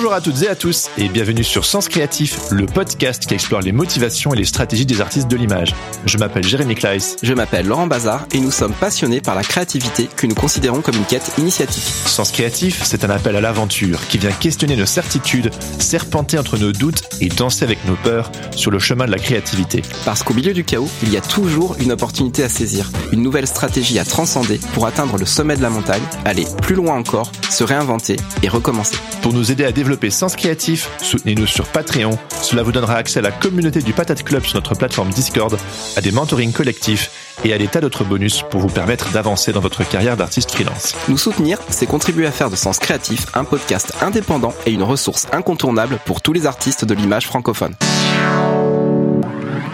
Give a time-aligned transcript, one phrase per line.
[0.00, 3.60] Bonjour à toutes et à tous et bienvenue sur Sens Créatif, le podcast qui explore
[3.60, 5.74] les motivations et les stratégies des artistes de l'image.
[6.06, 7.16] Je m'appelle Jérémy Kleiss.
[7.22, 10.96] Je m'appelle Laurent Bazar et nous sommes passionnés par la créativité que nous considérons comme
[10.96, 11.84] une quête initiatique.
[11.84, 16.72] Sens Créatif, c'est un appel à l'aventure qui vient questionner nos certitudes, serpenter entre nos
[16.72, 19.82] doutes et danser avec nos peurs sur le chemin de la créativité.
[20.06, 23.46] Parce qu'au milieu du chaos, il y a toujours une opportunité à saisir, une nouvelle
[23.46, 27.64] stratégie à transcender pour atteindre le sommet de la montagne, aller plus loin encore, se
[27.64, 28.96] réinventer et recommencer.
[29.20, 32.18] Pour nous aider à développer Sens Créatif, soutenez-nous sur Patreon.
[32.42, 35.56] Cela vous donnera accès à la communauté du Patate Club sur notre plateforme Discord,
[35.96, 37.10] à des mentorings collectifs
[37.44, 40.94] et à des tas d'autres bonus pour vous permettre d'avancer dans votre carrière d'artiste freelance.
[41.08, 45.26] Nous soutenir, c'est contribuer à faire de Sens Créatif un podcast indépendant et une ressource
[45.32, 47.74] incontournable pour tous les artistes de l'image francophone.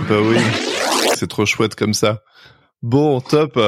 [0.08, 0.38] Bah oui,
[1.14, 2.22] c'est trop chouette comme ça.
[2.82, 3.58] Bon, top.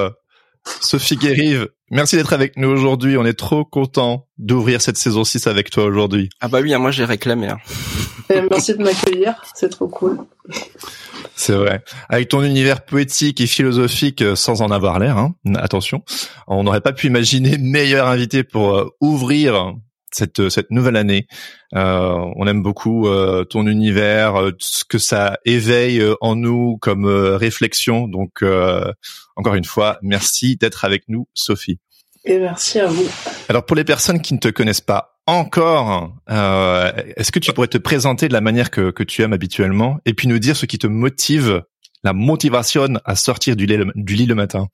[0.80, 3.16] Sophie Guérive, merci d'être avec nous aujourd'hui.
[3.16, 6.28] On est trop content d'ouvrir cette saison 6 avec toi aujourd'hui.
[6.40, 7.48] Ah bah oui, moi j'ai réclamé.
[7.48, 7.58] Hein.
[8.50, 10.18] Merci de m'accueillir, c'est trop cool.
[11.34, 11.82] C'est vrai.
[12.08, 15.34] Avec ton univers poétique et philosophique euh, sans en avoir l'air, hein.
[15.54, 16.02] attention,
[16.46, 19.74] on n'aurait pas pu imaginer meilleur invité pour euh, ouvrir
[20.12, 21.26] cette euh, cette nouvelle année.
[21.74, 28.08] Euh, on aime beaucoup euh, ton univers, ce que ça éveille en nous comme réflexion.
[28.08, 28.42] Donc
[29.36, 31.78] encore une fois, merci d'être avec nous, Sophie.
[32.24, 33.08] Et merci à vous.
[33.48, 37.78] Alors pour les personnes qui ne te connaissent pas encore, est-ce que tu pourrais te
[37.78, 40.78] présenter de la manière que, que tu aimes habituellement et puis nous dire ce qui
[40.78, 41.62] te motive,
[42.02, 44.68] la motivation à sortir du lit, du lit le matin?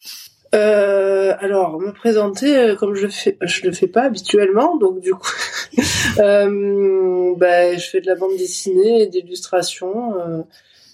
[0.55, 5.13] Euh, alors, me présenter euh, comme je fais, je le fais pas habituellement, donc du
[5.13, 5.33] coup,
[6.19, 10.15] euh, bah, je fais de la bande dessinée et d'illustration.
[10.19, 10.43] Euh,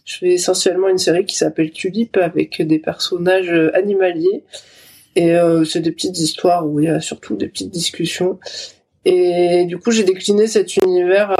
[0.04, 4.44] je fais essentiellement une série qui s'appelle Tulip avec des personnages animaliers
[5.14, 8.40] et c'est des petites histoires où il y a surtout des petites discussions.
[9.04, 11.36] Et du coup, j'ai décliné cet univers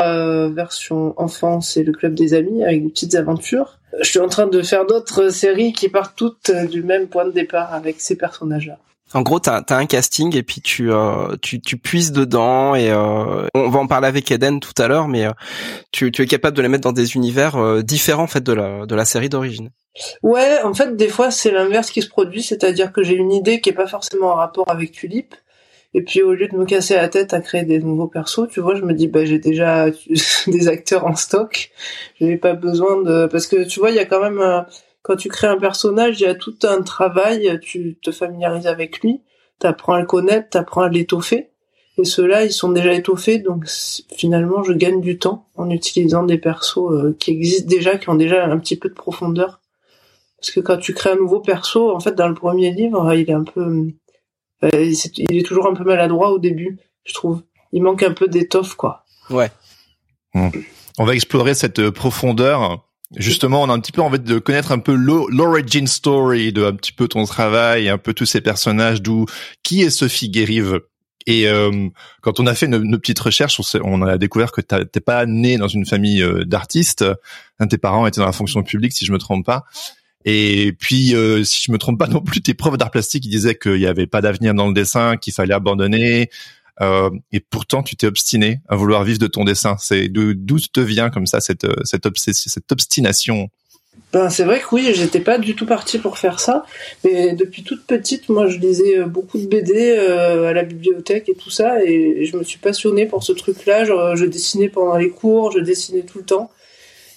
[0.54, 4.46] version enfance et le club des amis avec des petites aventures je suis en train
[4.46, 8.78] de faire d'autres séries qui partent toutes du même point de départ avec ces personnages-là.
[9.12, 12.90] En gros, t'as as un casting et puis tu euh, tu, tu puises dedans et
[12.90, 15.32] euh, on va en parler avec Eden tout à l'heure, mais euh,
[15.90, 18.52] tu, tu es capable de les mettre dans des univers euh, différents en fait de
[18.52, 19.70] la de la série d'origine.
[20.22, 23.60] Ouais, en fait, des fois c'est l'inverse qui se produit, c'est-à-dire que j'ai une idée
[23.60, 25.34] qui est pas forcément en rapport avec Tulip,
[25.94, 28.60] et puis au lieu de me casser la tête à créer des nouveaux persos, tu
[28.60, 29.88] vois, je me dis bah j'ai déjà
[30.46, 31.70] des acteurs en stock,
[32.20, 34.60] j'avais pas besoin de parce que tu vois, il y a quand même euh,
[35.02, 39.00] quand tu crées un personnage, il y a tout un travail, tu te familiarises avec
[39.00, 39.22] lui,
[39.58, 41.50] t'apprends à le connaître, t'apprends à l'étoffer.
[41.98, 46.38] Et ceux-là, ils sont déjà étoffés, donc finalement, je gagne du temps en utilisant des
[46.38, 49.60] persos euh, qui existent déjà, qui ont déjà un petit peu de profondeur.
[50.38, 53.28] Parce que quand tu crées un nouveau perso, en fait, dans le premier livre, il
[53.28, 53.92] est un peu
[54.64, 57.42] euh, il est toujours un peu maladroit au début, je trouve.
[57.72, 59.04] Il manque un peu d'étoffe, quoi.
[59.30, 59.50] Ouais.
[60.34, 60.48] Hmm.
[60.98, 62.84] On va explorer cette euh, profondeur.
[63.16, 66.74] Justement, on a un petit peu envie de connaître un peu l'origin story de un
[66.74, 69.26] petit peu ton travail, un peu tous ces personnages, d'où
[69.62, 70.80] qui est Sophie Guérive.
[71.26, 71.88] Et euh,
[72.22, 75.68] quand on a fait nos, petites recherches, on, a découvert que t'es pas né dans
[75.68, 77.04] une famille d'artistes.
[77.68, 79.64] tes parents étaient dans la fonction publique, si je me trompe pas.
[80.24, 83.30] Et puis, euh, si je me trompe pas non plus, tes profs d'art plastique, ils
[83.30, 86.30] disaient qu'il n'y avait pas d'avenir dans le dessin, qu'il fallait abandonner.
[86.80, 89.76] Euh, et pourtant, tu t'es obstiné à vouloir vivre de ton dessin.
[89.78, 91.64] C'est d'où te vient comme ça cette
[92.06, 93.50] obsession, cette obstination?
[94.12, 96.64] Ben, c'est vrai que oui, j'étais pas du tout partie pour faire ça,
[97.04, 101.28] mais depuis toute petite, moi, je lisais euh, beaucoup de BD euh, à la bibliothèque
[101.28, 103.84] et tout ça, et je me suis passionnée pour ce truc-là.
[103.84, 106.50] Je, dessinais pendant les cours, je dessinais tout le temps.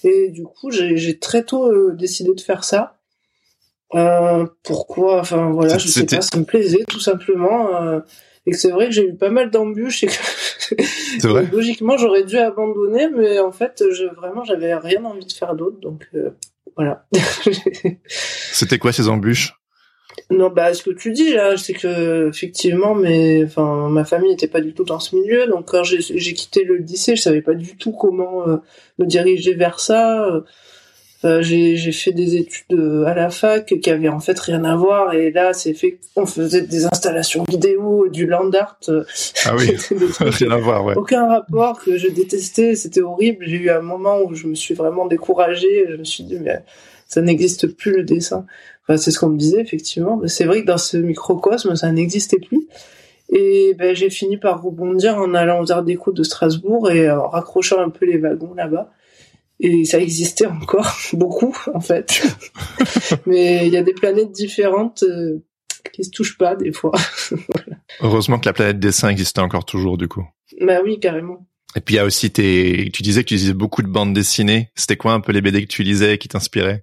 [0.04, 2.96] Et du coup, j'ai très tôt euh, décidé de faire ça.
[3.94, 5.20] Euh, pourquoi?
[5.20, 7.74] Enfin voilà, je sais pas, ça me plaisait tout simplement.
[7.76, 8.00] Euh,
[8.46, 11.46] et que c'est vrai que j'ai eu pas mal d'embûches et que vrai?
[11.50, 15.78] logiquement j'aurais dû abandonner, mais en fait, je, vraiment, j'avais rien envie de faire d'autre,
[15.80, 16.30] donc euh,
[16.76, 17.06] voilà.
[18.06, 19.54] C'était quoi ces embûches?
[20.30, 24.48] Non, bah ce que tu dis là, c'est que effectivement, mais enfin, ma famille n'était
[24.48, 27.54] pas du tout dans ce milieu, donc quand j'ai quitté le lycée, je savais pas
[27.54, 28.56] du tout comment euh,
[28.98, 30.42] me diriger vers ça.
[31.24, 34.76] Euh, j'ai fait des études euh, à la fac qui avaient en fait rien à
[34.76, 38.78] voir, et là, c'est fait, on faisait des installations vidéo, du land art.
[39.46, 39.74] Ah oui,
[40.20, 40.94] rien à voir, ouais.
[40.96, 43.46] Aucun rapport que je détestais, c'était horrible.
[43.46, 46.62] J'ai eu un moment où je me suis vraiment découragée, je me suis dit mais
[47.08, 48.44] ça n'existe plus le dessin.
[48.82, 50.18] Enfin, c'est ce qu'on me disait effectivement.
[50.20, 52.66] Mais c'est vrai que dans ce microcosme, ça n'existait plus.
[53.30, 57.28] Et ben, j'ai fini par rebondir en allant aux Arts Déco de Strasbourg et en
[57.28, 58.90] raccrochant un peu les wagons là-bas.
[59.60, 62.22] Et ça existait encore beaucoup en fait.
[63.26, 65.44] Mais il y a des planètes différentes euh,
[65.92, 66.92] qui se touchent pas des fois.
[68.00, 70.26] Heureusement que la planète dessin existait encore toujours du coup.
[70.60, 71.46] Bah oui, carrément.
[71.76, 74.14] Et puis il y a aussi tes, tu disais que tu lisais beaucoup de bandes
[74.14, 74.70] dessinées.
[74.74, 76.82] C'était quoi un peu les BD que tu lisais qui t'inspiraient?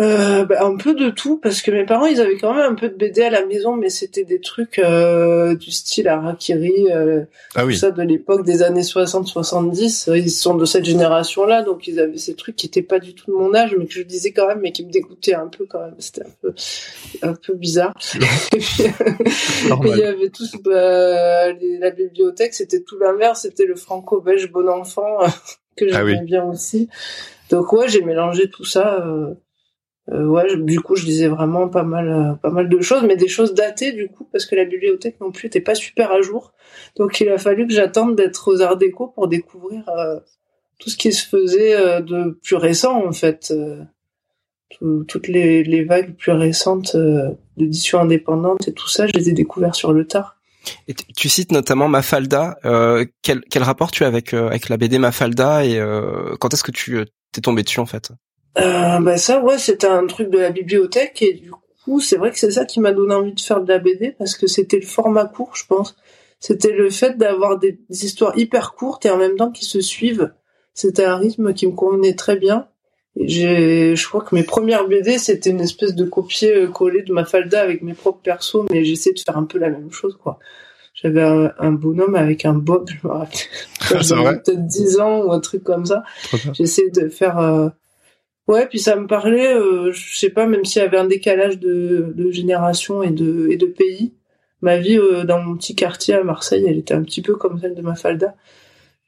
[0.00, 2.74] Euh, bah, un peu de tout parce que mes parents ils avaient quand même un
[2.74, 7.24] peu de BD à la maison mais c'était des trucs euh, du style Harakiri euh,
[7.54, 7.74] ah oui.
[7.74, 11.86] tout ça de l'époque des années 60 70 ils sont de cette génération là donc
[11.86, 14.02] ils avaient ces trucs qui étaient pas du tout de mon âge mais que je
[14.02, 15.96] disais quand même mais qui me dégoûtaient un peu quand même.
[15.98, 16.54] C'était un peu
[17.20, 17.92] un peu bizarre.
[18.54, 18.84] Et puis
[19.90, 25.18] il y avait tout bah, la bibliothèque c'était tout l'inverse c'était le franco-belge bon enfant
[25.76, 26.88] que ah j'aimais bien aussi.
[27.50, 29.04] Donc ouais j'ai mélangé tout ça
[30.10, 33.02] euh, euh, ouais, du coup, je lisais vraiment pas mal, euh, pas mal de choses,
[33.04, 36.12] mais des choses datées du coup, parce que la bibliothèque non plus était pas super
[36.12, 36.52] à jour.
[36.96, 40.18] Donc, il a fallu que j'attende d'être aux Arts Déco pour découvrir euh,
[40.78, 43.52] tout ce qui se faisait de plus récent en fait,
[44.80, 46.96] toutes les, les, vagues plus récentes
[47.58, 50.38] d'édition indépendante et tout ça, je les ai découverts sur le tard.
[50.88, 52.58] Et tu cites notamment Mafalda.
[52.64, 55.78] Euh, quel, quel rapport tu as avec avec la BD Mafalda et
[56.40, 58.10] quand est-ce que tu t'es tombé dessus en fait?
[58.60, 61.50] Euh, bah ça, ouais, c'était un truc de la bibliothèque et du
[61.84, 64.14] coup, c'est vrai que c'est ça qui m'a donné envie de faire de la BD
[64.18, 65.96] parce que c'était le format court, je pense.
[66.38, 70.32] C'était le fait d'avoir des, histoires hyper courtes et en même temps qui se suivent.
[70.74, 72.68] C'était un rythme qui me convenait très bien.
[73.16, 77.60] J'ai, je crois que mes premières BD, c'était une espèce de copier-coller de ma falda
[77.60, 80.38] avec mes propres persos, mais j'essayais de faire un peu la même chose, quoi.
[80.94, 83.38] J'avais un, bonhomme avec un bob, je me rappelle.
[84.00, 86.02] J'avais peut-être 10 ans ou un truc comme ça.
[86.52, 87.68] J'essayais de faire, euh,
[88.50, 91.60] Ouais, puis ça me parlait, euh, je sais pas, même s'il y avait un décalage
[91.60, 94.12] de, de génération et de, et de pays,
[94.60, 97.60] ma vie euh, dans mon petit quartier à Marseille, elle était un petit peu comme
[97.60, 98.34] celle de ma falda.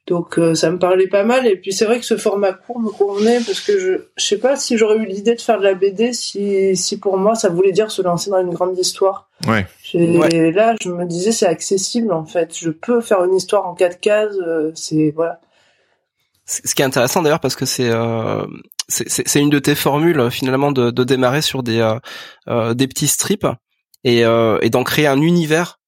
[0.06, 1.48] Donc euh, ça me parlait pas mal.
[1.48, 4.38] Et puis c'est vrai que ce format court me convenait parce que je, je sais
[4.38, 7.48] pas si j'aurais eu l'idée de faire de la BD si, si pour moi ça
[7.48, 9.28] voulait dire se lancer dans une grande histoire.
[9.48, 9.66] Ouais.
[9.94, 12.56] Et Là, je me disais c'est accessible en fait.
[12.56, 14.36] Je peux faire une histoire en quatre cases.
[14.76, 15.40] c'est voilà.
[16.46, 17.90] Ce qui est intéressant d'ailleurs parce que c'est
[18.88, 21.98] c'est une de tes formules euh, finalement de, de démarrer sur des euh,
[22.48, 23.46] euh des petits strips
[24.04, 25.78] et, euh, et d'en créer un univers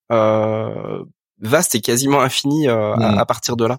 [1.41, 3.19] vaste et quasiment infini à, mm.
[3.19, 3.79] à, partir de là?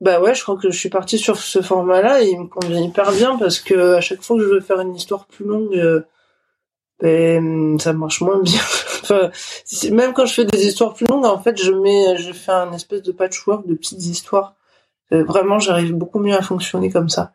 [0.00, 2.80] Bah ouais, je crois que je suis parti sur ce format-là et il me convient
[2.80, 6.04] hyper bien parce que à chaque fois que je veux faire une histoire plus longue,
[7.00, 8.60] ben, ça marche moins bien.
[9.02, 9.30] enfin,
[9.92, 12.72] même quand je fais des histoires plus longues, en fait, je mets, je fais un
[12.72, 14.54] espèce de patchwork de petites histoires.
[15.10, 17.34] vraiment, j'arrive beaucoup mieux à fonctionner comme ça.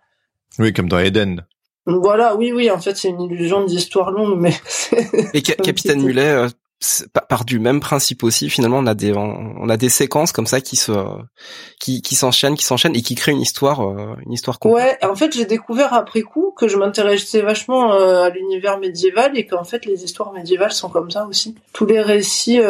[0.59, 1.45] Oui, comme dans Eden.
[1.85, 4.53] Voilà, oui, oui, en fait, c'est une illusion d'histoire longue, mais.
[5.33, 6.47] Et Capitaine Mulet euh,
[7.27, 8.49] part du même principe aussi.
[8.49, 10.93] Finalement, on a des on, a des séquences comme ça qui se
[11.81, 14.59] qui qui s'enchaînent, qui s'enchaînent et qui créent une histoire euh, une histoire.
[14.59, 14.97] Complète.
[15.01, 19.37] Ouais, en fait, j'ai découvert après coup que je m'intéressais vachement euh, à l'univers médiéval
[19.37, 21.55] et qu'en fait, les histoires médiévales sont comme ça aussi.
[21.73, 22.61] Tous les récits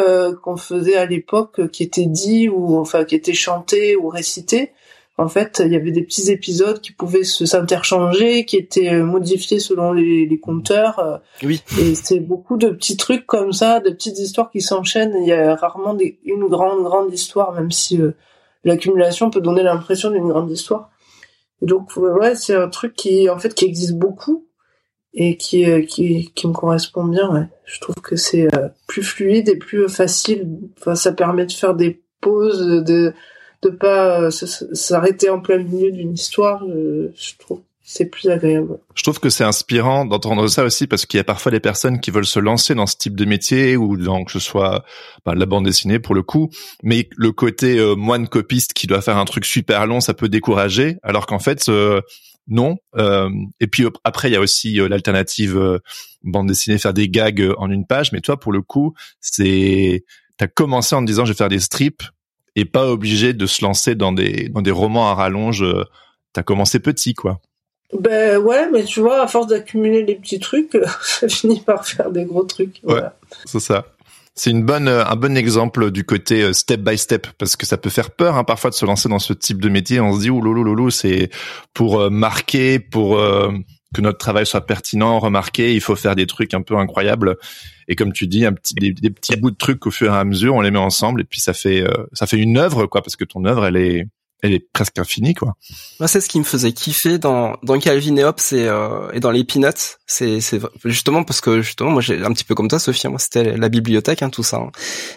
[0.42, 4.72] qu'on faisait à l'époque, qui étaient dits ou enfin qui étaient chantés ou récités
[5.16, 9.04] en fait, il y avait des petits épisodes qui pouvaient se s'interchanger, qui étaient euh,
[9.04, 10.98] modifiés selon les, les compteurs.
[10.98, 11.18] Euh.
[11.44, 11.62] Oui.
[11.80, 15.14] Et c'est beaucoup de petits trucs comme ça, de petites histoires qui s'enchaînent.
[15.20, 18.10] Il y a rarement des, une grande, grande histoire, même si euh,
[18.64, 20.90] l'accumulation peut donner l'impression d'une grande histoire.
[21.62, 24.48] Et donc, ouais, c'est un truc qui, en fait, qui existe beaucoup
[25.12, 27.32] et qui, qui, qui me correspond bien.
[27.32, 27.46] Ouais.
[27.64, 28.48] Je trouve que c'est
[28.88, 30.48] plus fluide et plus facile.
[30.80, 33.14] Enfin, ça permet de faire des pauses, de
[33.64, 38.78] de pas euh, s'arrêter en plein milieu d'une histoire, euh, je trouve c'est plus agréable.
[38.94, 42.00] Je trouve que c'est inspirant d'entendre ça aussi parce qu'il y a parfois des personnes
[42.00, 44.86] qui veulent se lancer dans ce type de métier ou dans que ce soit
[45.26, 46.48] bah, la bande dessinée pour le coup,
[46.82, 50.30] mais le côté euh, moine copiste qui doit faire un truc super long, ça peut
[50.30, 51.70] décourager, alors qu'en fait
[52.48, 52.76] non.
[53.60, 55.80] et puis après il y a aussi l'alternative
[56.22, 60.04] bande dessinée faire des gags en une page, mais toi pour le coup c'est
[60.38, 62.02] t'as commencé en te disant je vais faire des strips
[62.56, 65.62] et pas obligé de se lancer dans des dans des romans à rallonge.
[65.62, 65.84] Euh,
[66.32, 67.40] t'as commencé petit, quoi.
[67.98, 72.10] Ben ouais, mais tu vois, à force d'accumuler les petits trucs, ça finit par faire
[72.10, 72.80] des gros trucs.
[72.84, 73.02] Ouais,
[73.44, 73.84] c'est ça.
[74.36, 77.66] C'est une bonne, euh, un bon exemple du côté euh, step by step parce que
[77.66, 80.00] ça peut faire peur hein, parfois de se lancer dans ce type de métier.
[80.00, 81.30] On se dit ouloulou, c'est
[81.72, 83.20] pour euh, marquer, pour
[83.94, 87.36] que notre travail soit pertinent, remarqué, il faut faire des trucs un peu incroyables.
[87.88, 90.24] Et comme tu dis, un petit, des, petits bouts de trucs au fur et à
[90.24, 93.16] mesure, on les met ensemble et puis ça fait, ça fait une œuvre quoi, parce
[93.16, 94.06] que ton œuvre, elle est,
[94.44, 95.54] elle est presque infinie quoi.
[95.98, 99.20] Moi c'est ce qui me faisait kiffer dans dans Calvin et Hobbes et, euh, et
[99.20, 102.68] dans les Peanuts, c'est c'est justement parce que justement moi j'ai un petit peu comme
[102.68, 104.58] toi Sophie, moi c'était la bibliothèque hein, tout ça.
[104.58, 104.70] Hein.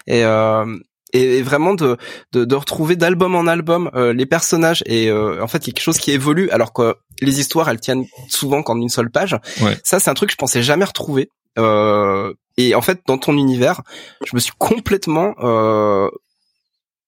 [0.08, 0.66] Et euh,
[1.14, 1.98] et vraiment de,
[2.34, 5.98] de, de retrouver d'album en album euh, les personnages et euh, en fait quelque chose
[5.98, 9.38] qui évolue alors que les histoires elles tiennent souvent qu'en une seule page.
[9.84, 11.30] Ça c'est un truc que je pensais jamais retrouver.
[11.58, 13.82] Euh, et en fait dans ton univers,
[14.26, 16.10] je me suis complètement euh,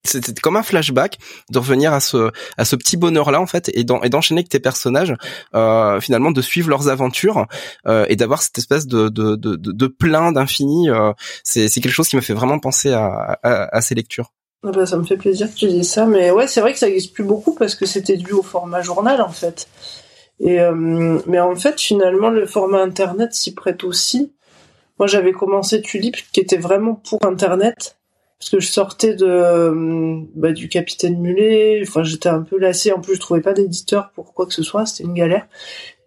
[0.04, 1.18] c'était comme un flashback
[1.52, 4.60] de revenir à ce à ce petit bonheur là en fait et d'enchaîner avec tes
[4.60, 5.14] personnages
[5.56, 7.48] euh, finalement de suivre leurs aventures
[7.88, 11.12] euh, et d'avoir cette espèce de de de, plein d'infini euh,
[11.44, 14.32] c'est c'est quelque chose qui me fait vraiment penser à ces lectures.
[14.64, 16.80] Ah bah, ça me fait plaisir que tu dises ça mais ouais c'est vrai que
[16.80, 19.68] ça existe plus beaucoup parce que c'était dû au format journal en fait.
[20.40, 20.60] Et
[21.26, 24.34] mais en fait finalement le format internet s'y prête aussi.
[24.98, 27.99] Moi j'avais commencé Tulip qui était vraiment pour internet
[28.40, 31.82] parce que je sortais de euh, bah, du Capitaine Mulet.
[31.84, 32.94] Enfin, j'étais un peu lassée.
[32.94, 34.86] En plus, je trouvais pas d'éditeur pour quoi que ce soit.
[34.86, 35.48] C'était une galère.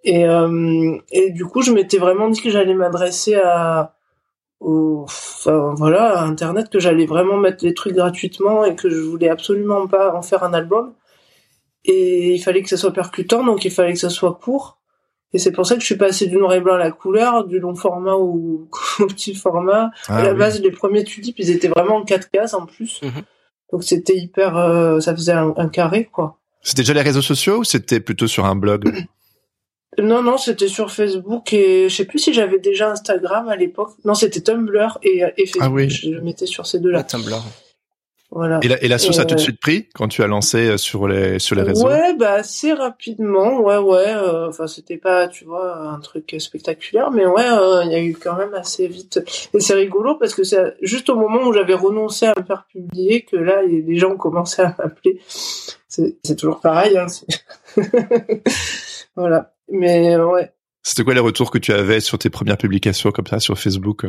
[0.04, 3.96] Et euh, et du coup, je m'étais vraiment dit que j'allais m'adresser à
[4.60, 9.28] au, enfin, voilà, Internet, que j'allais vraiment mettre les trucs gratuitement et que je voulais
[9.28, 10.94] absolument pas en faire un album.
[11.84, 14.78] Et il fallait que ça soit percutant, donc il fallait que ça soit court.
[15.34, 17.46] Et c'est pour ça que je suis passé du noir et blanc à la couleur,
[17.46, 18.68] du long format au,
[19.08, 19.90] petit format.
[20.08, 23.00] à ah la base, les premiers tulipes, ils étaient vraiment en quatre cases en plus.
[23.02, 23.22] Mhm.
[23.72, 26.38] Donc c'était hyper, euh, ça faisait un, carré quoi.
[26.60, 28.92] C'était déjà les réseaux sociaux ou c'était plutôt sur un blog?
[29.98, 33.90] Non, non, c'était sur Facebook et je sais plus si j'avais déjà Instagram à l'époque.
[34.06, 35.60] Non, c'était Tumblr et, et Facebook.
[35.60, 35.90] Ah oui.
[35.90, 37.02] Je le mettais sur ces deux-là.
[37.02, 37.44] Tumblr.
[38.62, 40.66] Et la, et la sauce a tout de euh, suite pris quand tu as lancé
[40.66, 41.86] euh, sur les sur les réseaux?
[41.86, 43.60] Ouais, bah assez rapidement.
[43.60, 44.08] Ouais, ouais.
[44.08, 47.44] Euh, enfin, c'était pas, tu vois, un truc spectaculaire, mais ouais,
[47.84, 49.20] il y a eu quand même assez vite.
[49.52, 52.64] Et c'est rigolo parce que c'est juste au moment où j'avais renoncé à me faire
[52.70, 55.20] publier que là, les gens commencé à m'appeler.
[55.88, 56.96] C'est toujours pareil.
[56.96, 57.06] Hein,
[59.16, 59.52] voilà.
[59.70, 60.50] Mais ouais.
[60.82, 64.06] C'était quoi les retours que tu avais sur tes premières publications comme ça sur Facebook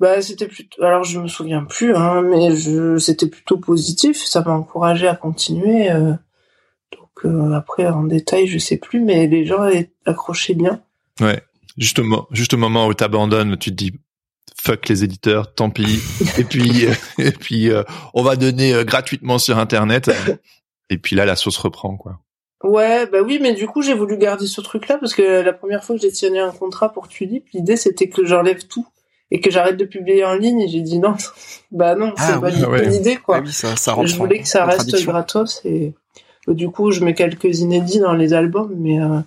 [0.00, 0.82] bah, c'était plutôt.
[0.82, 2.96] Alors, je me souviens plus, hein, mais je...
[2.96, 4.24] c'était plutôt positif.
[4.24, 5.90] Ça m'a encouragé à continuer.
[5.90, 6.14] Euh...
[6.92, 9.68] Donc euh, après, en détail, je sais plus, mais les gens
[10.06, 10.82] accrochaient bien.
[11.20, 11.42] Ouais.
[11.76, 13.92] Justement, juste au moment où t'abandonnes, tu te dis
[14.60, 16.00] fuck les éditeurs, tant pis.
[16.38, 17.82] et puis, euh, et puis, euh,
[18.14, 20.10] on va donner gratuitement sur Internet.
[20.88, 22.20] Et puis là, la sauce reprend, quoi.
[22.62, 25.82] Ouais, bah oui, mais du coup, j'ai voulu garder ce truc-là parce que la première
[25.84, 28.86] fois que j'ai signé un contrat pour Tulip, l'idée c'était que j'enlève tout
[29.30, 30.60] et que j'arrête de publier en ligne.
[30.60, 31.14] Et j'ai dit non,
[31.70, 33.40] bah non, c'est ah pas une bonne idée quoi.
[33.44, 35.94] Ah ça, ça je voulais que ça reste gratos et
[36.48, 39.20] du coup je mets quelques inédits dans les albums, mais euh,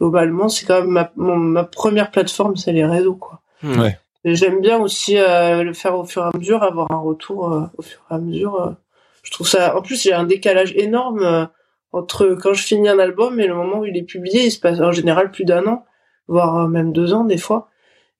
[0.00, 3.40] globalement c'est quand même ma, ma première plateforme, c'est les réseaux quoi.
[3.62, 3.80] Hmm.
[3.80, 3.98] Ouais.
[4.24, 7.62] J'aime bien aussi euh, le faire au fur et à mesure, avoir un retour euh,
[7.78, 8.76] au fur et à mesure.
[9.22, 9.74] je trouve ça.
[9.76, 11.48] En plus, j'ai un décalage énorme
[11.92, 14.44] entre quand je finis un album et le moment où il est publié.
[14.44, 15.86] Il se passe en général plus d'un an,
[16.28, 17.69] voire même deux ans des fois.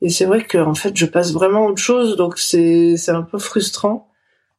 [0.02, 3.22] Et c'est vrai que en fait, je passe vraiment autre chose, donc c'est c'est un
[3.22, 4.08] peu frustrant.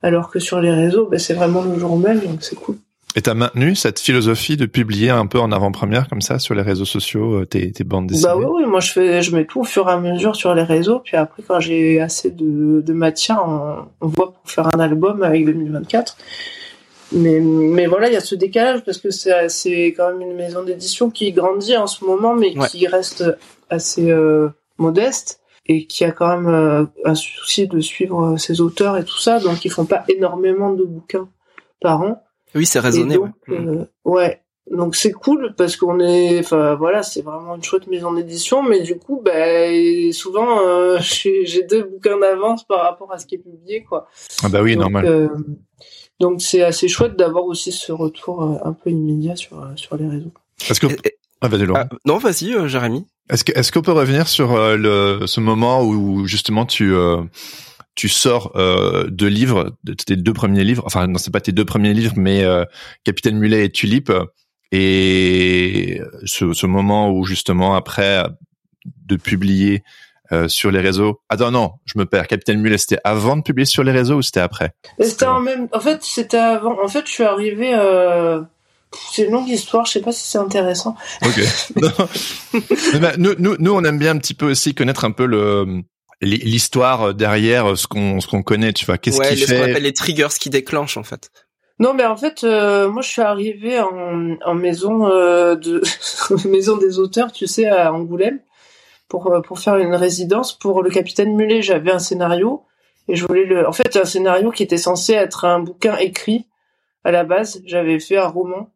[0.04, 2.78] Alors que sur les réseaux, ben, c'est vraiment le jour même, donc c'est cool.
[3.16, 6.62] Et t'as maintenu cette philosophie de publier un peu en avant-première comme ça sur les
[6.62, 8.28] réseaux sociaux euh, tes, tes bandes dessinées?
[8.28, 10.56] Bah oui, oui, moi je fais, je mets tout au fur et à mesure sur
[10.56, 14.68] les réseaux, puis après quand j'ai assez de, de matière, on, on, voit pour faire
[14.74, 16.18] un album avec 2024.
[17.14, 20.38] Mais, mais voilà, il y a ce décalage parce que c'est, c'est quand même une
[20.38, 23.26] maison d'édition qui grandit en ce moment, mais qui reste
[23.70, 24.48] assez euh,
[24.82, 29.06] modeste et qui a quand même euh, un souci de suivre euh, ses auteurs et
[29.06, 31.30] tout ça, donc ils font pas énormément de bouquins
[31.80, 32.24] par an.
[32.56, 33.16] Oui, c'est raisonné.
[33.16, 33.58] Donc, ouais.
[33.58, 34.42] Euh, ouais.
[34.70, 38.82] Donc c'est cool parce qu'on est, enfin voilà, c'est vraiment une chouette maison d'édition, mais
[38.82, 43.40] du coup, ben souvent euh, j'ai deux bouquins d'avance par rapport à ce qui est
[43.40, 44.08] publié, quoi.
[44.44, 45.30] Ah bah oui, normal.
[46.20, 50.32] donc c'est assez chouette d'avoir aussi ce retour un peu immédiat sur sur les réseaux.
[50.68, 50.88] Parce que
[51.42, 53.08] ah, vas-y, ah, non, vas-y, Jérémy.
[53.30, 57.22] Est-ce que est-ce qu'on peut revenir sur euh, le ce moment où justement tu euh,
[57.96, 61.52] tu sors euh, deux livres, de tes deux premiers livres, enfin non c'est pas tes
[61.52, 62.64] deux premiers livres, mais euh,
[63.04, 64.12] Capitaine Mulet et Tulipe,
[64.72, 68.24] et ce, ce moment où justement après
[68.86, 69.84] de publier
[70.48, 71.20] sur les réseaux.
[71.28, 72.28] Attends non, je me perds.
[72.28, 74.72] Capitaine Mulet, c'était avant de publier sur les réseaux ou c'était après?
[74.98, 75.68] C'était en même.
[75.74, 76.82] En fait, c'était avant.
[76.82, 77.74] En fait, je suis arrivé
[79.12, 80.96] c'est une longue histoire, je sais pas si c'est intéressant.
[81.26, 81.40] Ok.
[83.02, 85.84] bah, nous, nous, nous, on aime bien un petit peu aussi connaître un peu le
[86.22, 88.98] l'histoire derrière ce qu'on ce qu'on connaît, tu vois.
[88.98, 91.32] Qu'est-ce ouais, qui les, ce qu'on fait appelle les triggers qui déclenchent en fait.
[91.82, 95.82] Non, mais en fait, euh, moi, je suis arrivée en, en maison euh, de
[96.48, 98.40] maison des auteurs, tu sais, à Angoulême,
[99.08, 101.64] pour euh, pour faire une résidence pour le capitaine Mulet.
[101.64, 102.66] J'avais un scénario
[103.08, 103.68] et je voulais le.
[103.68, 106.46] En fait, un scénario qui était censé être un bouquin écrit
[107.04, 107.64] à la base.
[107.66, 108.70] J'avais fait un roman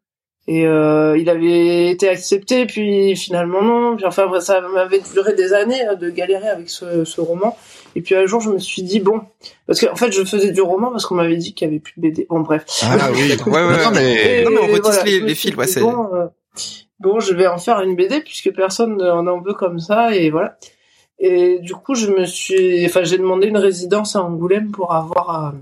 [0.48, 3.96] et euh, il avait été accepté, puis finalement non.
[3.96, 7.58] Puis enfin, ça m'avait duré des années hein, de galérer avec ce, ce roman.
[7.96, 9.22] Et puis un jour, je me suis dit bon,
[9.66, 11.94] parce qu'en fait, je faisais du roman parce qu'on m'avait dit qu'il y avait plus
[11.98, 12.28] de BD.
[12.30, 12.64] Bon, bref.
[12.84, 13.32] Ah oui.
[13.48, 16.10] ouais, ouais, Non, mais- Et Non, mais on retisse voilà, les- fils, ouais, c'est- bon,
[16.14, 16.26] euh,
[17.00, 20.30] bon, je vais en faire une BD puisque personne en en veut comme ça et
[20.30, 20.58] voilà.
[21.18, 25.46] Et du coup, je me suis, enfin, j'ai demandé une résidence à Angoulême pour avoir,
[25.46, 25.58] euh,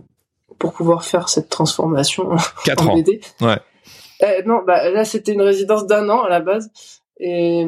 [0.58, 2.30] pour pouvoir faire cette transformation
[2.66, 2.96] Quatre en ans.
[2.96, 3.22] BD.
[3.40, 3.58] Ouais.
[4.24, 6.72] Euh, non, bah là, c'était une résidence d'un an à la base.
[7.20, 7.66] Et,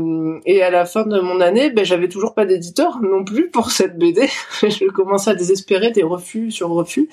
[0.62, 3.98] à la fin de mon année, ben, j'avais toujours pas d'éditeur non plus pour cette
[3.98, 4.28] BD.
[4.62, 7.10] je commençais à désespérer des refus sur refus.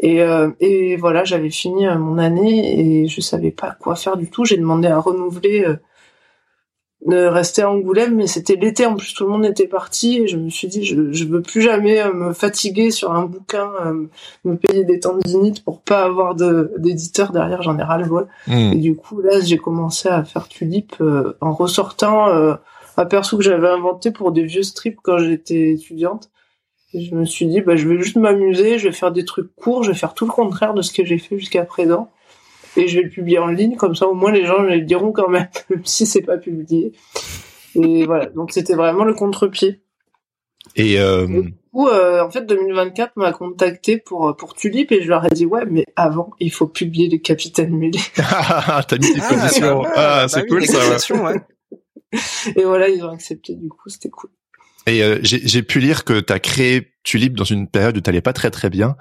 [0.00, 0.50] Et, euh,
[0.98, 4.44] voilà, j'avais fini euh, mon année et je savais pas quoi faire du tout.
[4.44, 5.66] J'ai demandé à renouveler,
[7.04, 10.26] de rester à Angoulême, mais c'était l'été en plus, tout le monde était parti et
[10.26, 13.70] je me suis dit, je, je veux plus jamais euh, me fatiguer sur un bouquin,
[13.84, 14.08] euh,
[14.44, 18.26] me payer des tendinites pour pas avoir de d'éditeur derrière, j'en ai ras le bol.
[18.46, 18.72] Hmm.
[18.72, 22.54] Et du coup, là, j'ai commencé à faire Tulip euh, en ressortant euh,
[22.96, 26.30] un perso que j'avais inventé pour des vieux strips quand j'étais étudiante.
[26.94, 29.54] Et je me suis dit, bah, je vais juste m'amuser, je vais faire des trucs
[29.54, 32.10] courts, je vais faire tout le contraire de ce que j'ai fait jusqu'à présent.
[32.76, 34.80] Et je vais le publier en ligne, comme ça au moins les gens me le
[34.82, 36.92] diront quand même, même si c'est pas publié.
[37.74, 39.80] Et voilà, donc c'était vraiment le contre-pied.
[40.74, 45.08] Et euh, Du coup, euh, en fait, 2024 m'a contacté pour pour Tulip et je
[45.08, 48.00] leur ai dit ouais, mais avant, il faut publier les Capitaines Mulet.
[48.16, 49.82] t'as mis tes Ah, conditions.
[49.82, 51.14] bah, Ah, bah c'est oui, cool ça.
[51.22, 51.40] ouais.
[52.56, 53.54] Et voilà, ils ont accepté.
[53.54, 54.30] Du coup, c'était cool.
[54.86, 58.20] Et euh, j'ai j'ai pu lire que t'as créé Tulip dans une période où t'allais
[58.20, 58.96] pas très très bien.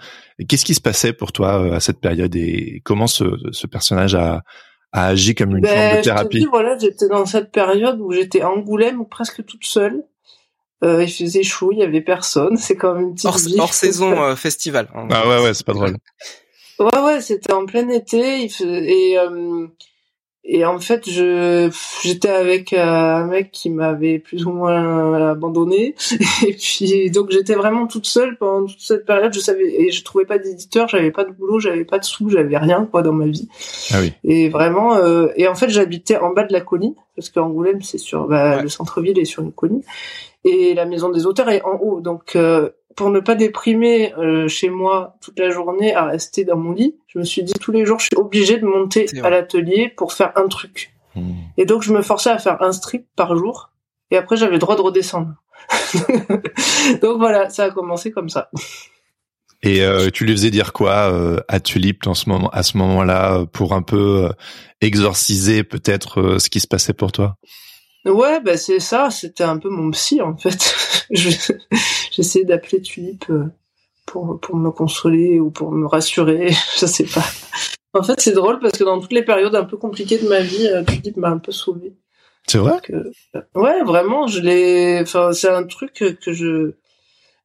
[0.48, 4.14] Qu'est-ce qui se passait pour toi euh, à cette période et comment ce, ce personnage
[4.14, 4.44] a,
[4.92, 7.52] a agi comme une Ben, forme de je te thérapie dis, voilà, j'étais dans cette
[7.52, 10.04] période où j'étais à Angoulême presque toute seule.
[10.84, 12.58] Euh, il faisait chaud, il y avait personne.
[12.58, 14.88] C'est quand même une petite Hors, saison euh, festival.
[14.94, 15.08] hein.
[15.10, 15.98] Ah ouais ouais c'est pas drôle.
[16.78, 18.44] Ouais, ouais, c'était en plein été.
[18.44, 19.66] Il faisait- et, euh,
[20.48, 21.70] et en fait, je
[22.04, 25.96] j'étais avec euh, un mec qui m'avait plus ou moins abandonné.
[26.48, 29.34] Et puis, donc, j'étais vraiment toute seule pendant toute cette période.
[29.34, 32.30] Je savais, et je trouvais pas d'éditeur, j'avais pas de boulot, j'avais pas de sous,
[32.30, 33.50] j'avais rien, quoi, dans ma vie.
[33.92, 34.14] Ah oui.
[34.24, 37.98] Et vraiment, euh, et en fait, j'habitais en bas de la colline, parce qu'Angoulême, c'est
[37.98, 38.62] sur, bah, Ouais.
[38.62, 39.82] le centre-ville est sur une colline,
[40.44, 42.02] et la maison des auteurs est en haut.
[42.02, 46.58] Donc, euh, pour ne pas déprimer euh, chez moi toute la journée à rester dans
[46.58, 49.30] mon lit, je me suis dit tous les jours, je suis obligée de monter à
[49.30, 50.94] l'atelier pour faire un truc.
[51.16, 51.34] Hmm.
[51.58, 53.72] Et donc, je me forçais à faire un strip par jour,
[54.12, 55.34] et après, j'avais le droit de redescendre.
[57.02, 58.50] donc voilà, ça a commencé comme ça.
[59.66, 62.78] Et euh, tu lui faisais dire quoi euh, à Tulip en ce moment, à ce
[62.78, 64.30] moment-là, pour un peu euh,
[64.80, 67.36] exorciser peut-être ce qui se passait pour toi?
[68.06, 70.76] Ouais, bah c'est ça, c'était un peu mon psy en fait.
[71.12, 71.54] Je-
[72.12, 73.46] J'essayais d'appeler Tulip euh,
[74.06, 77.24] pour, pour me consoler ou pour me rassurer, je sais pas.
[77.94, 80.42] En fait, c'est drôle parce que dans toutes les périodes un peu compliquées de ma
[80.42, 81.94] vie, euh, Tulip m'a un peu sauvé.
[82.48, 82.80] C'est vrai?
[82.84, 83.12] Que...
[83.56, 85.00] Ouais, vraiment, je l'ai.
[85.02, 86.74] Enfin, c'est un truc que je.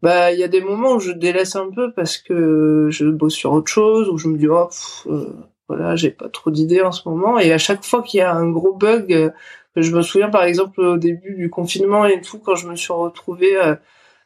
[0.03, 3.35] Bah, il y a des moments où je délaisse un peu parce que je bosse
[3.35, 5.27] sur autre chose, où je me dis oh, pff, euh,
[5.69, 7.39] voilà, j'ai pas trop d'idées en ce moment.
[7.39, 9.31] Et à chaque fois qu'il y a un gros bug, euh,
[9.77, 12.93] je me souviens par exemple au début du confinement et tout, quand je me suis
[12.93, 13.77] retrouvée euh,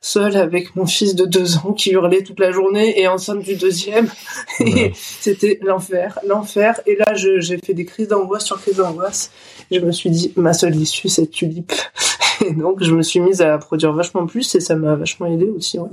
[0.05, 3.57] seule avec mon fils de deux ans qui hurlait toute la journée et enceinte du
[3.57, 4.09] deuxième.
[4.61, 4.93] Ouais.
[4.95, 6.81] C'était l'enfer, l'enfer.
[6.87, 9.33] Et là, j'ai fait des crises d'angoisse sur crises d'angoisse.
[9.71, 11.73] Je me suis dit, ma seule issue, c'est Tulip.
[12.47, 15.47] Et donc, je me suis mise à produire vachement plus et ça m'a vachement aidé
[15.47, 15.79] aussi.
[15.79, 15.89] Ouais.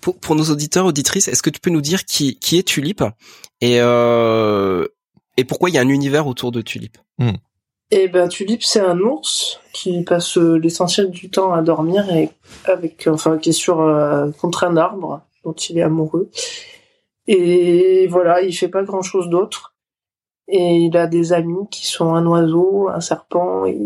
[0.00, 3.02] Pour, pour nos auditeurs, auditrices, est-ce que tu peux nous dire qui, qui est Tulip
[3.60, 4.86] et, euh,
[5.36, 6.98] et pourquoi il y a un univers autour de Tulip?
[7.90, 12.30] Et ben, Tulip, c'est un ours qui passe euh, l'essentiel du temps à dormir et
[12.66, 16.30] avec, enfin, qui est sur euh, contre un arbre dont il est amoureux.
[17.28, 19.74] Et voilà, il fait pas grand chose d'autre.
[20.48, 23.76] Et il a des amis qui sont un oiseau, un serpent et,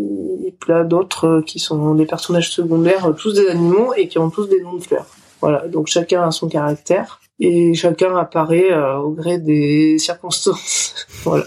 [0.45, 4.17] et plein d'autres euh, qui sont des personnages secondaires, euh, tous des animaux et qui
[4.19, 5.07] ont tous des noms de fleurs.
[5.41, 10.95] Voilà, donc chacun a son caractère et chacun apparaît au gré des circonstances.
[11.23, 11.43] voilà.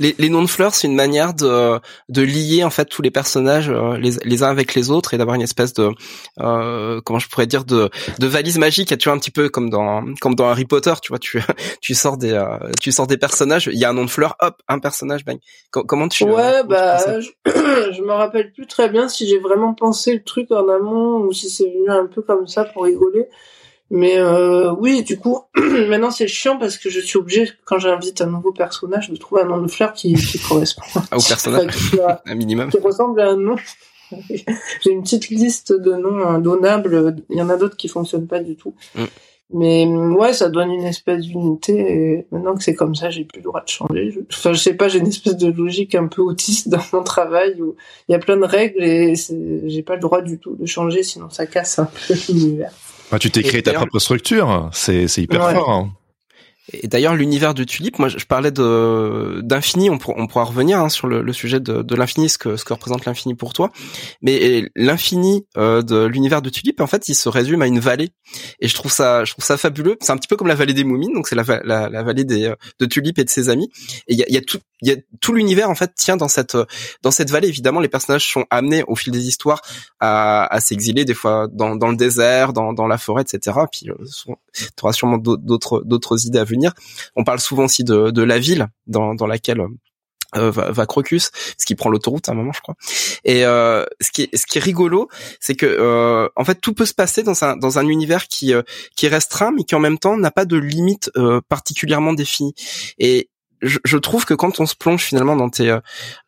[0.00, 1.78] Les, les noms de fleurs, c'est une manière de,
[2.08, 5.18] de lier en fait tous les personnages euh, les, les uns avec les autres et
[5.18, 5.90] d'avoir une espèce de
[6.40, 8.96] euh, comment je pourrais dire de, de valise magique.
[8.96, 11.42] Tu vois un petit peu comme dans comme dans Harry Potter, tu vois, tu
[11.80, 14.36] tu sors des euh, tu sors des personnages, il y a un nom de fleur,
[14.40, 15.38] hop, un personnage, bang.
[15.70, 17.30] comment tu Ouais, bah je,
[17.92, 21.32] je me rappelle plus très bien si j'ai vraiment pensé le truc en amont ou
[21.32, 23.26] si c'est venu un peu comme ça pour rigoler.
[23.90, 28.20] Mais euh, oui, du coup, maintenant c'est chiant parce que je suis obligée, quand j'invite
[28.20, 31.74] un nouveau personnage, de trouver un nom de fleur qui, qui correspond au personnage,
[32.26, 33.56] un minimum, qui ressemble à un nom.
[34.30, 37.16] J'ai une petite liste de noms donnables.
[37.30, 38.74] Il y en a d'autres qui fonctionnent pas du tout.
[38.94, 39.04] Mm.
[39.52, 41.74] Mais ouais, ça donne une espèce d'unité.
[41.78, 44.10] Et maintenant que c'est comme ça, j'ai plus le droit de changer.
[44.10, 44.20] Je...
[44.32, 47.60] Enfin, je sais pas, j'ai une espèce de logique un peu autiste dans mon travail
[47.60, 47.76] où
[48.08, 51.02] il y a plein de règles et j'ai pas le droit du tout de changer,
[51.02, 52.72] sinon ça casse un peu l'univers.
[53.10, 55.70] Bah, tu t'es créé ta propre structure, c'est c'est hyper fort.
[55.70, 55.92] Hein.
[56.72, 59.90] Et d'ailleurs, l'univers de Tulip, moi, je parlais de d'infini.
[59.90, 62.64] On, on, pourra revenir hein, sur le, le, sujet de, de l'infini, ce que ce
[62.64, 63.70] que représente l'infini pour toi.
[64.22, 68.10] Mais l'infini euh, de l'univers de Tulip, en fait, il se résume à une vallée.
[68.60, 69.96] Et je trouve ça, je trouve ça fabuleux.
[70.00, 72.24] C'est un petit peu comme la vallée des Moumines, donc c'est la, la, la, vallée
[72.24, 73.70] des euh, de Tulip et de ses amis.
[74.08, 76.16] Et il y a, y a tout, il y a tout l'univers en fait tient
[76.16, 76.56] dans cette
[77.02, 77.48] dans cette vallée.
[77.48, 79.60] Évidemment, les personnages sont amenés au fil des histoires
[80.00, 83.58] à, à s'exiler des fois dans, dans le désert, dans, dans la forêt, etc.
[83.70, 83.94] Puis euh,
[84.76, 86.72] tu auras sûrement d'autres d'autres idées à venir.
[87.16, 89.60] On parle souvent aussi de, de la ville dans, dans laquelle
[90.36, 92.74] euh, va, va, Crocus, ce qui prend l'autoroute à un moment, je crois.
[93.24, 95.08] Et euh, ce qui est ce qui est rigolo,
[95.40, 98.52] c'est que euh, en fait tout peut se passer dans un dans un univers qui
[98.52, 98.62] euh,
[98.96, 102.54] qui est restreint, mais qui en même temps n'a pas de limite euh, particulièrement définie.
[102.98, 103.28] Et
[103.62, 105.78] je, je, trouve que quand on se plonge finalement dans tes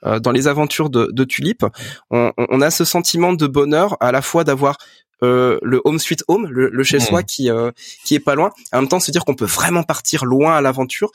[0.02, 1.66] dans les aventures de, de Tulip,
[2.10, 4.78] on, on, a ce sentiment de bonheur à la fois d'avoir
[5.22, 7.24] euh, le home sweet home, le, chez soi mmh.
[7.24, 7.70] qui euh,
[8.04, 8.50] qui est pas loin.
[8.72, 11.10] En même temps, se dire qu'on peut vraiment partir loin à l'aventure.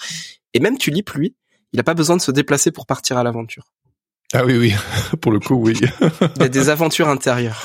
[0.54, 1.36] Et même Tulip, lui,
[1.74, 3.72] il a pas besoin de se déplacer pour partir à l'aventure.
[4.34, 4.74] Ah oui, oui,
[5.22, 5.80] pour le coup, oui.
[6.36, 7.64] il y a des aventures intérieures.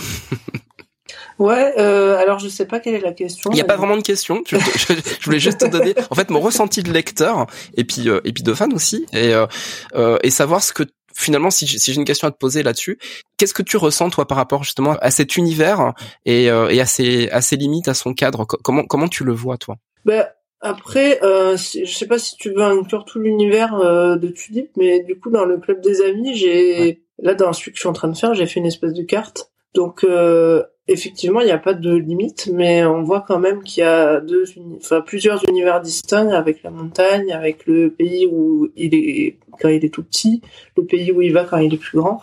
[1.39, 3.51] Ouais, euh, alors je sais pas quelle est la question.
[3.51, 4.43] Il n'y a pas vraiment de question.
[4.47, 8.33] Je, je, voulais juste te donner, en fait, mon ressenti de lecteur et puis et
[8.33, 9.33] puis de fan aussi, et
[10.23, 10.85] et savoir ce que
[11.17, 12.99] finalement, si j'ai une question à te poser là-dessus,
[13.37, 16.87] qu'est-ce que tu ressens toi par rapport justement à cet univers et, euh, et à
[16.87, 18.45] ses à ses limites, à son cadre?
[18.45, 19.77] Comment comment tu le vois toi?
[20.05, 20.27] Ben,
[20.61, 25.01] après, euh, je sais pas si tu veux inclure tout l'univers euh, de Tulip, mais
[25.01, 27.95] du coup dans le club des amis, j'ai là dans celui que je suis en
[27.95, 29.51] train de faire, j'ai fait une espèce de carte.
[29.75, 33.83] Donc euh, effectivement, il n'y a pas de limite, mais on voit quand même qu'il
[33.83, 34.45] y a deux,
[34.77, 39.85] enfin plusieurs univers distincts avec la montagne, avec le pays où il est quand il
[39.85, 40.43] est tout petit,
[40.77, 42.21] le pays où il va quand il est plus grand.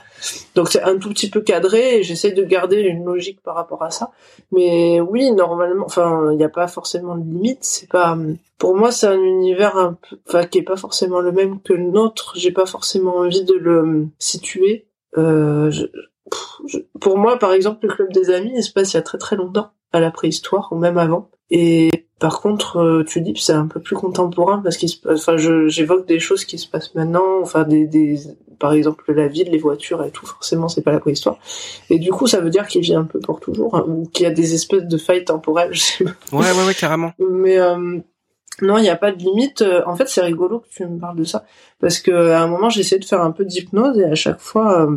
[0.56, 3.84] Donc c'est un tout petit peu cadré et j'essaie de garder une logique par rapport
[3.84, 4.12] à ça.
[4.52, 7.64] Mais oui, normalement, enfin, il n'y a pas forcément de limite.
[7.64, 8.18] C'est pas,
[8.58, 11.74] pour moi, c'est un univers un peu, enfin, qui est pas forcément le même que
[11.74, 12.34] le nôtre.
[12.36, 14.86] J'ai pas forcément envie de le situer.
[15.18, 15.72] Euh,
[17.00, 19.18] pour moi, par exemple, le club des amis, il se passe il y a très
[19.18, 21.30] très longtemps, à la préhistoire ou même avant.
[21.50, 26.08] Et par contre, euh, tu dis c'est un peu plus contemporain parce qu'il enfin, j'évoque
[26.08, 28.18] des choses qui se passent maintenant, enfin des, des,
[28.60, 30.26] par exemple la ville, les voitures et tout.
[30.26, 31.38] Forcément, c'est pas la préhistoire.
[31.90, 34.24] Et du coup, ça veut dire qu'il vit un peu pour toujours hein, ou qu'il
[34.24, 35.74] y a des espèces de failles temporelles.
[36.32, 37.12] Ouais, ouais, ouais, carrément.
[37.20, 38.00] Mais euh,
[38.62, 39.62] non, il n'y a pas de limite.
[39.62, 41.44] Euh, en fait, c'est rigolo que tu me parles de ça
[41.80, 44.88] parce que à un moment, j'essayais de faire un peu d'hypnose et à chaque fois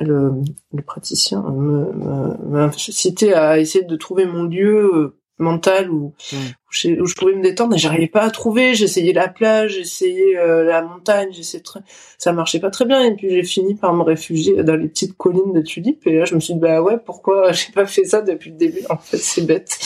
[0.00, 0.32] le,
[0.72, 7.14] le praticien m'a cité à essayer de trouver mon lieu euh, mental où, où, je,
[7.14, 8.74] pouvais me détendre et j'arrivais pas à trouver.
[8.74, 11.80] J'essayais la plage j'essayais euh, la montagne j'essayais très...
[12.18, 13.02] ça marchait pas très bien.
[13.04, 16.24] Et puis j'ai fini par me réfugier dans les petites collines de tulipes et là
[16.24, 18.80] je me suis dit bah ouais pourquoi j'ai pas fait ça depuis le début?
[18.90, 19.78] En fait c'est bête.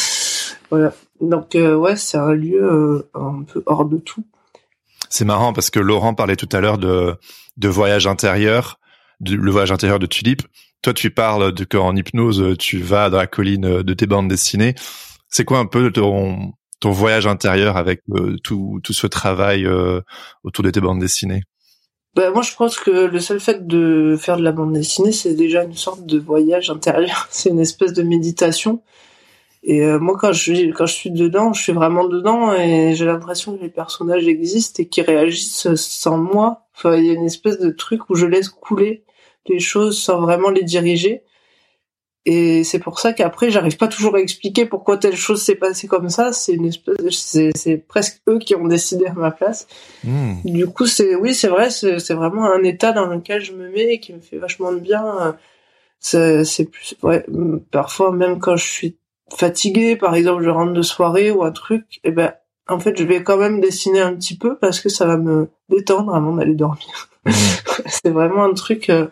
[0.71, 0.93] Voilà.
[1.21, 4.25] Donc euh, ouais c'est un lieu un peu hors de tout.
[5.11, 7.15] C'est marrant parce que Laurent parlait tout à l'heure de
[7.57, 8.79] de voyage intérieur
[9.21, 10.43] le voyage intérieur de Tulip.
[10.83, 14.75] Toi, tu parles de qu'en hypnose, tu vas dans la colline de tes bandes dessinées.
[15.29, 20.01] C'est quoi un peu ton, ton voyage intérieur avec euh, tout, tout ce travail euh,
[20.45, 21.43] autour de tes bandes dessinées?
[22.15, 25.35] Bah, moi, je pense que le seul fait de faire de la bande dessinée, c'est
[25.35, 27.29] déjà une sorte de voyage intérieur.
[27.31, 28.83] C'est une espèce de méditation.
[29.65, 33.05] Et euh, moi, quand je, quand je suis dedans, je suis vraiment dedans et j'ai
[33.05, 36.69] l'impression que les personnages existent et qu'ils réagissent sans moi.
[36.77, 39.05] Enfin, il y a une espèce de truc où je laisse couler
[39.49, 41.23] les choses sans vraiment les diriger.
[42.31, 45.87] Et c'est pour ça qu'après, j'arrive pas toujours à expliquer pourquoi telle chose s'est passée
[45.87, 46.33] comme ça.
[46.33, 49.67] C'est une espèce, c'est, presque eux qui ont décidé à ma place.
[50.05, 50.35] Hmm.
[50.45, 53.95] Du coup, c'est, oui, c'est vrai, c'est, vraiment un état dans lequel je me mets
[53.95, 55.37] et qui me fait vachement de bien.
[56.01, 57.25] C'est, plus, ouais,
[57.71, 58.99] parfois même quand je suis
[59.35, 62.35] fatigué, par exemple, je rentre de soirée ou un truc, et eh ben,
[62.69, 65.49] en fait, je vais quand même dessiner un petit peu parce que ça va me
[65.71, 67.09] détendre avant d'aller dormir.
[67.25, 67.31] Mmh.
[67.87, 69.07] c'est vraiment un truc euh,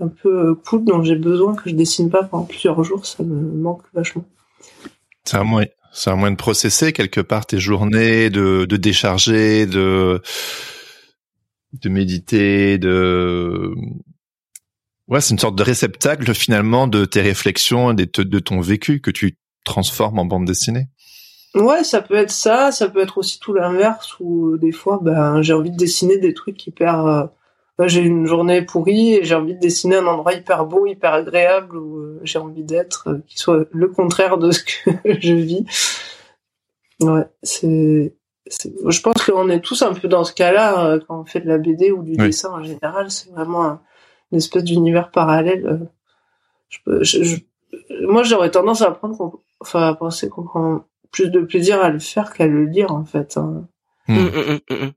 [0.00, 3.06] un peu cool dont j'ai besoin que je dessine pas pendant plusieurs jours.
[3.06, 4.24] Ça me manque vachement.
[5.24, 9.66] C'est un moyen, c'est un moyen de processer quelque part tes journées, de, de décharger,
[9.66, 10.20] de
[11.72, 13.74] de méditer, de
[15.08, 19.00] ouais, c'est une sorte de réceptacle finalement de tes réflexions et de, de ton vécu
[19.00, 20.88] que tu transformes en bande dessinée.
[21.54, 25.00] Ouais, ça peut être ça, ça peut être aussi tout l'inverse où euh, des fois,
[25.02, 27.28] ben, j'ai envie de dessiner des trucs hyper.
[27.78, 30.86] Euh, ben, j'ai une journée pourrie et j'ai envie de dessiner un endroit hyper beau,
[30.86, 35.34] hyper agréable où euh, j'ai envie d'être, qui soit le contraire de ce que je
[35.34, 35.64] vis.
[37.00, 38.14] Ouais, c'est.
[38.48, 41.58] Je pense qu'on est tous un peu dans ce cas-là quand on fait de la
[41.58, 43.10] BD ou du dessin en général.
[43.10, 43.80] C'est vraiment
[44.30, 45.88] une espèce d'univers parallèle.
[47.00, 47.38] Je,
[48.02, 51.98] moi, j'aurais tendance à prendre, enfin, à penser qu'on prend plus de plaisir à le
[51.98, 53.36] faire qu'à le lire en fait.
[53.36, 53.66] Hein.
[54.08, 54.16] Hmm.
[54.16, 54.90] Hmm, hmm,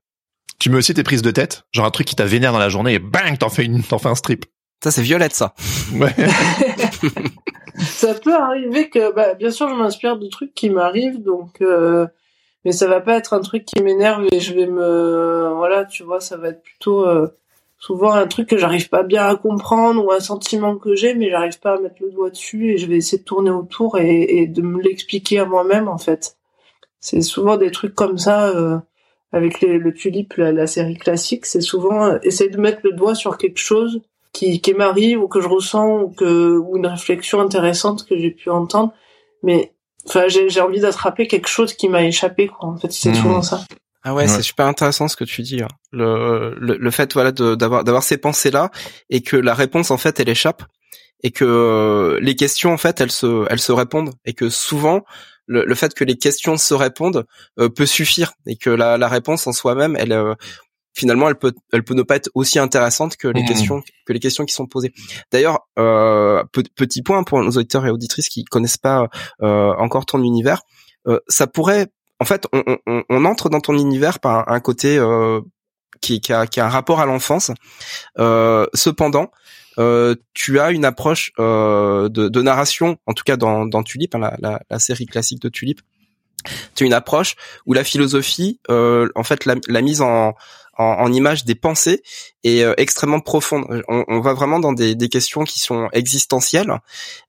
[0.60, 2.68] tu mets aussi tes prises de tête, genre un truc qui t'a vénère dans la
[2.68, 4.44] journée et bang, t'en fais une, t'en fais un strip.
[4.84, 5.54] Ça c'est violette ça.
[5.94, 6.14] Ouais.
[7.78, 12.06] ça peut arriver que, bah, bien sûr, je m'inspire de trucs qui m'arrivent, donc, euh,
[12.64, 16.02] mais ça va pas être un truc qui m'énerve et je vais me, voilà, tu
[16.02, 17.28] vois, ça va être plutôt euh,
[17.78, 21.30] souvent un truc que j'arrive pas bien à comprendre ou un sentiment que j'ai mais
[21.30, 24.42] j'arrive pas à mettre le doigt dessus et je vais essayer de tourner autour et,
[24.42, 26.36] et de me l'expliquer à moi-même en fait.
[27.00, 28.78] C'est souvent des trucs comme ça euh,
[29.32, 33.14] avec les, le tulipe, la, série classique, c'est souvent euh, essayer de mettre le doigt
[33.14, 34.00] sur quelque chose
[34.32, 38.30] qui, qui m'arrive ou que je ressens ou que ou une réflexion intéressante que j'ai
[38.30, 38.92] pu entendre
[39.42, 39.72] mais
[40.06, 43.14] enfin j'ai envie d'attraper quelque chose qui m'a échappé quoi en fait c'est mmh.
[43.14, 43.64] souvent ça
[44.02, 45.62] ah ouais, c'est super intéressant ce que tu dis.
[45.62, 45.68] Hein.
[45.92, 48.70] Le, le, le fait voilà d'avoir d'avoir ces pensées là
[49.10, 50.62] et que la réponse en fait elle échappe
[51.22, 55.04] et que euh, les questions en fait elles se elles se répondent et que souvent
[55.50, 57.26] le, le fait que les questions se répondent
[57.58, 60.34] euh, peut suffire et que la, la réponse en soi-même elle euh,
[60.94, 63.46] finalement elle peut elle peut ne pas être aussi intéressante que les mmh.
[63.46, 64.92] questions que les questions qui sont posées.
[65.32, 69.08] D'ailleurs petit point pour nos auditeurs et auditrices qui connaissent pas
[69.40, 70.62] encore ton univers,
[71.28, 71.88] ça pourrait
[72.20, 75.40] en fait, on, on, on, entre dans ton univers par un côté euh,
[76.02, 77.50] qui, qui, a, qui, a, un rapport à l'enfance.
[78.18, 79.26] Euh, cependant, euh,
[80.34, 84.18] tu as une approche euh, de, de, narration, en tout cas dans, dans Tulip, hein,
[84.18, 85.80] la, la, la, série classique de Tulip.
[86.74, 90.34] Tu as une approche où la philosophie, euh, en fait, la, la mise en,
[90.78, 92.02] en, en, image des pensées
[92.42, 93.84] est euh, extrêmement profonde.
[93.88, 96.72] On, on, va vraiment dans des, des questions qui sont existentielles,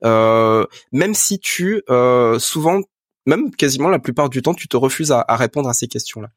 [0.04, 2.82] euh, même si tu euh, souvent
[3.26, 6.30] même quasiment la plupart du temps, tu te refuses à, à répondre à ces questions-là.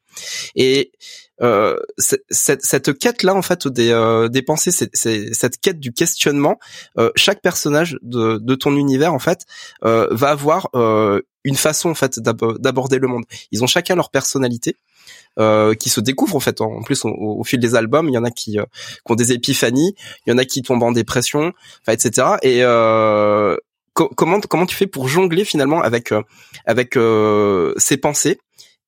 [0.55, 0.91] Et
[1.41, 6.59] euh, cette, cette quête-là, en fait, des, euh, des pensées, cette quête du questionnement,
[6.97, 9.41] euh, chaque personnage de, de, ton univers, en fait,
[9.83, 13.23] euh, va avoir euh, une façon, en fait, d'aborder le monde.
[13.51, 14.77] Ils ont chacun leur personnalité.
[15.37, 18.17] Euh, qui se découvrent en fait en plus au, au, fil des albums il y
[18.17, 18.59] en a qui, qui,
[19.05, 19.93] ont des épiphanies
[20.25, 21.51] il y en a qui tombent en dépression
[21.87, 23.55] etc et euh,
[23.95, 26.21] comment comment tu fais pour jongler finalement avec euh,
[26.65, 28.39] avec euh, ces pensées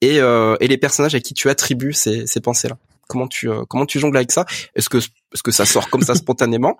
[0.01, 3.49] et euh, et les personnages à qui tu attribues ces ces pensées là comment tu
[3.69, 4.45] comment tu jongles avec ça?
[4.75, 6.77] Est-ce que est-ce que ça sort comme ça spontanément?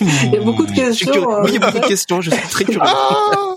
[0.00, 1.40] Il y a beaucoup de questions.
[1.42, 2.20] Oui, il y a beaucoup de questions.
[2.20, 2.80] Je suis très curieux.
[2.82, 3.54] Ah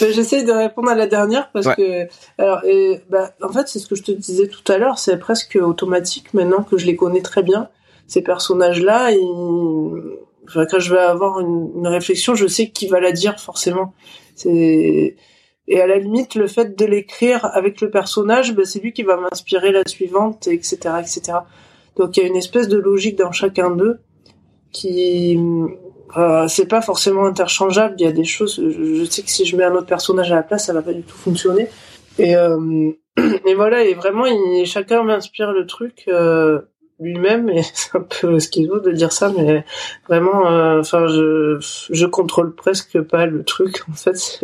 [0.00, 3.86] J'essaie de répondre à la dernière parce que, alors, et, bah, en fait, c'est ce
[3.86, 4.98] que je te disais tout à l'heure.
[4.98, 7.68] C'est presque automatique maintenant que je les connais très bien.
[8.06, 10.02] Ces personnages-là, ils,
[10.52, 13.94] Quand je vais avoir une, réflexion, je sais qui va la dire forcément.
[14.44, 15.16] Et
[15.80, 19.16] à la limite, le fait de l'écrire avec le personnage, ben, c'est lui qui va
[19.16, 21.38] m'inspirer la suivante, etc., etc.
[21.96, 24.00] Donc il y a une espèce de logique dans chacun d'eux
[24.72, 25.38] qui
[26.16, 27.94] euh, c'est pas forcément interchangeable.
[27.98, 28.56] Il y a des choses.
[28.56, 30.92] Je, sais que si je mets un autre personnage à la place, ça va pas
[30.92, 31.68] du tout fonctionner.
[32.18, 32.90] Et euh,
[33.46, 33.84] et voilà.
[33.84, 34.24] Et vraiment,
[34.64, 36.04] chacun m'inspire le truc.
[36.08, 36.60] Euh,
[37.00, 39.64] lui-même et c'est un peu schizo de dire ça mais
[40.08, 41.58] vraiment euh, enfin je
[41.90, 44.16] je contrôle presque pas le truc en fait.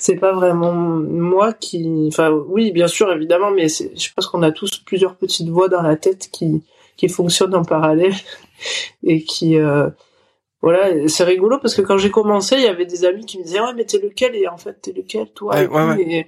[0.00, 4.52] C'est pas vraiment moi qui enfin oui bien sûr évidemment mais je pense qu'on a
[4.52, 6.62] tous plusieurs petites voix dans la tête qui
[6.96, 8.14] qui fonctionnent en parallèle
[9.02, 9.88] et qui euh,
[10.60, 13.44] voilà, c'est rigolo parce que quand j'ai commencé, il y avait des amis qui me
[13.44, 14.34] disaient ouais mais t'es lequel?
[14.34, 16.26] Et en fait t'es lequel toi et,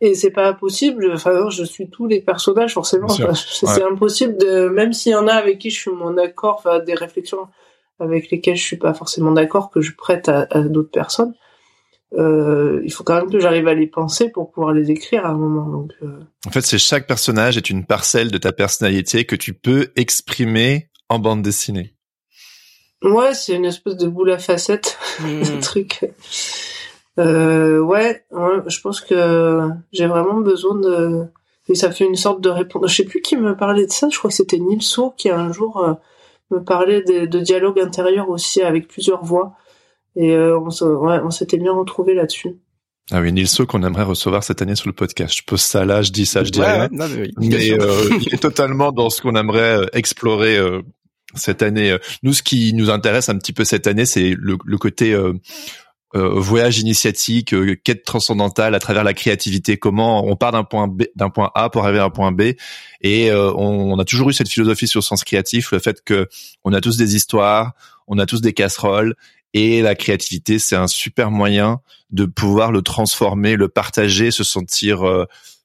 [0.00, 1.12] et, c'est pas possible.
[1.14, 3.08] Enfin je suis tous les personnages forcément.
[3.08, 6.80] c'est impossible de même s'il y en a avec qui je suis mon accord, enfin
[6.80, 7.46] des réflexions
[8.00, 11.34] avec lesquelles je suis pas forcément d'accord que je prête à, d'autres personnes.
[12.14, 15.28] Euh, il faut quand même que j'arrive à les penser pour pouvoir les écrire à
[15.28, 15.68] un moment.
[15.68, 16.18] Donc, euh.
[16.44, 20.88] En fait, c'est chaque personnage est une parcelle de ta personnalité que tu peux exprimer
[21.08, 21.94] en bande dessinée.
[23.02, 25.60] Ouais, c'est une espèce de boule à facettes, mmh.
[25.60, 26.10] truc.
[27.18, 31.26] Euh, ouais, je pense que j'ai vraiment besoin de
[31.70, 32.90] et ça fait une sorte de réponse.
[32.90, 34.08] Je sais plus qui me parlait de ça.
[34.10, 35.94] Je crois que c'était Nilso qui un jour euh,
[36.50, 39.54] me parlait de, de, dialogue intérieur aussi avec plusieurs voix.
[40.16, 42.56] Et euh, on, ouais, on s'était bien retrouvé là-dessus.
[43.12, 45.32] Ah oui, Nilso qu'on aimerait recevoir cette année sur le podcast.
[45.36, 46.88] Je pose ça là, je dis ça, je dis rien.
[46.90, 50.58] mais, euh, il est totalement dans ce qu'on aimerait explorer
[51.34, 51.96] cette année.
[52.22, 55.14] Nous, ce qui nous intéresse un petit peu cette année, c'est le, le, côté
[56.16, 59.76] euh, voyage initiatique, euh, quête transcendantale à travers la créativité.
[59.76, 62.54] Comment on part d'un point d'un point A pour arriver à un point B.
[63.00, 66.26] Et euh, on, a toujours eu cette philosophie sur le sens créatif, le fait que
[66.64, 67.74] on a tous des histoires,
[68.08, 69.14] on a tous des casseroles,
[69.54, 71.78] et la créativité, c'est un super moyen
[72.10, 75.04] de pouvoir le transformer, le partager, se sentir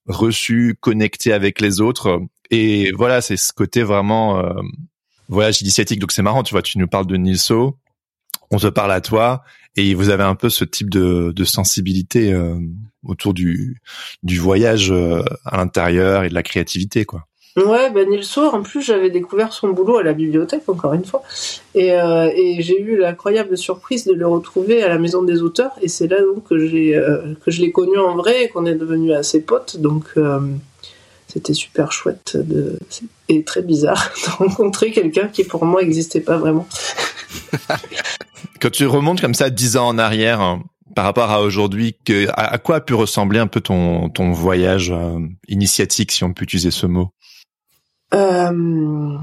[0.06, 2.22] reçu, connecté avec les autres.
[2.52, 4.44] Et voilà, c'est ce côté vraiment
[5.28, 6.00] voyage initiatique.
[6.00, 7.78] Donc c'est marrant, tu vois, tu nous parles de Nilso,
[8.52, 9.44] on te parle à toi
[9.76, 12.56] et vous avez un peu ce type de, sensibilité euh,
[13.04, 13.82] autour du,
[14.24, 17.26] voyage euh, à l'intérieur et de la créativité, quoi.
[17.58, 21.24] Ouais, ben Nilso, en plus, j'avais découvert son boulot à la bibliothèque, encore une fois,
[21.74, 25.72] et, euh, et j'ai eu l'incroyable surprise de le retrouver à la Maison des auteurs,
[25.82, 29.14] et c'est là donc que que je l'ai connu en vrai et qu'on est devenu
[29.14, 30.16] assez potes, donc
[31.36, 32.80] c'était super chouette de,
[33.28, 36.66] et très bizarre de rencontrer quelqu'un qui pour moi n'existait pas vraiment.
[38.62, 40.64] Quand tu remontes comme ça dix ans en arrière, hein,
[40.96, 44.92] par rapport à aujourd'hui, que, à, quoi a pu ressembler un peu ton, ton voyage
[44.92, 45.20] euh,
[45.50, 47.10] initiatique, si on peut utiliser ce mot?
[48.14, 49.18] Euh...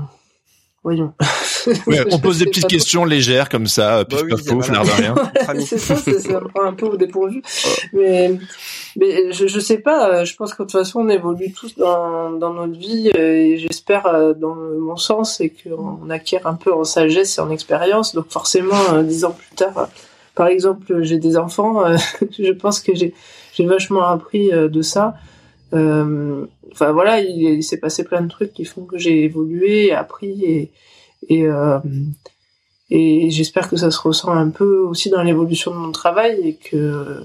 [0.85, 1.12] Voyons.
[2.11, 5.14] on pose des petites questions légères comme ça, puis bah oui, l'air de rien.
[5.64, 7.40] c'est ça, ça me prend un peu au dépourvu.
[7.92, 8.37] Mais,
[8.97, 11.77] mais je, je sais pas, euh, je pense que de toute façon on évolue tous
[11.77, 16.75] dans, dans notre vie et j'espère euh, dans mon sens et qu'on acquiert un peu
[16.75, 18.12] en sagesse et en expérience.
[18.12, 19.88] Donc forcément, euh, dix ans plus tard,
[20.35, 21.85] par exemple, j'ai des enfants,
[22.38, 23.14] je pense que j'ai
[23.53, 25.14] j'ai vachement appris de ça.
[25.73, 30.45] Enfin voilà, il, il s'est passé plein de trucs qui font que j'ai évolué, appris
[30.45, 30.73] et
[31.29, 31.79] et euh,
[32.91, 36.55] et j'espère que ça se ressent un peu aussi dans l'évolution de mon travail et
[36.57, 37.25] que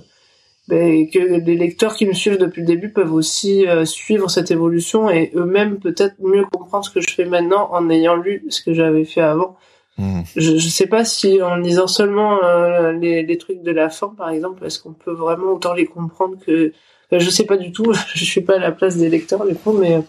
[0.69, 4.51] ben, que les lecteurs qui me suivent depuis le début peuvent aussi euh, suivre cette
[4.51, 8.61] évolution et eux-mêmes peut-être mieux comprendre ce que je fais maintenant en ayant lu ce
[8.61, 9.57] que j'avais fait avant.
[9.97, 10.21] Mmh.
[10.35, 14.09] Je, je sais pas si en lisant seulement euh, les, les, trucs de la fin,
[14.09, 16.71] par exemple, est-ce qu'on peut vraiment autant les comprendre que
[17.11, 19.73] je sais pas du tout, je suis pas à la place des lecteurs du coup,
[19.73, 20.03] mais mm.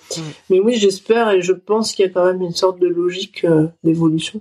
[0.51, 3.45] mais oui, j'espère et je pense qu'il y a quand même une sorte de logique
[3.45, 4.41] euh, d'évolution.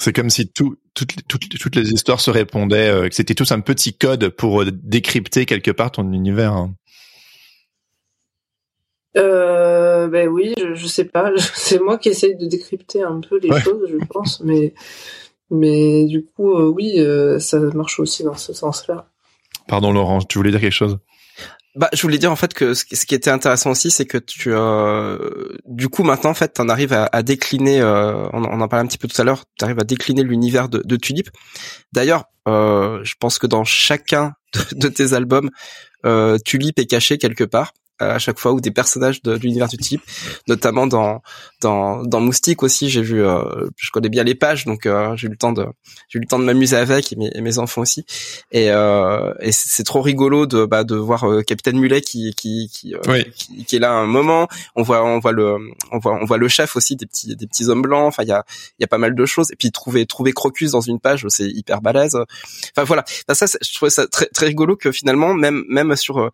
[0.00, 3.52] C'est comme si tout, toutes, toutes, toutes les histoires se répondaient, euh, que c'était tous
[3.52, 6.54] un petit code pour euh, décrypter quelque part ton univers.
[6.54, 6.72] Hein.
[9.18, 11.30] Euh, ben oui, je, je sais pas.
[11.54, 14.72] C'est moi qui essaye de décrypter un peu les choses, je pense, mais
[15.50, 17.04] mais du coup, oui,
[17.38, 19.10] ça marche aussi dans ce sens-là.
[19.70, 20.98] Pardon Laurent, tu voulais dire quelque chose?
[21.76, 24.50] Bah, je voulais dire en fait que ce qui était intéressant aussi, c'est que tu,
[24.52, 27.80] euh, du coup, maintenant en fait, t'en arrives à, décliner.
[27.80, 29.44] Euh, on, en parlait un petit peu tout à l'heure.
[29.56, 31.30] Tu arrives à décliner l'univers de, Tulip.
[31.92, 34.32] D'ailleurs, euh, je pense que dans chacun
[34.72, 35.50] de, de tes albums,
[36.04, 39.76] euh, Tulip est caché quelque part à chaque fois ou des personnages de, l'univers du
[39.76, 40.02] type,
[40.48, 41.22] notamment dans
[41.60, 42.88] dans dans Moustique aussi.
[42.88, 45.66] J'ai vu, euh, je connais bien les pages, donc euh, j'ai eu le temps de
[46.08, 48.04] j'ai eu le temps de m'amuser avec et mes, mes, enfants aussi.
[48.52, 52.70] Et, euh, et c'est trop rigolo de bah, de voir euh, Capitaine Mulet qui qui
[52.72, 52.94] qui,
[53.34, 54.48] qui, qui est là un moment.
[54.76, 55.58] On voit on voit le
[55.92, 58.06] on voit on voit le chef aussi des petits des petits hommes blancs.
[58.06, 58.44] Enfin il y a
[58.78, 59.50] il y a pas mal de choses.
[59.52, 62.16] Et puis trouver trouver Crocus dans une page, c'est hyper balèze.
[62.76, 63.04] Enfin voilà.
[63.32, 66.30] Ça je trouvais ça très très rigolo que finalement même même sur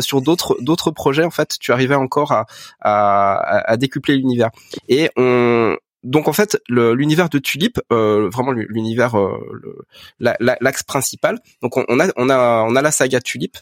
[0.00, 2.46] sur d'autres d'autres projet en fait, tu arrivais encore à,
[2.80, 4.50] à, à décupler l'univers.
[4.88, 9.86] Et on, donc en fait, l'univers de Tulip, euh, vraiment l'univers, euh,
[10.18, 11.40] l'axe principal.
[11.62, 13.58] Donc on, a, on a, on a la saga Tulip.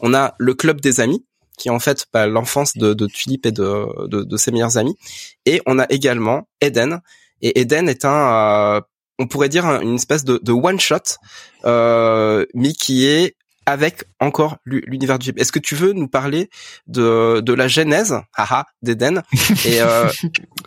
[0.00, 1.24] On a le club des amis,
[1.56, 4.96] qui est en fait bah, l'enfance de, Tulip et de, de, ses meilleurs amis.
[5.44, 7.00] Et on a également Eden.
[7.42, 8.80] Et Eden est un, euh,
[9.18, 11.16] on pourrait dire une espèce de, de one shot,
[11.64, 16.48] mais qui est avec encore l'univers du Est-ce que tu veux nous parler
[16.86, 19.22] de, de la genèse, haha, d'Eden
[19.66, 20.08] et euh,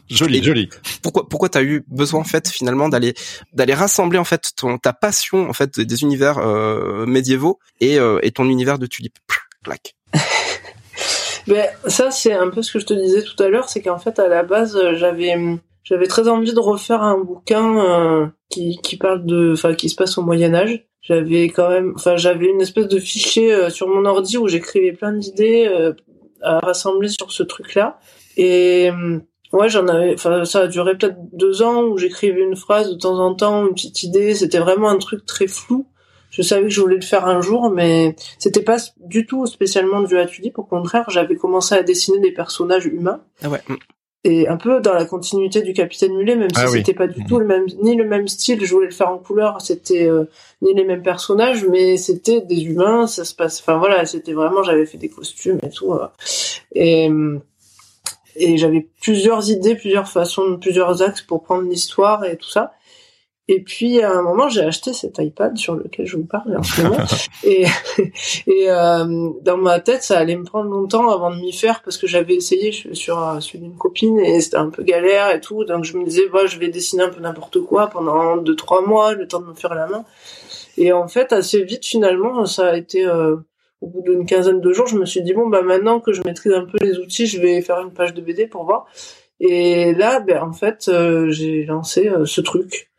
[0.09, 0.69] joli, joli.
[1.01, 3.15] Pourquoi pourquoi t'as eu besoin en fait finalement d'aller
[3.53, 8.19] d'aller rassembler en fait ton ta passion en fait des univers euh, médiévaux et euh,
[8.21, 9.17] et ton univers de tulipe?
[9.63, 9.95] Clac.
[11.47, 13.97] ben ça c'est un peu ce que je te disais tout à l'heure, c'est qu'en
[13.97, 15.35] fait à la base j'avais
[15.89, 19.95] j'avais très envie de refaire un bouquin euh, qui qui parle de enfin qui se
[19.95, 23.87] passe au Moyen Âge j'avais quand même, enfin, j'avais une espèce de fichier euh, sur
[23.87, 25.93] mon ordi où j'écrivais plein d'idées euh,
[26.41, 27.99] à rassembler sur ce truc-là.
[28.37, 29.17] Et euh,
[29.51, 32.95] ouais, j'en avais, enfin, ça a duré peut-être deux ans où j'écrivais une phrase de
[32.95, 34.35] temps en temps, une petite idée.
[34.35, 35.87] C'était vraiment un truc très flou.
[36.29, 40.01] je savais que je voulais le faire un jour, mais c'était pas du tout spécialement
[40.01, 40.59] du Tulip.
[40.59, 43.23] Au contraire, j'avais commencé à dessiner des personnages humains.
[43.41, 43.61] Ah ouais.
[44.25, 46.79] Et un peu dans la continuité du Capitaine Mulet, même si Ah oui.
[46.79, 47.27] c'était pas du Mhm.
[47.27, 48.63] tout le même, ni le même style.
[48.65, 50.25] Je voulais le faire en couleur, c'était euh,
[50.61, 53.07] ni les mêmes personnages, mais c'était des humains.
[53.07, 53.61] Ça se passe.
[53.61, 54.61] Enfin voilà, c'était vraiment.
[54.63, 55.93] J'avais fait des costumes et tout.
[55.93, 56.07] euh.
[56.75, 57.09] et
[58.35, 62.71] et j'avais plusieurs idées, plusieurs façons, plusieurs axes pour prendre l'histoire et tout ça.
[63.51, 66.61] Et puis à un moment, j'ai acheté cet iPad sur lequel je vous parle en
[66.61, 66.97] ce moment.
[67.43, 67.65] et
[68.45, 71.97] et euh, dans ma tête, ça allait me prendre longtemps avant de m'y faire parce
[71.97, 75.63] que j'avais essayé je- sur celui d'une copine et c'était un peu galère et tout.
[75.65, 78.83] Donc je me disais, bah, je vais dessiner un peu n'importe quoi pendant deux trois
[78.85, 80.05] mois, le temps de me faire la main.
[80.77, 83.35] Et en fait, assez vite finalement, ça a été euh,
[83.81, 86.21] au bout d'une quinzaine de jours, je me suis dit bon bah maintenant que je
[86.23, 88.85] maîtrise un peu les outils, je vais faire une page de BD pour voir.
[89.39, 92.91] Et là, ben en fait, euh, j'ai lancé euh, ce truc.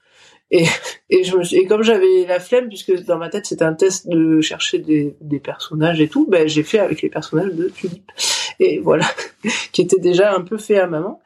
[0.52, 0.64] Et,
[1.10, 3.74] et je me suis, et comme j'avais la flemme, puisque dans ma tête c'était un
[3.74, 7.68] test de chercher des, des personnages et tout, ben j'ai fait avec les personnages de
[7.68, 8.10] Tulip.
[8.58, 9.06] Et voilà,
[9.72, 11.20] qui était déjà un peu fait à maman.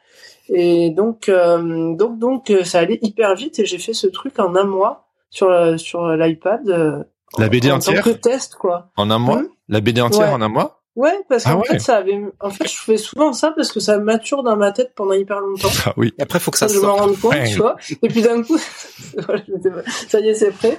[0.51, 4.39] Et donc, euh, donc, donc, euh, ça allait hyper vite et j'ai fait ce truc
[4.39, 6.69] en un mois sur la- sur l'iPad.
[6.69, 7.03] euh,
[7.39, 8.91] La BD en entière tant que test, quoi.
[8.97, 10.35] En un mois Hmm La BD entière Ouais.
[10.35, 10.83] en un mois?
[10.97, 11.67] Ouais, parce Ah qu'en ouais.
[11.67, 14.71] fait, ça avait, en fait, je fais souvent ça parce que ça mature dans ma
[14.71, 15.69] tête pendant hyper longtemps.
[15.87, 16.13] Ah oui.
[16.19, 17.49] Et après, faut que ça Ça, je m'en rends compte, Ouais.
[17.51, 17.77] tu vois.
[18.03, 18.57] Et puis d'un coup,
[19.27, 19.43] voilà,
[20.09, 20.79] ça y est, c'est prêt.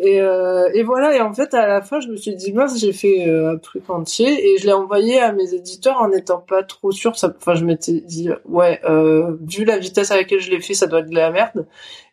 [0.00, 1.14] Et, euh, et voilà.
[1.14, 3.58] Et en fait, à la fin, je me suis dit mince, j'ai fait euh, un
[3.58, 7.16] truc entier et je l'ai envoyé à mes éditeurs en n'étant pas trop sûr.
[7.16, 10.74] Ça, enfin, je m'étais dit ouais, euh, vu la vitesse à laquelle je l'ai fait,
[10.74, 11.64] ça doit être de la merde.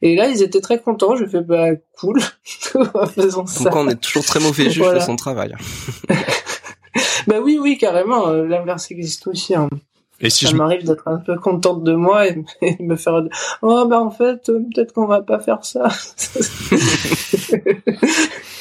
[0.04, 1.16] Et là, ils étaient très contents.
[1.16, 1.70] Je fais bah
[2.00, 2.22] cool,
[3.16, 3.72] faisons ça.
[3.74, 5.00] on est toujours très mauvais juge Voilà.
[5.00, 5.56] de son travail.
[7.32, 8.28] Bah oui, oui, carrément.
[8.28, 9.56] euh, L'inverse existe aussi.
[9.56, 9.70] Hein.
[10.20, 12.96] Et si ça je m'arrive d'être un peu contente de moi et, et de me
[12.98, 13.24] faire
[13.62, 15.88] oh bah en fait euh, peut-être qu'on va pas faire ça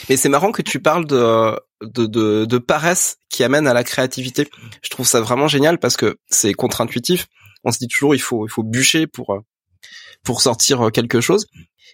[0.09, 1.53] Mais c'est marrant que tu parles de,
[1.83, 4.49] de, de, de paresse qui amène à la créativité.
[4.83, 7.27] Je trouve ça vraiment génial parce que c'est contre-intuitif.
[7.64, 9.41] On se dit toujours il faut il faut bûcher pour euh,
[10.25, 11.47] pour sortir quelque chose.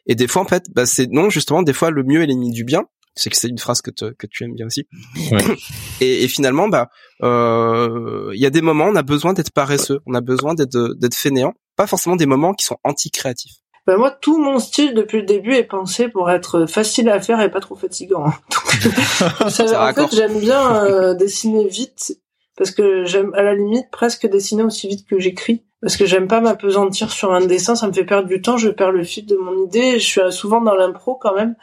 [0.07, 2.53] Et des fois en fait, bah c'est non justement des fois le mieux est l'ennemi
[2.53, 2.85] du bien.
[3.19, 4.87] C'est que c'est une phrase que, te- que tu aimes bien aussi.
[5.33, 5.39] Ouais.
[6.03, 6.91] Et, et finalement, bah,
[7.23, 10.95] euh, il y a des moments, on a besoin d'être paresseux, on a besoin d'être
[10.99, 13.55] d'être fainéant, pas forcément des moments qui sont anti-créatifs.
[13.87, 17.41] bah moi tout mon style depuis le début est pensé pour être facile à faire
[17.41, 18.25] et pas trop fatigant
[18.85, 18.95] Donc,
[19.51, 20.11] ça- Ça en raccord.
[20.11, 22.19] fait j'aime bien euh, dessiner vite
[22.59, 26.27] parce que j'aime à la limite presque dessiner aussi vite que j'écris parce que j'aime
[26.27, 29.25] pas m'apesantir sur un dessin ça me fait perdre du temps je perds le fil
[29.27, 31.55] de mon idée je suis souvent dans l'impro quand même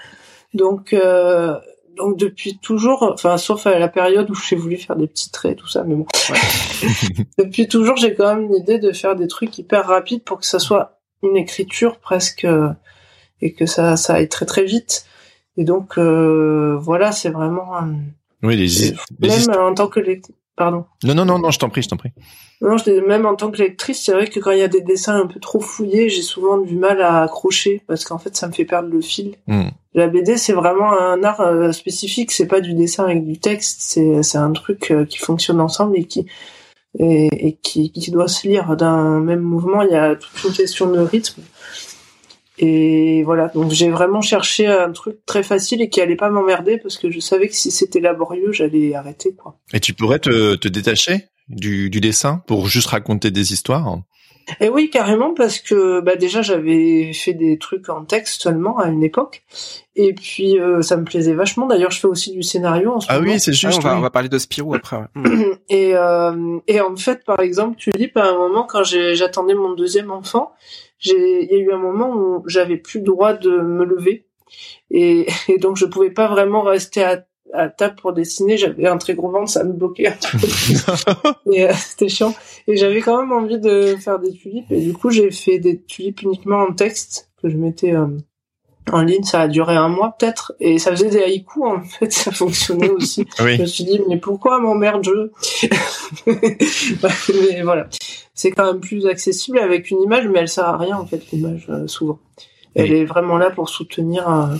[0.54, 1.58] donc euh,
[1.97, 5.58] donc depuis toujours enfin sauf à la période où j'ai voulu faire des petits traits
[5.58, 6.06] tout ça mais bon
[7.38, 10.45] depuis toujours j'ai quand même une idée de faire des trucs hyper rapides pour que
[10.45, 12.70] ça soit une écriture presque euh,
[13.41, 15.06] et que ça ça aille très très vite.
[15.58, 17.95] Et donc euh, voilà c'est vraiment un...
[18.41, 21.82] Oui, les, même en tant que lectrice pardon Non, non, non, non, je t'en prie,
[21.82, 22.12] je t'en prie.
[22.62, 24.82] non, je même en tant que lectrice, c'est vrai que quand il y a des
[24.82, 28.47] dessins un peu trop fouillés, j'ai souvent du mal à accrocher parce qu'en fait, ça
[28.47, 29.36] me fait perdre le fil.
[29.47, 29.70] Hmm.
[29.93, 32.32] La BD, c'est vraiment un art euh, spécifique.
[32.32, 33.82] C'est pas du dessin avec du texte.
[33.82, 36.26] C'est c'est un truc euh, qui fonctionne ensemble et qui
[36.99, 39.82] et, et qui, qui doit se lire d'un même mouvement.
[39.82, 41.41] Il y a toute une question de rythme.
[42.66, 46.78] Et voilà, donc j'ai vraiment cherché un truc très facile et qui allait pas m'emmerder
[46.78, 49.57] parce que je savais que si c'était laborieux, j'allais arrêter quoi.
[49.74, 53.97] Et tu pourrais te, te détacher du, du dessin pour juste raconter des histoires?
[54.59, 58.89] Et oui, carrément, parce que bah déjà j'avais fait des trucs en texte seulement à
[58.89, 59.43] une époque,
[59.95, 61.66] et puis euh, ça me plaisait vachement.
[61.66, 63.32] D'ailleurs, je fais aussi du scénario en ce Ah moment.
[63.32, 63.78] oui, c'est Ah, juste.
[63.80, 63.99] on, va, oui.
[63.99, 64.97] on va parler de Spirou après.
[64.97, 65.05] ouais.
[65.70, 69.74] Et euh, et en fait, par exemple, tu dis, à un moment quand j'attendais mon
[69.76, 70.51] deuxième enfant,
[71.06, 74.26] il y a eu un moment où j'avais plus le droit de me lever,
[74.91, 78.97] et, et donc je pouvais pas vraiment rester à à table pour dessiner, j'avais un
[78.97, 80.47] très gros ventre, ça me bloquait un peu.
[81.54, 82.34] et euh, c'était chiant.
[82.68, 85.80] Et j'avais quand même envie de faire des tulipes, et du coup j'ai fait des
[85.82, 88.08] tulipes uniquement en texte que je mettais euh,
[88.91, 89.23] en ligne.
[89.23, 92.89] Ça a duré un mois peut-être, et ça faisait des haïkus en fait, ça fonctionnait
[92.97, 93.25] aussi.
[93.41, 93.55] Oui.
[93.57, 95.29] Je me suis dit mais pourquoi m'emmerde je
[96.27, 97.88] Mais voilà,
[98.34, 101.21] c'est quand même plus accessible avec une image, mais elle sert à rien en fait
[101.31, 102.19] l'image euh, souvent.
[102.75, 102.97] Elle Oui.
[102.99, 104.27] est vraiment là pour soutenir.
[104.29, 104.55] euh,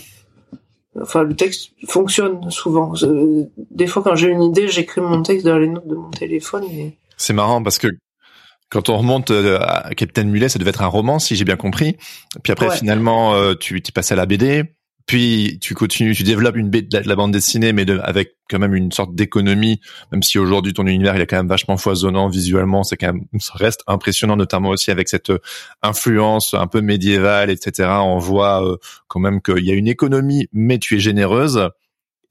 [1.02, 2.94] Enfin, le texte fonctionne souvent.
[3.02, 6.12] Euh, Des fois, quand j'ai une idée, j'écris mon texte dans les notes de mon
[6.12, 7.88] téléphone et C'est marrant parce que
[8.74, 11.56] quand on remonte euh, à Capitaine Mulet, ça devait être un roman, si j'ai bien
[11.58, 11.96] compris.
[12.44, 12.76] Puis après, Ouais.
[12.78, 14.64] finalement, euh, tu t'es passé à la BD.
[15.06, 18.74] puis tu continues, tu développes une de la bande dessinée, mais de, avec quand même
[18.74, 19.82] une sorte d'économie,
[20.14, 23.26] même si aujourd'hui ton univers il est quand même vachement foisonnant visuellement, c'est quand même,
[23.38, 25.40] ça reste impressionnant, notamment aussi avec cette euh,
[25.82, 27.90] influence un peu médiévale, etc.
[28.02, 28.78] On voit euh,
[29.10, 31.70] quand même qu'il y a une économie, mais tu es généreuse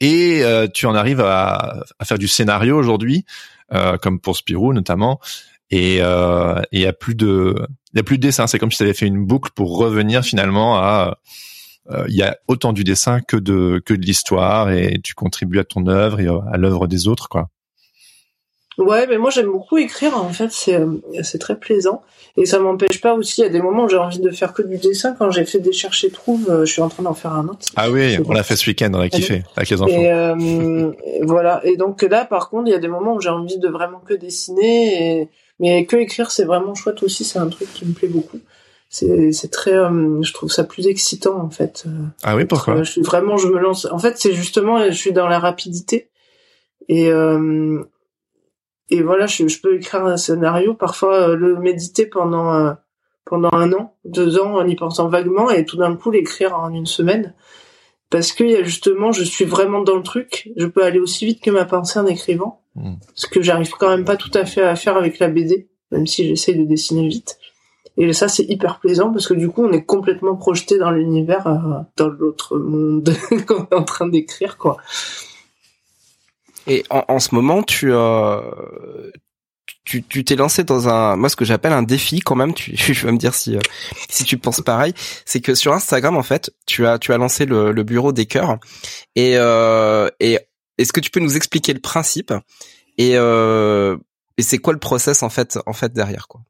[0.01, 3.25] et euh, tu en arrives à, à faire du scénario aujourd'hui,
[4.03, 5.19] comme pour Spirou notamment.
[5.73, 7.57] Et il y a plus de,
[7.93, 8.47] il y a plus de dessin.
[8.47, 11.19] C'est comme si tu avais fait une boucle pour revenir finalement à
[11.91, 15.59] euh, il y a autant du dessin que de que de l'histoire et tu contribues
[15.59, 17.49] à ton œuvre et à l'œuvre des autres quoi.
[18.79, 20.17] Ouais, mais moi j'aime beaucoup écrire.
[20.17, 22.03] En fait, c'est euh, c'est très plaisant
[22.39, 23.43] et ça m'empêche pas aussi.
[23.43, 25.15] Il y a des moments où j'ai envie de faire que du dessin.
[25.19, 27.67] Quand j'ai fait des chercher trouve, euh, je suis en train d'en faire un autre.
[27.77, 29.93] Ah oui, on l'a fait ce week-end, on a kiffé avec les enfants.
[31.05, 31.61] Et voilà.
[31.65, 33.99] Et donc là, par contre, il y a des moments où j'ai envie de vraiment
[33.99, 35.21] que dessiner.
[35.21, 35.29] Et...
[35.61, 37.25] Mais que écrire, c'est vraiment chouette aussi.
[37.25, 38.41] C'est un truc qui me plaît beaucoup.
[38.93, 41.85] C'est très euh, je trouve ça plus excitant en fait.
[41.87, 42.83] Euh, ah oui pourquoi?
[42.83, 43.87] Je suis vraiment je me lance.
[43.91, 46.11] En fait c'est justement je suis dans la rapidité.
[46.89, 47.83] Et euh,
[48.91, 52.77] et voilà je, je, peux écrire un scénario parfois le méditer pendant
[53.25, 56.71] pendant un an deux ans en y pensant vaguement et tout d'un coup l'écrire en
[56.71, 57.35] une semaine.
[58.11, 60.51] Parce que justement je suis vraiment dans le truc.
[60.55, 62.95] Je peux aller aussi vite que ma pensée en écrivant hmm.
[63.15, 66.07] ce que j'arrive quand même pas tout à fait à faire avec la BD même
[66.07, 67.39] si j'essaye de dessiner vite
[67.99, 71.47] et ça, c'est hyper plaisant parce que du coup, on est complètement projeté dans l'univers,
[71.47, 73.15] euh, dans l'autre monde
[73.47, 74.79] qu'on est en train d'écrire, quoi.
[76.67, 78.41] Et en, en, ce moment, tu euh,
[79.85, 82.55] tu tu t'es lancé dans un moi ce que j'appelle un défi quand même.
[82.55, 83.61] Tu je vas me dire si euh,
[84.09, 84.95] si tu penses pareil.
[85.27, 88.27] C'est que sur Instagram en fait, tu as tu as lancé le, le bureau des
[88.27, 88.59] cœurs
[89.17, 90.39] et euh, et
[90.79, 92.33] est-ce que tu peux nous expliquer le principe
[92.99, 93.97] et euh,
[94.39, 96.41] et c'est quoi le process en fait en fait derrière quoi?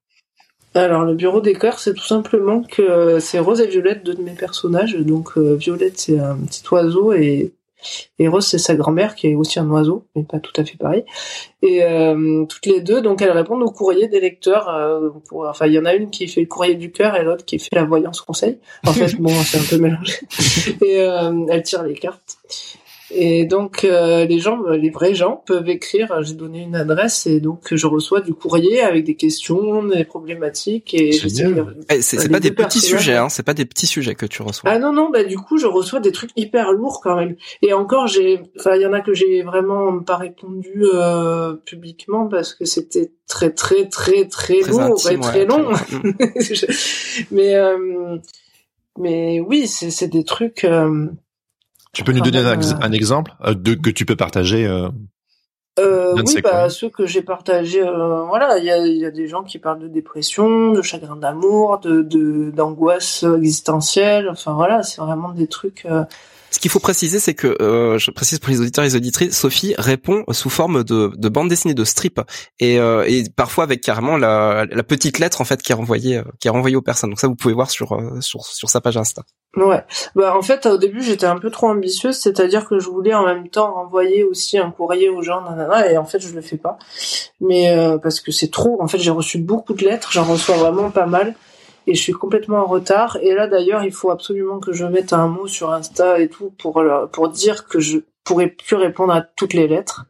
[0.74, 4.14] Alors le bureau des cœurs, c'est tout simplement que euh, c'est Rose et Violette, deux
[4.14, 4.94] de mes personnages.
[4.94, 7.52] Donc euh, Violette, c'est un petit oiseau et,
[8.18, 10.78] et Rose, c'est sa grand-mère qui est aussi un oiseau, mais pas tout à fait
[10.78, 11.04] pareil.
[11.60, 14.70] Et euh, toutes les deux, donc elles répondent au courrier des lecteurs.
[15.28, 17.44] pour, enfin, il y en a une qui fait le courrier du cœur et l'autre
[17.44, 18.58] qui fait la voyance conseil.
[18.86, 20.14] En fait, bon, c'est un peu mélangé.
[20.80, 22.38] Et elle tire les cartes.
[23.14, 26.22] Et donc euh, les gens, les vrais gens peuvent écrire.
[26.22, 30.94] J'ai donné une adresse et donc je reçois du courrier avec des questions, des problématiques
[30.94, 31.10] et
[31.90, 34.70] eh, c'est pas des petits sujets, hein, c'est pas des petits sujets que tu reçois.
[34.70, 37.36] Ah non non, bah du coup je reçois des trucs hyper lourds quand même.
[37.60, 42.28] Et encore j'ai, enfin il y en a que j'ai vraiment pas répondu euh, publiquement
[42.28, 45.68] parce que c'était très très très très, lourd et très long.
[47.30, 48.16] mais euh,
[48.98, 50.66] mais oui c'est c'est des trucs.
[51.92, 54.88] Tu peux nous donner un, un, exemple euh, de que tu peux partager euh,
[55.78, 59.42] euh oui, bah, ceux que j'ai partagés, voilà, il y a, y a, des gens
[59.42, 64.28] qui parlent de dépression, de chagrin d'amour, de d'angoisse existentielle.
[64.30, 65.86] Enfin voilà, c'est vraiment des trucs.
[66.52, 69.36] Ce qu'il faut préciser, c'est que, euh, je précise pour les auditeurs et les auditrices,
[69.36, 72.20] Sophie répond sous forme de, de bande dessinée de strip
[72.60, 76.18] et, euh, et parfois avec carrément la, la, petite lettre en fait qui est renvoyée,
[76.18, 77.08] euh, qui est renvoyée aux personnes.
[77.10, 79.22] Donc ça, vous pouvez voir sur euh, sur, sur sa page Insta.
[79.56, 79.82] Ouais.
[80.14, 83.24] Bah en fait, au début, j'étais un peu trop ambitieuse, c'est-à-dire que je voulais en
[83.24, 86.56] même temps renvoyer aussi un courrier aux gens, nanana, et en fait, je le fais
[86.56, 86.78] pas.
[87.40, 88.82] Mais euh, parce que c'est trop.
[88.82, 91.34] En fait, j'ai reçu beaucoup de lettres, j'en reçois vraiment pas mal
[91.86, 93.18] et je suis complètement en retard.
[93.22, 96.52] Et là d'ailleurs, il faut absolument que je mette un mot sur Insta et tout
[96.58, 100.06] pour pour dire que je pourrais plus répondre à toutes les lettres.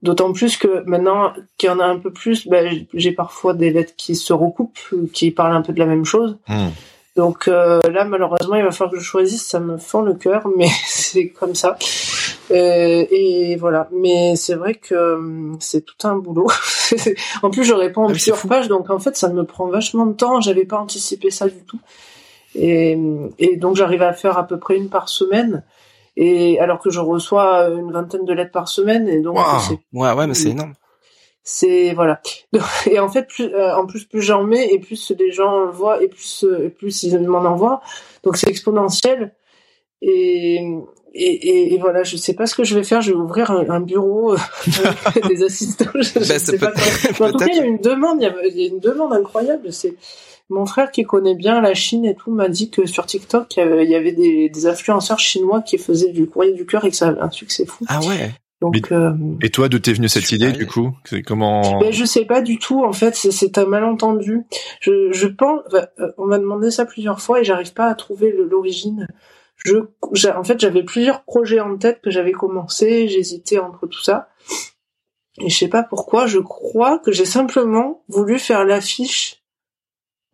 [0.00, 3.70] D'autant plus que maintenant qu'il y en a un peu plus, ben, j'ai parfois des
[3.70, 4.78] lettres qui se recoupent,
[5.12, 6.38] qui parlent un peu de la même chose.
[6.46, 6.68] Hmm.
[7.16, 9.44] Donc euh, là, malheureusement, il va falloir que je choisisse.
[9.44, 11.76] Ça me fend le cœur, mais c'est comme ça.
[12.50, 13.88] Euh, et voilà.
[13.92, 16.48] Mais c'est vrai que hum, c'est tout un boulot.
[17.42, 20.06] en plus, je réponds en ah plusieurs pages, donc en fait, ça me prend vachement
[20.06, 20.40] de temps.
[20.40, 21.80] J'avais pas anticipé ça du tout.
[22.54, 22.98] Et,
[23.38, 25.64] et donc, j'arrive à faire à peu près une par semaine.
[26.16, 29.38] Et alors que je reçois une vingtaine de lettres par semaine, et donc
[29.92, 30.74] ouais, ouais, mais c'est énorme
[31.50, 32.20] c'est voilà
[32.90, 35.70] et en fait plus euh, en plus plus j'en mets et plus les gens le
[35.70, 37.80] voient et plus euh, et plus ils m'en envoient
[38.22, 39.34] donc c'est exponentiel
[40.02, 40.60] et,
[41.14, 43.80] et, et voilà je sais pas ce que je vais faire je vais ouvrir un,
[43.80, 44.38] bureau euh,
[45.28, 46.72] des assistants je, ben, sais pas
[47.20, 49.94] en tout cas il y a une demande il y a, une demande incroyable c'est
[50.50, 53.88] mon frère qui connaît bien la Chine et tout m'a dit que sur TikTok il
[53.88, 57.08] y avait, des, des influenceurs chinois qui faisaient du courrier du cœur et que ça
[57.08, 58.30] avait un succès fou ah ouais
[58.60, 60.90] donc, euh, et toi, d'où t'es venue cette idée du coup?
[61.04, 62.84] C'est comment ben, Je sais pas du tout.
[62.84, 64.42] En fait, c'est un malentendu.
[64.80, 65.60] Je, je pense.
[65.74, 69.06] Euh, on m'a demandé ça plusieurs fois et j'arrive pas à trouver l'origine.
[69.64, 73.08] Je, en fait, j'avais plusieurs projets en tête que j'avais commencé.
[73.08, 74.28] J'hésitais entre tout ça.
[75.40, 76.26] Et je sais pas pourquoi.
[76.26, 79.42] Je crois que j'ai simplement voulu faire l'affiche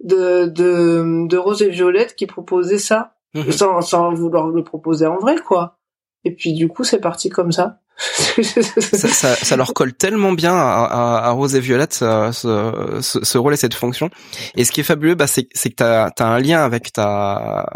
[0.03, 3.51] de, de de Rose et Violette qui proposait ça mhm.
[3.53, 5.79] sans, sans vouloir le proposer en vrai, quoi.
[6.25, 10.53] Et puis du coup, c'est parti comme ça ça, ça, ça, leur colle tellement bien
[10.53, 14.11] à, à, à Rose et Violette ce, ce, ce, rôle et cette fonction.
[14.57, 17.67] Et ce qui est fabuleux, bah, c'est, c'est que t'as as un lien avec ta,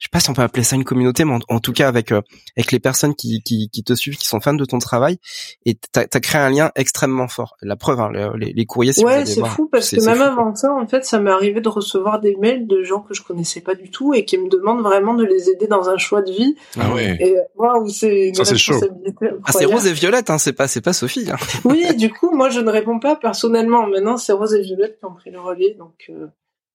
[0.00, 2.10] je sais pas si on peut appeler ça une communauté, mais en, tout cas avec
[2.10, 2.20] euh,
[2.56, 5.18] avec les personnes qui, qui, qui, te suivent, qui sont fans de ton travail.
[5.66, 7.56] Et t'as as créé un lien extrêmement fort.
[7.62, 8.92] La preuve, hein, les, les, courriers.
[8.92, 11.68] Si ouais, c'est fou parce que même avant ça, en fait, ça m'est arrivé de
[11.68, 14.82] recevoir des mails de gens que je connaissais pas du tout et qui me demandent
[14.82, 16.56] vraiment de les aider dans un choix de vie.
[16.78, 17.16] Ah ouais.
[17.20, 21.30] Et waouh, c'est une responsabilité c'est Rose et Violette, hein, c'est pas, c'est pas Sophie.
[21.30, 21.36] Hein.
[21.64, 23.86] oui, du coup, moi, je ne réponds pas personnellement.
[23.86, 26.26] Maintenant, c'est Rose et Violette qui ont pris le relais, donc euh,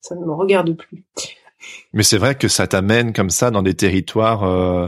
[0.02, 1.06] ça ne me regarde plus.
[1.94, 4.88] Mais c'est vrai que ça t'amène comme ça dans des territoires, euh,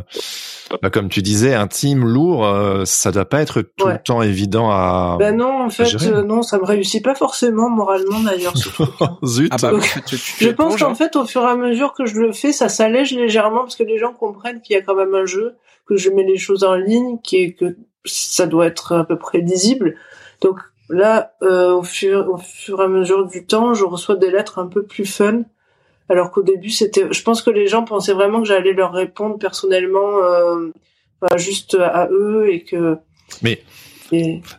[0.82, 2.46] bah, comme tu disais, intimes, lourds.
[2.46, 5.16] Euh, ça doit pas être tout le temps évident à.
[5.18, 8.54] Ben non, en fait, euh, non, ça me réussit pas forcément moralement d'ailleurs.
[9.26, 9.52] Zut.
[9.54, 9.72] Ah bah,
[10.40, 10.96] je pense qu'en hein.
[10.96, 13.84] fait, au fur et à mesure que je le fais, ça s'allège légèrement parce que
[13.84, 15.56] les gens comprennent qu'il y a quand même un jeu,
[15.88, 17.78] que je mets les choses en ligne, qui est que
[18.08, 19.96] ça doit être à peu près lisible.
[20.42, 24.32] Donc là, euh, au, fur, au fur et à mesure du temps, je reçois des
[24.32, 25.44] lettres un peu plus fun.
[26.10, 29.38] Alors qu'au début, c'était, je pense que les gens pensaient vraiment que j'allais leur répondre
[29.38, 30.70] personnellement, euh,
[31.36, 32.98] juste à eux et que.
[33.42, 33.62] Mais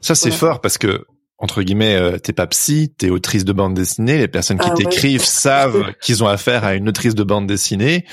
[0.03, 1.07] ça c'est fort parce que
[1.39, 4.19] entre guillemets, euh, t'es pas psy, t'es autrice de bande dessinée.
[4.19, 8.05] Les personnes qui ah t'écrivent savent qu'ils ont affaire à une autrice de bande dessinée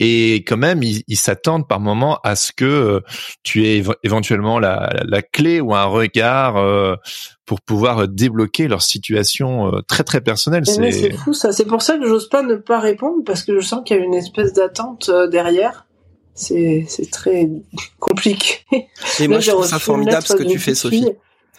[0.00, 3.00] et quand même ils s'attendent par moment à ce que euh,
[3.42, 6.96] tu aies éventuellement la, la, clé ou un regard euh,
[7.44, 10.64] pour pouvoir débloquer leur situation euh, très très personnelle.
[10.66, 11.52] C'est fou ça.
[11.52, 14.00] C'est pour ça que j'ose pas ne pas répondre parce que je sens qu'il y
[14.00, 15.86] a une espèce d'attente derrière.
[16.34, 17.50] C'est c'est très
[17.98, 18.64] compliqué.
[19.20, 21.12] Et moi je trouve ça formidable ce que tu fais, Sophie.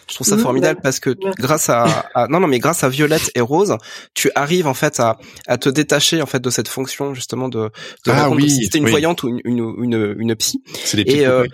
[0.08, 3.40] Je trouve ça formidable parce que grâce à, non non mais grâce à Violette et
[3.40, 3.76] Rose,
[4.14, 7.70] tu arrives en fait à, à te détacher en fait de cette fonction justement de,
[8.06, 10.62] de ah, oui, si c'était une voyante ou une une une, une psy.
[10.96, 11.46] Et, euh,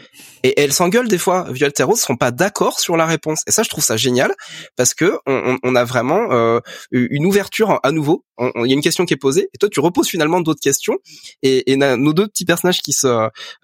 [0.43, 1.47] et elles s'engueulent des fois.
[1.51, 3.43] Violette et Rose seront pas d'accord sur la réponse.
[3.47, 4.33] Et ça je trouve ça génial
[4.77, 8.25] parce que on, on a vraiment euh, une ouverture à nouveau.
[8.41, 10.97] Il y a une question qui est posée et toi tu reposes finalement d'autres questions
[11.43, 13.09] et, et nos deux petits personnages qui se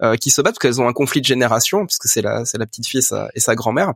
[0.01, 2.57] euh, qui se battent parce qu'elles ont un conflit de génération puisque c'est la c'est
[2.57, 3.93] la petite fille et sa, et sa grand-mère.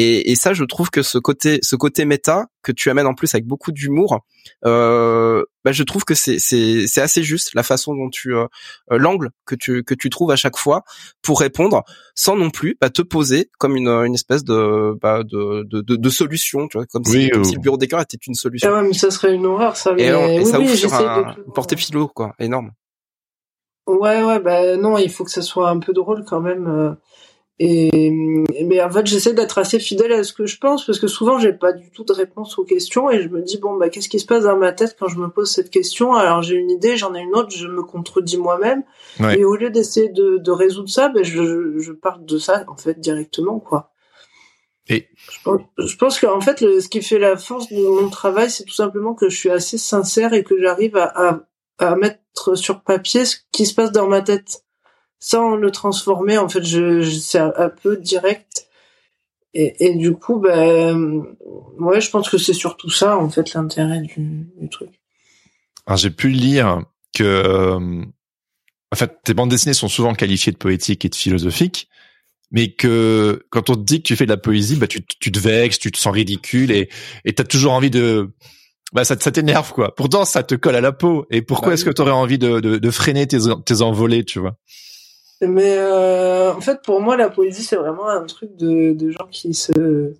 [0.00, 3.14] Et, et, ça, je trouve que ce côté, ce côté méta que tu amènes en
[3.14, 4.20] plus avec beaucoup d'humour,
[4.64, 8.46] euh, bah, je trouve que c'est c'est c'est assez juste la façon dont tu euh,
[8.92, 10.84] euh, l'angle que tu que tu trouves à chaque fois
[11.20, 11.82] pour répondre
[12.14, 16.10] sans non plus bah, te poser comme une une espèce de bah, de, de, de,
[16.10, 18.70] solution, tu vois, comme, si, comme si le bureau d'écart était une solution.
[18.72, 19.94] Ah ouais, mais ça serait une horreur ça.
[19.94, 20.04] Mais...
[20.36, 22.70] Et, ça ouvre sur un portée philo quoi, énorme.
[23.88, 26.96] Ouais ouais bah non, il faut que ça soit un peu drôle quand même.
[27.60, 28.12] Et
[28.66, 31.40] mais en fait, j'essaie d'être assez fidèle à ce que je pense parce que souvent
[31.40, 34.08] j'ai pas du tout de réponse aux questions et je me dis bon bah qu'est-ce
[34.08, 36.14] qui se passe dans ma tête quand je me pose cette question?
[36.14, 38.84] Alors j'ai une idée, j'en ai une autre, je me contredis moi-même.
[39.36, 42.76] Et au lieu d'essayer de, de, résoudre ça, ben je, je parle de ça en
[42.76, 43.90] fait directement quoi.
[44.88, 48.08] Et je pense, je pense qu'en fait le, ce qui fait la force de mon
[48.08, 51.40] travail, c'est tout simplement que je suis assez sincère et que j'arrive à, à,
[51.78, 54.62] à mettre sur papier ce qui se passe dans ma tête
[55.20, 56.38] sans le transformer.
[56.38, 58.68] En fait, je, je c'est un, peu direct.
[59.54, 61.24] Et, et, du coup, ben,
[61.78, 64.90] ouais, je pense que c'est surtout ça, en fait, l'intérêt du, du, truc.
[65.86, 66.82] Alors, j'ai pu lire
[67.14, 68.04] que, euh,
[68.92, 71.88] en fait, tes bandes dessinées sont souvent qualifiées de poétiques et de philosophiques,
[72.50, 75.32] mais que quand on te dit que tu fais de la poésie, bah, tu, tu
[75.32, 76.88] te vexes, tu te sens ridicule et
[77.24, 78.30] et t'as toujours envie de
[78.92, 79.94] bah ça, ça t'énerve quoi.
[79.94, 81.26] Pourtant ça te colle à la peau.
[81.30, 84.24] Et pourquoi bah est-ce que tu aurais envie de, de, de freiner tes, tes envolées,
[84.24, 84.56] tu vois?
[85.40, 89.28] Mais euh, en fait, pour moi, la poésie, c'est vraiment un truc de, de gens
[89.30, 90.14] qui se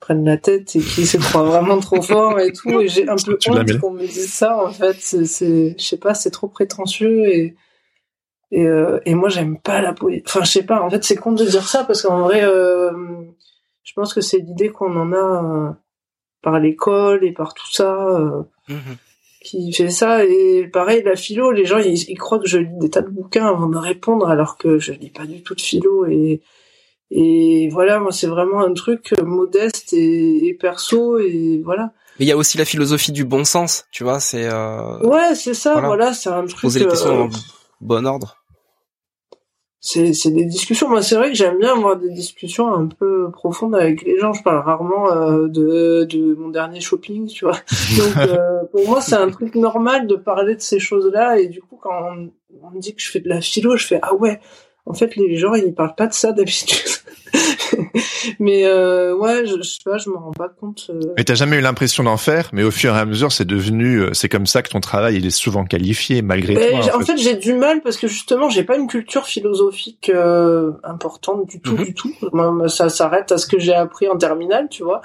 [0.00, 2.80] prennent la tête et qui se croient vraiment trop fort et tout.
[2.80, 4.62] Et j'ai un peu honte qu'on me dise ça.
[4.64, 7.54] En fait, c'est, je sais pas, c'est trop prétentieux et
[8.50, 10.22] et, euh, et moi, j'aime pas la poésie.
[10.26, 10.80] Enfin, je sais pas.
[10.80, 12.92] En fait, c'est con de dire ça parce qu'en vrai, euh,
[13.82, 15.72] je pense que c'est l'idée qu'on en a euh,
[16.40, 17.92] par l'école et par tout ça.
[17.92, 18.94] Euh, mmh
[19.44, 20.24] qui fait ça.
[20.24, 23.46] Et pareil la philo les gens ils, croient que je lis des tas de bouquins
[23.46, 26.06] avant de répondre alors que je lis pas du tout de philo.
[26.06, 26.40] Et
[27.10, 31.92] et voilà moi c'est vraiment un truc modeste et, perso et voilà.
[32.18, 34.98] Mais il y a aussi la philosophie du bon sens tu vois c'est euh...
[35.00, 37.30] ouais c'est ça voilà, c'est un truc poser les questions euh, en
[37.80, 38.43] bon ordre
[39.86, 40.88] c'est c'est des discussions.
[40.88, 44.32] Moi c'est vrai que j'aime bien avoir des discussions un peu profondes avec les gens.
[44.32, 47.58] Je parle rarement euh, de de mon dernier shopping tu vois.
[47.98, 51.48] Donc euh, pour moi c'est un truc normal de parler de ces choses là et
[51.48, 51.90] du coup quand
[52.62, 54.40] on, me dit que je fais de la philo je fais ah ouais
[54.86, 56.78] en fait les gens ils parlent pas de ça d'habitude
[58.38, 60.86] mais euh, ouais, je, je sais pas, je me rends pas compte.
[60.90, 61.00] Euh...
[61.16, 63.98] Et t'as jamais eu l'impression d'en faire, mais au fur et à mesure, c'est devenu,
[64.00, 66.80] euh, c'est comme ça que ton travail il est souvent qualifié malgré Mais toi.
[66.82, 70.72] j'- en fait, j'ai du mal parce que justement, j'ai pas une culture philosophique euh,
[70.84, 71.84] importante du tout, Mhm.
[71.84, 72.12] du tout.
[72.32, 75.02] Moi, ça s'arrête à ce que j'ai appris en terminale, tu vois.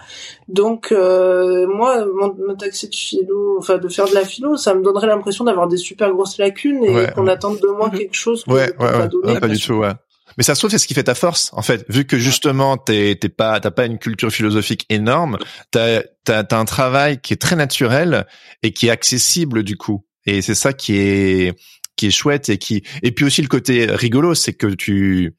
[0.48, 4.74] Donc, euh, moi, mon- me taxer de philo, enfin de faire de la philo, ça
[4.74, 7.12] me donnerait l'impression d'avoir des super grosses lacunes et Ouais.
[7.16, 7.98] qu'on attend de moi Mhm.
[8.00, 9.10] quelque chose que Ouais, ouais, pas ouais.
[9.34, 9.92] Non, pas du tout, ouais.
[10.40, 11.84] Mais ça se trouve, c'est ce qui fait ta force, en fait.
[11.90, 15.38] Vu que justement, t'es, t'es pas, t'as pas une culture philosophique énorme,
[15.70, 18.26] t'as, t'as, un travail qui est très naturel
[18.64, 20.06] et qui est accessible, du coup.
[20.26, 21.60] Et c'est ça qui est,
[21.98, 25.36] qui est chouette et qui, et puis aussi le côté rigolo, c'est que tu,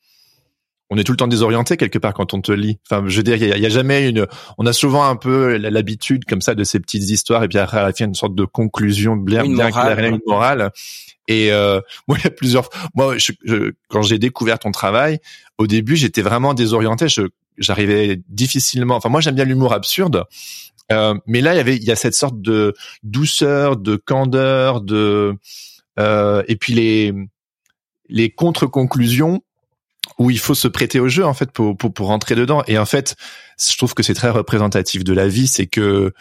[0.90, 2.78] on est tout le temps désorienté quelque part quand on te lit.
[2.90, 4.26] Enfin, je veux dire, il y a, il y a jamais une,
[4.58, 7.78] on a souvent un peu l'habitude comme ça de ces petites histoires et puis après
[7.78, 10.70] à la fin une sorte de conclusion bien, Une bien morale, claire, une morale.
[11.28, 12.68] Et euh, moi, il y a plusieurs.
[12.94, 15.20] Moi, je- je- quand j'ai découvert ton travail,
[15.58, 17.08] au début, j'étais vraiment désorienté.
[17.08, 17.22] Je,
[17.56, 18.96] j'arrivais difficilement.
[18.96, 20.24] Enfin, moi, j'aime bien l'humour absurde,
[20.90, 22.74] euh, mais là, il y avait, il y a cette sorte de
[23.04, 25.36] douceur, de candeur, de
[26.00, 27.12] euh, et puis les
[28.08, 29.40] les contre-conclusions
[30.18, 32.62] où il faut se prêter au jeu en fait pour pour pour rentrer dedans.
[32.66, 33.16] Et en fait,
[33.58, 36.12] je trouve que c'est très représentatif de la vie, c'est que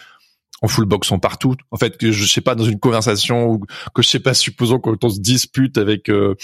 [0.61, 1.55] on fout le boxon partout.
[1.71, 3.59] En fait, que je sais pas dans une conversation ou
[3.93, 6.35] que je sais pas, supposons quand on se dispute avec euh,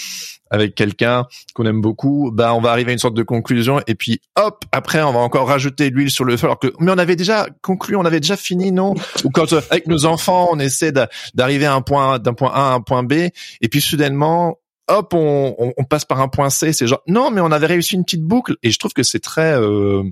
[0.50, 3.94] avec quelqu'un qu'on aime beaucoup, bah on va arriver à une sorte de conclusion et
[3.94, 6.98] puis hop, après on va encore rajouter l'huile sur le feu alors que mais on
[6.98, 8.94] avait déjà conclu, on avait déjà fini, non?
[9.24, 12.52] Ou quand euh, avec nos enfants, on essaie d'a- d'arriver à un point d'un point
[12.54, 14.56] A à un point B et puis soudainement
[14.88, 17.66] hop, on, on, on passe par un point C, c'est genre non, mais on avait
[17.66, 20.02] réussi une petite boucle et je trouve que c'est très euh,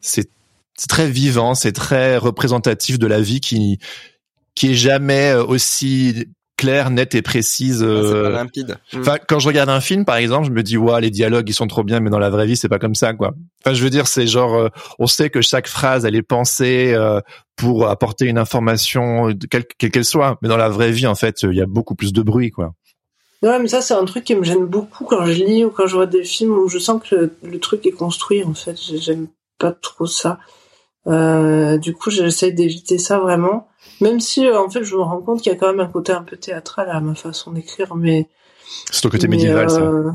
[0.00, 0.28] c'est
[0.88, 3.78] très vivant, c'est très représentatif de la vie qui
[4.54, 6.26] qui est jamais euh, aussi
[6.60, 7.78] claire, nette et précise.
[7.78, 8.76] C'est euh, pas limpide.
[8.92, 9.00] Mm.
[9.00, 11.54] Enfin, quand je regarde un film, par exemple, je me dis, ouais, les dialogues, ils
[11.54, 13.32] sont trop bien, mais dans la vraie vie, c'est pas comme ça, quoi.
[13.64, 16.92] Enfin, je veux dire, c'est genre, euh, on sait que chaque phrase, elle est pensée
[16.94, 17.20] euh,
[17.56, 21.14] pour apporter une information, euh, quelle quelle qu'elle soit, mais dans la vraie vie, en
[21.14, 22.74] fait, il y a beaucoup plus de bruit, quoi.
[23.42, 25.86] Ouais, mais ça, c'est un truc qui me gêne beaucoup quand je lis ou quand
[25.86, 28.76] je vois des films où je sens que le, le truc est construit, en fait.
[28.76, 29.28] J'aime
[29.58, 30.38] pas trop ça.
[31.06, 33.68] Euh, du coup, j'essaye d'éviter ça vraiment.
[34.02, 35.90] Même si, euh, en fait, je me rends compte qu'il y a quand même un
[35.90, 38.28] côté un peu théâtral à ma façon d'écrire, mais...
[38.90, 39.80] C'est au côté mais, médiéval, ça.
[39.80, 40.12] euh,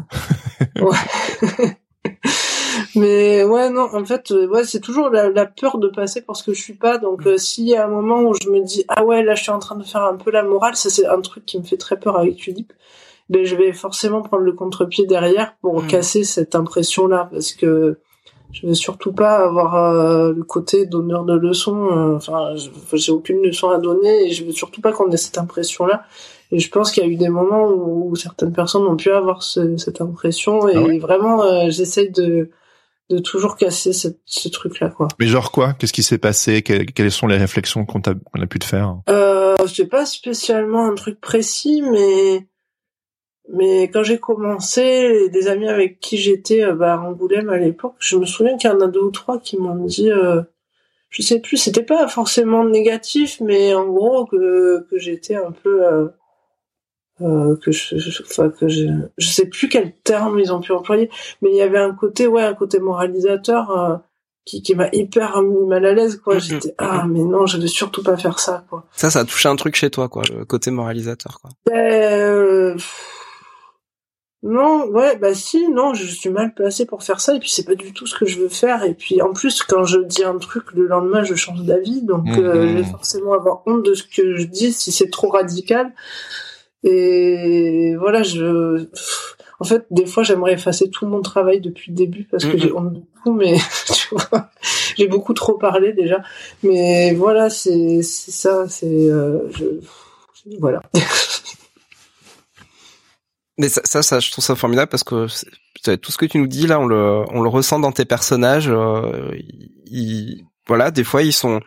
[0.81, 1.77] ouais.
[2.95, 6.37] mais ouais, non, en fait, euh, ouais, c'est toujours la, la peur de passer pour
[6.37, 6.99] ce que je suis pas.
[6.99, 9.51] Donc, s'il y a un moment où je me dis, ah ouais, là, je suis
[9.51, 11.77] en train de faire un peu la morale, ça, c'est un truc qui me fait
[11.77, 12.71] très peur avec Tulip
[13.29, 15.87] ben je vais forcément prendre le contre-pied derrière pour Mm.
[15.87, 17.99] casser cette impression-là, parce que
[18.51, 21.87] je veux surtout pas avoir euh, le côté donneur de leçons.
[21.91, 25.17] euh, Enfin, je- j'ai aucune leçon à donner et je veux surtout pas qu'on ait
[25.17, 26.03] cette impression-là.
[26.51, 29.09] Et je pense qu'il y a eu des moments où, où certaines personnes ont pu
[29.11, 32.49] avoir ce- cette impression et Ah ouais vraiment, euh, j'essaye de
[33.11, 35.07] de toujours casser cette, ce truc-là, quoi.
[35.19, 35.73] Mais genre quoi?
[35.73, 36.63] Qu'est-ce qui s'est passé?
[36.63, 38.95] Quelles, quelles sont les réflexions qu'on, t'a- qu'on a pu te faire?
[39.09, 42.47] Euh, c'est pas spécialement un truc précis, mais
[43.53, 47.95] mais quand j'ai commencé, des amis avec qui j'étais euh, bah, à Angoulême à l'époque,
[47.99, 50.41] je me souviens qu'il y en a deux ou trois qui m'ont dit, euh,
[51.09, 55.85] je sais plus, c'était pas forcément négatif, mais en gros que que j'étais un peu
[55.85, 56.07] euh,
[57.21, 58.87] euh, que je, je- enfin que je,
[59.17, 61.09] je sais plus quel terme ils ont pu employer,
[61.41, 63.71] mais il y avait un côté ouais un côté moralisateur.
[63.71, 63.95] euh,
[64.47, 66.39] qui, qui m'a hyper mis mal à l'aise quoi Mhm.
[66.39, 69.49] j'étais ah mais non je vais surtout pas faire ça quoi Ça, ça a touché
[69.49, 71.49] un truc chez toi, quoi, le côté moralisateur, quoi.
[71.65, 72.75] Ben, euh,
[74.47, 77.65] non, ouais, bah si, non, je suis mal placé pour faire ça, et puis c'est
[77.65, 80.23] pas du tout ce que je veux faire, et puis en plus, quand je dis
[80.23, 82.69] un truc, le lendemain, je change d'avis, donc euh, Mhm.
[82.69, 85.91] je vais forcément avoir honte de ce que je dis si c'est trop radical,
[86.83, 88.85] et voilà, je...
[89.59, 92.59] En fait, des fois, j'aimerais effacer tout mon travail depuis le début, parce que Mhm.
[92.59, 93.55] j'ai honte de tout, mais
[93.95, 94.49] tu vois,
[94.97, 96.21] j'ai beaucoup trop parlé déjà,
[96.61, 98.85] mais voilà, c'est c'est ça, c'est...
[99.09, 99.65] euh, je...
[100.59, 100.81] Voilà.
[103.57, 105.27] Mais ça, ça, ça, je trouve ça formidable parce que
[105.95, 108.69] tout ce que tu nous dis là, on le, on le ressent dans tes personnages.
[108.69, 109.31] euh,
[109.85, 111.61] ils, voilà, des fois ils sont,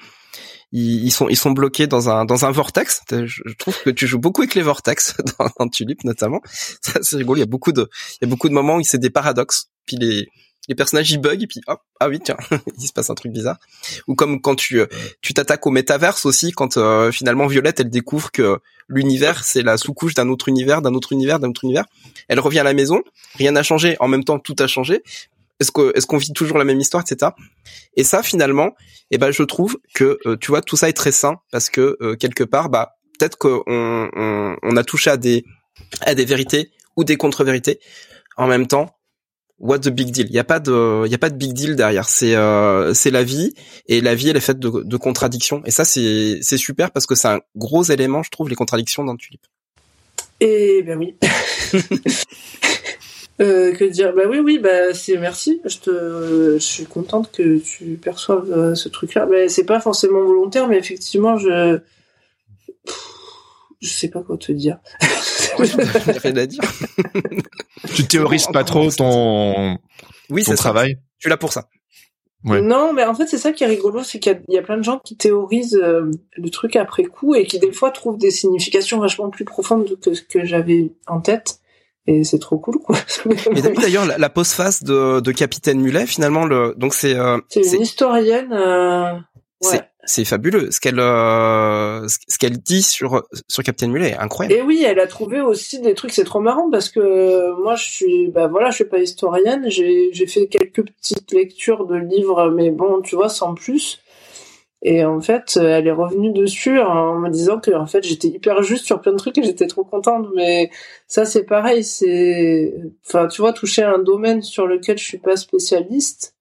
[0.73, 3.03] ils, sont, ils sont bloqués dans un, dans un vortex.
[3.11, 6.41] Je, trouve que tu joues beaucoup avec les vortex dans, dans Tulip notamment.
[6.83, 7.37] C'est rigolo.
[7.39, 7.89] Il y a beaucoup de,
[8.21, 9.71] il y a beaucoup de moments où c'est des paradoxes.
[9.87, 10.27] Puis les,
[10.69, 12.37] les personnages ils bug et puis hop, ah oui tiens,
[12.79, 13.59] il se passe un truc bizarre.
[14.07, 14.87] Ou comme quand tu, euh,
[15.23, 18.59] tu t'attaques au métaverse aussi, quand euh, finalement Violette elle découvre que
[18.89, 21.85] l'univers c'est la sous-couche d'un autre univers, d'un autre univers, d'un autre univers.
[22.29, 23.03] Elle revient à la maison,
[23.35, 25.03] rien n'a changé, en même temps tout a changé.
[25.61, 27.33] Est-ce que est-ce qu'on vit toujours la même histoire, etc.
[27.97, 28.75] Et ça finalement,
[29.11, 31.97] eh ben je trouve que euh, tu vois tout ça est très sain parce que
[32.01, 35.45] euh, quelque part bah peut-être qu'on on, on a touché à des
[36.03, 37.81] à des vérités ou des contre-vérités
[38.37, 38.98] en même temps.
[39.59, 40.27] What the big deal.
[40.29, 42.09] Il y a pas de, il y a pas de big deal derrière.
[42.09, 43.55] C'est, euh, c'est la vie
[43.87, 45.63] et la vie elle est faite de, de contradictions.
[45.65, 49.05] Et ça c'est, c'est super parce que c'est un gros élément, je trouve, les contradictions
[49.05, 49.41] dans Tulip.
[50.41, 51.17] Et ben oui.
[53.41, 54.13] Euh, que dire?
[54.15, 55.61] Bah oui, oui, bah c'est merci.
[55.65, 59.27] Je te, je suis contente que tu perçoives euh, ce truc-là.
[59.31, 61.79] Mais c'est pas forcément volontaire, mais effectivement, je,
[63.81, 64.79] je sais pas quoi te dire.
[65.59, 66.63] rien à dire.
[67.95, 69.79] tu théorises pas trop ton,
[70.31, 70.93] oui, ton travail.
[70.93, 70.99] Ça.
[71.19, 71.69] Tu es là pour ça.
[72.45, 72.61] Ouais.
[72.61, 74.77] Non, mais en fait, c'est ça qui est rigolo, c'est qu'il y, y, a plein
[74.77, 78.31] de gens qui théorisent euh, le truc après coup et qui des fois trouvent des
[78.31, 81.61] significations vachement plus profondes que ce que j'avais en tête
[82.09, 82.97] et c'est trop cool quoi.
[83.53, 87.77] Mais d'ailleurs la, la postface de, de Capitaine Mulet finalement le donc c'est euh, c'est
[87.77, 89.13] une historienne euh...
[89.63, 89.81] ouais.
[90.09, 94.59] C'est fabuleux ce qu'elle euh, ce qu'elle dit sur sur Capitaine Mulet incroyable.
[94.59, 97.85] Et oui, elle a trouvé aussi des trucs c'est trop marrant parce que moi je
[97.85, 102.51] suis bah voilà, je suis pas historienne, j'ai j'ai fait quelques petites lectures de livres
[102.51, 104.01] mais bon, tu vois sans plus.
[104.83, 108.63] Et en fait, elle est revenue dessus en me disant que en fait j'étais hyper
[108.63, 110.29] juste sur plein de trucs et j'étais trop contente.
[110.37, 110.71] Mais
[111.09, 112.75] ça c'est pareil, c'est,
[113.07, 116.38] enfin tu vois, toucher un domaine sur lequel je suis pas spécialiste,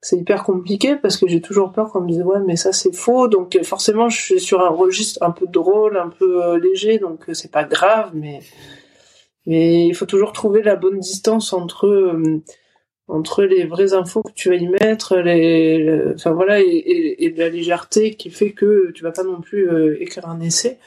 [0.00, 2.94] c'est hyper compliqué parce que j'ai toujours peur qu'on me dise ouais mais ça c'est
[2.94, 3.28] faux.
[3.28, 7.50] Donc forcément je suis sur un registre un peu drôle, un peu léger, donc c'est
[7.50, 8.10] pas grave.
[8.14, 8.40] Mais
[9.46, 12.14] mais il faut toujours trouver la bonne distance entre
[13.10, 17.34] entre les vraies infos que tu vas y mettre, les, enfin voilà, et, et, et,
[17.34, 20.78] la légèreté qui fait que tu vas pas non plus euh, écrire un essai.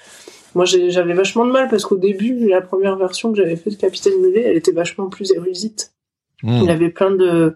[0.55, 3.77] Moi, j'avais vachement de mal parce qu'au début, la première version que j'avais faite de
[3.77, 5.93] Capitaine Mulet, elle était vachement plus érudite.
[6.43, 6.59] Mmh.
[6.63, 7.55] Il avait plein de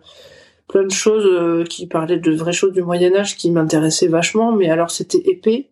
[0.67, 4.51] plein de choses euh, qui parlaient de vraies choses du Moyen Âge qui m'intéressaient vachement,
[4.51, 5.69] mais alors c'était épais,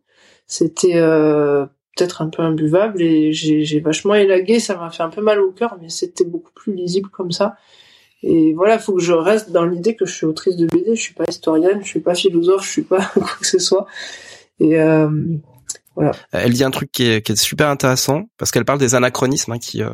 [0.48, 1.66] c'était euh,
[1.96, 5.52] peut-être un peu imbuvable et j'ai vachement élagué, ça m'a fait un peu mal au
[5.52, 7.56] cœur, mais c'était beaucoup plus lisible comme ça.
[8.24, 11.02] Et voilà, faut que je reste dans l'idée que je suis autrice de BD, je
[11.02, 13.86] suis pas historienne, je suis pas philosophe, je suis pas quoi que ce soit.
[14.60, 15.10] Et euh,
[15.96, 16.14] voilà.
[16.32, 19.54] Elle dit un truc qui est, qui est super intéressant parce qu'elle parle des anachronismes
[19.54, 19.90] hein, qui euh,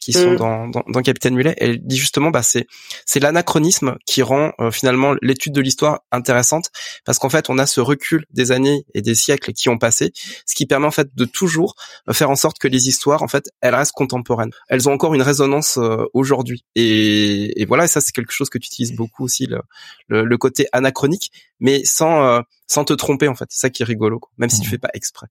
[0.00, 0.36] qui sont Mm.
[0.36, 1.54] dans, dans, dans Capitaine Mulet.
[1.58, 2.66] Elle dit justement bah c'est
[3.06, 6.70] c'est l'anachronisme qui rend euh, finalement l'étude de l'histoire intéressante
[7.04, 10.12] parce qu'en fait on a ce recul des années et des siècles qui ont passé,
[10.46, 11.74] ce qui permet en fait de toujours
[12.08, 14.50] euh, faire en sorte que les histoires en fait elles restent contemporaines.
[14.68, 18.48] Elles ont encore une résonance euh, aujourd'hui et, et voilà et ça c'est quelque chose
[18.50, 19.60] que tu utilises beaucoup aussi le,
[20.08, 21.30] le, le côté anachronique
[21.60, 22.40] mais sans euh,
[22.74, 23.46] sans te tromper en fait.
[23.50, 24.30] C'est ça qui est rigolo quoi.
[24.36, 25.28] même si tu fais pas exprès.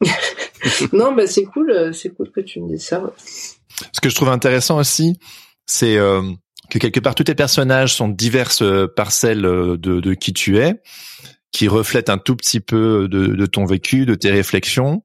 [0.92, 3.02] non, bah c'est cool, euh, c'est cool que tu me dises ça.
[3.92, 5.18] Ce que je trouve intéressant aussi,
[5.66, 6.22] c'est euh,
[6.70, 10.82] que quelque part tous tes personnages sont diverses euh, parcelles de, de qui tu es,
[11.50, 15.02] qui reflètent un tout petit peu de, de ton vécu, de tes réflexions.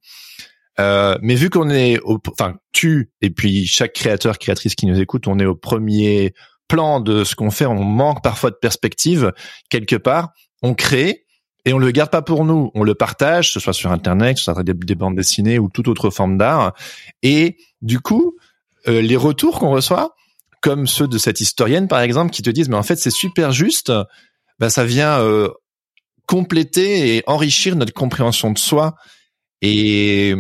[0.80, 5.00] Euh, mais vu qu'on est, au, enfin tu et puis chaque créateur créatrice qui nous
[5.00, 6.34] écoute, on est au premier
[6.68, 9.32] plan de ce qu'on fait, on manque parfois de perspective
[9.70, 11.27] quelque part, on crée
[11.68, 14.38] et on le garde pas pour nous, on le partage, que ce soit sur internet,
[14.38, 16.74] sur des, des bandes dessinées ou toute autre forme d'art.
[17.24, 18.38] Et du coup,
[18.88, 20.16] euh, les retours qu'on reçoit,
[20.62, 23.52] comme ceux de cette historienne par exemple, qui te disent mais en fait c'est super
[23.52, 23.92] juste,
[24.60, 25.50] bah ça vient euh,
[26.26, 28.96] compléter et enrichir notre compréhension de soi.
[29.62, 30.36] Et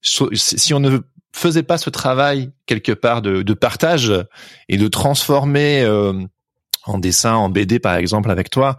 [0.00, 1.00] si on ne
[1.34, 4.10] faisait pas ce travail quelque part de, partage
[4.70, 6.14] et de transformer euh,
[6.84, 8.78] en dessin, en BD par exemple avec toi,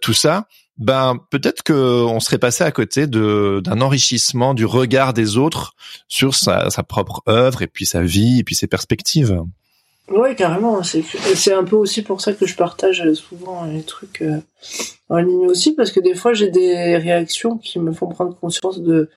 [0.00, 0.48] tout ça,
[0.78, 5.74] ben peut-être que on serait passé à côté de d'un enrichissement du regard des autres
[6.08, 9.42] sur sa, sa propre œuvre et puis sa vie et puis ses perspectives.
[10.08, 10.82] Ouais, carrément.
[10.82, 14.38] C'est un peu aussi pour ça que je partage souvent les trucs euh,
[15.08, 18.80] en ligne aussi parce que des fois j'ai des réactions qui me font prendre conscience
[18.80, 19.10] de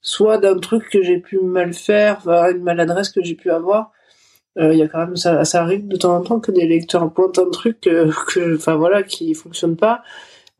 [0.00, 3.90] soit d'un truc que j'ai pu mal faire, une maladresse que j'ai pu avoir.
[4.56, 6.66] Il euh, y a quand même ça, ça arrive de temps en temps que des
[6.66, 10.02] lecteurs pointent un truc que, que enfin voilà, qui fonctionne pas,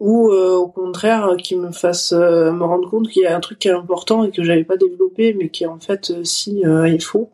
[0.00, 3.40] ou euh, au contraire qui me fasse euh, me rendre compte qu'il y a un
[3.40, 6.62] truc qui est important et que j'avais pas développé, mais qui en fait euh, si
[6.62, 7.30] il faut.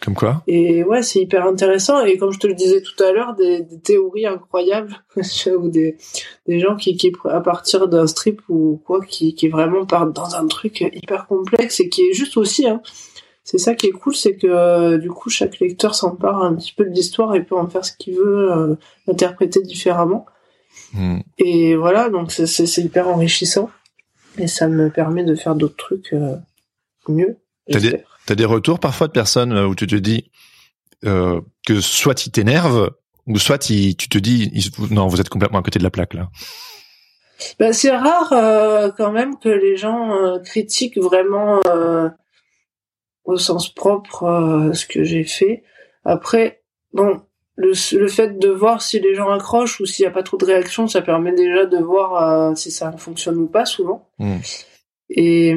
[0.00, 0.42] Comme quoi?
[0.46, 2.04] Et ouais, c'est hyper intéressant.
[2.04, 4.94] Et comme je te le disais tout à l'heure, des, des, théories incroyables
[5.58, 5.96] ou des,
[6.46, 10.34] des gens qui, qui à partir d'un strip ou quoi, qui, qui vraiment partent dans
[10.34, 12.68] un truc hyper complexe et qui est juste aussi.
[12.68, 12.82] Hein,
[13.44, 16.84] c'est ça qui est cool, c'est que du coup chaque lecteur s'empare un petit peu
[16.84, 18.74] de l'histoire et peut en faire ce qu'il veut, euh,
[19.06, 20.24] l'interpréter différemment.
[20.94, 21.20] Mm.
[21.38, 23.70] Et voilà, donc c'est hyper enrichissant
[24.38, 26.36] et ça me permet de faire d'autres trucs euh,
[27.08, 27.38] mieux.
[27.70, 30.30] T'as des, as des retours parfois de personnes où tu te dis
[31.04, 32.90] euh, que soit tu t'énerves
[33.26, 34.52] ou soit tu te dis
[34.90, 36.30] non vous êtes complètement à côté de la plaque là.
[37.58, 42.08] Ben, c'est rare euh, quand même que les gens euh, critiquent vraiment euh,
[43.24, 45.62] au sens propre euh, ce que j'ai fait.
[46.04, 47.22] Après, bon,
[47.56, 50.36] le, le fait de voir si les gens accrochent ou s'il y a pas trop
[50.36, 54.08] de réactions, ça permet déjà de voir euh, si ça fonctionne ou pas souvent.
[54.18, 54.36] Mm.
[55.10, 55.54] Et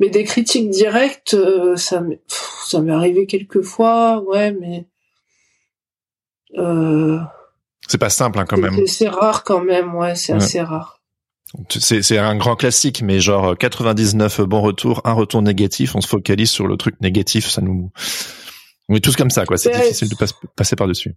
[0.00, 4.86] mais des critiques directes, euh, ça m'est pff, ça m'est arrivé quelques fois, ouais, mais
[6.58, 7.18] euh,
[7.88, 8.74] C'est pas simple hein, quand même.
[8.74, 10.38] c'est- c'est rare quand même, ouais, c'est Ouais.
[10.42, 11.00] assez rare.
[11.68, 16.06] C'est c'est un grand classique, mais genre 99 bons retours, un retour négatif, on se
[16.08, 17.90] focalise sur le truc négatif, ça nous,
[18.90, 19.56] on est tous comme ça quoi.
[19.56, 19.80] C'est Ouais.
[19.82, 20.26] difficile de pas-
[20.56, 21.14] passer par dessus.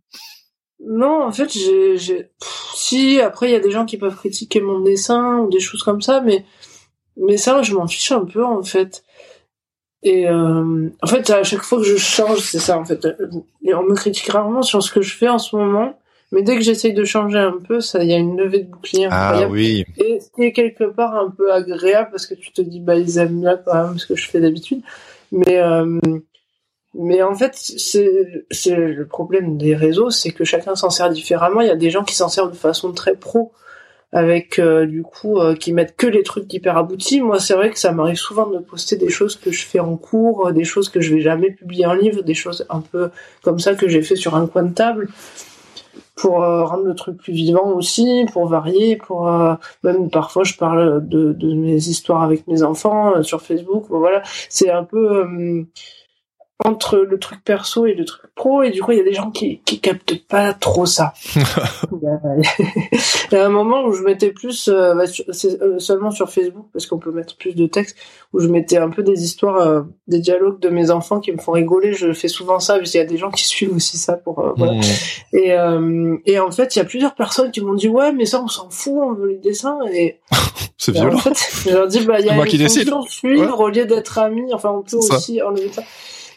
[0.86, 2.30] Non, en fait, j'ai, j'ai,
[2.76, 5.84] si après il y a des gens qui peuvent critiquer mon dessin ou des choses
[5.84, 6.46] comme ça, mais
[7.18, 9.04] mais ça, je m'en fiche un peu en fait.
[10.06, 13.08] Et euh, en fait, à chaque fois que je change, c'est ça en fait.
[13.66, 15.98] Et on me critique rarement sur ce que je fais en ce moment,
[16.34, 18.70] mais dès que j'essaye de changer un peu, ça, il y a une levée de
[18.70, 19.54] bouclier Ah incroyable.
[19.54, 22.82] oui, Et ce qui est quelque part un peu agréable parce que tu te dis
[22.82, 24.82] bah ils aiment bien quand même ce que je fais d'habitude.
[25.32, 26.00] Mais euh,
[26.94, 31.62] mais en fait c'est le problème des réseaux, c'est que chacun s'en sert différemment.
[31.62, 33.52] Il y a des gens qui s'en servent de façon très pro
[34.12, 37.22] avec euh, du coup euh, qui mettent que les trucs hyper aboutis.
[37.22, 39.98] Moi c'est vrai que ça m'arrive souvent de poster des choses que je fais en
[39.98, 43.10] cours, euh, des choses que je vais jamais publier en livre, des choses un peu
[43.44, 45.10] comme ça que j'ai fait sur un coin de table
[46.16, 50.56] pour euh, rendre le truc plus vivant aussi, pour varier, pour euh, même parfois je
[50.56, 53.86] parle de, de mes histoires avec mes enfants euh, sur Facebook.
[53.90, 55.66] Voilà, c'est un peu
[56.66, 59.14] entre le truc perso et le truc pro, et du coup il y a des
[59.14, 61.14] gens qui qui captent pas trop ça.
[63.32, 65.04] Il y a- un moment où je mettais plus, euh, bah,
[65.62, 67.98] euh, seulement sur Facebook parce qu'on peut mettre plus de texte,
[68.32, 71.38] où je mettais un peu des histoires, euh, des dialogues de mes enfants qui me
[71.38, 71.94] font rigoler.
[71.94, 74.40] Je fais souvent ça parce qu'il y a des gens qui suivent aussi ça pour
[74.40, 74.74] euh, voilà.
[74.74, 74.82] Mm.
[75.34, 78.26] Et, euh, et en fait, il y a plusieurs personnes qui m'ont dit ouais, mais
[78.26, 79.80] ça on s'en fout, on veut les dessins.
[79.94, 80.20] Et,
[80.78, 81.18] c'est et en violent.
[81.20, 82.90] fait, je leur dis bah il y a moi une qui décide.
[82.90, 84.54] fonction suivre au lieu d'être amis.
[84.54, 85.16] Enfin, on peut ça.
[85.18, 85.84] aussi enlever ça.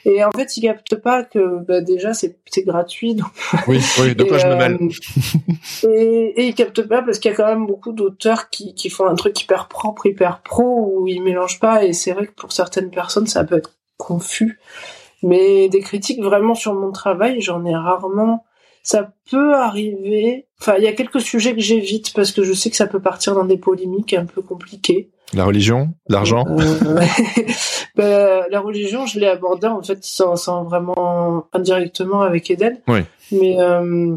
[0.09, 3.17] Et en fait, ils captent pas que bah, déjà c'est gratuit.
[3.17, 3.27] Donc,
[3.67, 4.15] Oui, oui.
[4.15, 4.79] De quoi je me mêle
[5.85, 8.73] euh, et, et ils captent pas parce qu'il y a quand même beaucoup d'auteurs qui,
[8.75, 11.85] qui font un truc hyper propre, hyper pro, où ils mélangent pas.
[11.85, 14.61] Et c'est vrai que pour certaines personnes, ça peut être confus.
[15.25, 18.45] Mais des critiques vraiment sur mon travail, j'en ai rarement.
[18.85, 20.47] Ça peut arriver.
[20.61, 23.01] Enfin, il y a quelques sujets que j'évite parce que je sais que ça peut
[23.01, 25.11] partir dans des polémiques un peu compliquées.
[25.35, 26.45] La religion, l'argent.
[26.49, 27.01] Euh,
[27.97, 32.79] ben, la religion, je l'ai abordée en fait sans, sans vraiment indirectement avec Eden.
[32.87, 33.01] Oui.
[33.33, 34.17] Mais euh,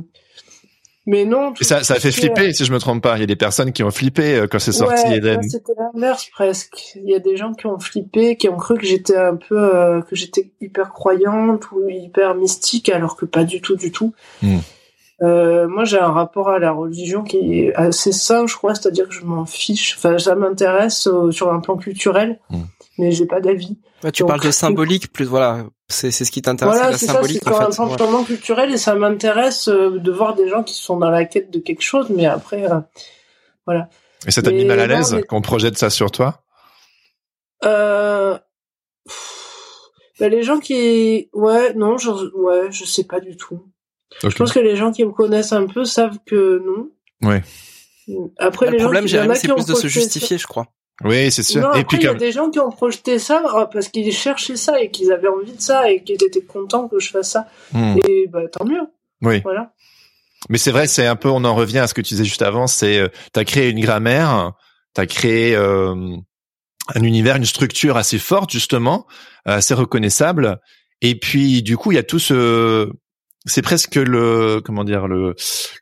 [1.10, 1.54] mais non.
[1.60, 3.18] Et ça, ça a fait flipper, si je me trompe pas.
[3.18, 5.40] Il y a des personnes qui ont flippé euh, quand c'est sorti Eden.
[5.40, 6.94] moi, C'était l'inverse presque.
[6.96, 9.76] Il y a des gens qui ont flippé, qui ont cru que j'étais un peu,
[9.76, 14.14] euh, que j'étais hyper croyante ou hyper mystique, alors que pas du tout, du tout.
[14.44, 14.60] Hmm.
[15.22, 19.08] Euh, moi, j'ai un rapport à la religion qui est assez simple, je crois, c'est-à-dire
[19.08, 19.96] que je m'en fiche.
[19.98, 22.64] Enfin, ça m'intéresse euh, sur un plan culturel, Hmm.
[22.98, 23.78] mais j'ai pas d'avis.
[24.04, 27.06] Ouais, tu Donc, parles de symbolique plus voilà, c'est c'est ce qui t'intéresse, Voilà, c'est
[27.08, 28.24] ça, c'est sur un plan Ouais.
[28.26, 31.60] culturel et ça m'intéresse euh, de voir des gens qui sont dans la quête de
[31.60, 32.80] quelque chose, mais après, euh,
[33.66, 33.90] voilà.
[34.26, 36.44] Et ça t'a mis mal à l'aise mais- qu'on projette ça sur toi?
[37.66, 38.38] Euh...
[40.20, 43.66] Ben, les gens qui, ouais, non, je, ouais, je sais pas du tout.
[44.24, 46.90] Je pense que les gens qui me connaissent un peu savent que non.
[47.30, 47.44] Ouais.
[48.40, 49.56] Après, Bah, les le problème, gens, qui- il y en Jérémy, a c'est qui ont
[49.56, 50.68] plus de se ça- justifier, je crois.
[51.04, 51.62] Oui, c'est sûr.
[51.62, 53.66] Non, et après, puis il y a comme des gens qui ont projeté ça euh,
[53.66, 57.00] parce qu'ils cherchaient ça et qu'ils avaient envie de ça et qu'ils étaient contents que
[57.00, 57.48] je fasse ça.
[57.72, 57.96] Hmm.
[58.08, 58.82] Et bah, tant mieux.
[59.22, 59.40] Oui.
[59.44, 59.72] Voilà.
[60.50, 62.42] Mais c'est vrai, c'est un peu, on en revient à ce que tu disais juste
[62.42, 64.54] avant, c'est, euh, t'as créé une grammaire,
[64.94, 65.94] t'as créé euh,
[66.96, 69.06] un univers, une structure assez forte justement,
[69.48, 70.60] euh, assez reconnaissable,
[71.02, 72.90] et puis du coup il y a tout ce,
[73.46, 75.36] c'est presque le, comment dire, le,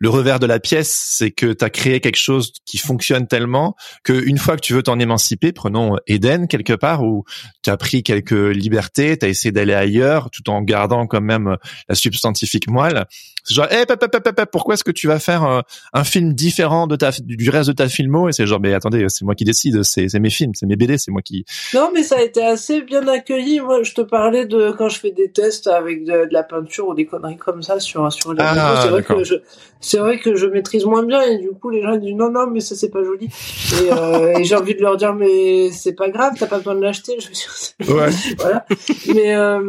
[0.06, 4.38] revers de la pièce, c'est que t'as créé quelque chose qui fonctionne tellement que une
[4.38, 7.24] fois que tu veux t'en émanciper, prenons Eden quelque part où
[7.64, 11.58] tu as pris quelques libertés, t'as essayé d'aller ailleurs tout en gardant quand même
[11.90, 13.06] la substantifique moelle.
[13.48, 15.62] C'est genre, eh, pep, pep, pep, pep, pourquoi est-ce que tu vas faire euh,
[15.94, 18.28] un film différent de ta, du reste de ta filmo?
[18.28, 20.98] Et c'est genre, mais attendez, c'est moi qui décide, c'est mes films, c'est mes BD,
[20.98, 21.46] c'est moi qui.
[21.74, 23.62] Non, mais ça a été assez bien accueilli.
[23.62, 26.90] Moi, je te parlais de quand je fais des tests avec de, de la peinture
[26.90, 28.82] ou des conneries comme ça sur sur les Ah.
[28.84, 29.36] C'est vrai que je,
[29.80, 32.48] c'est vrai que je maîtrise moins bien et du coup les gens disent non non
[32.48, 33.28] mais ça c'est pas joli.
[33.28, 36.76] Et, euh, et j'ai envie de leur dire mais c'est pas grave, t'as pas besoin
[36.76, 37.18] de l'acheter.
[37.20, 38.10] Je veux Ouais.
[38.38, 38.66] voilà.
[39.14, 39.60] Mais euh,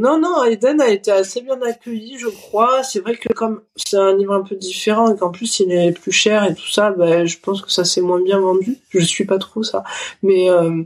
[0.00, 2.82] non non, Eden a été assez bien accueilli, je crois.
[2.82, 5.92] C'est vrai que comme c'est un livre un peu différent et qu'en plus il est
[5.92, 8.78] plus cher et tout ça, ben je pense que ça s'est moins bien vendu.
[8.90, 9.84] Je suis pas trop ça,
[10.22, 10.82] mais euh,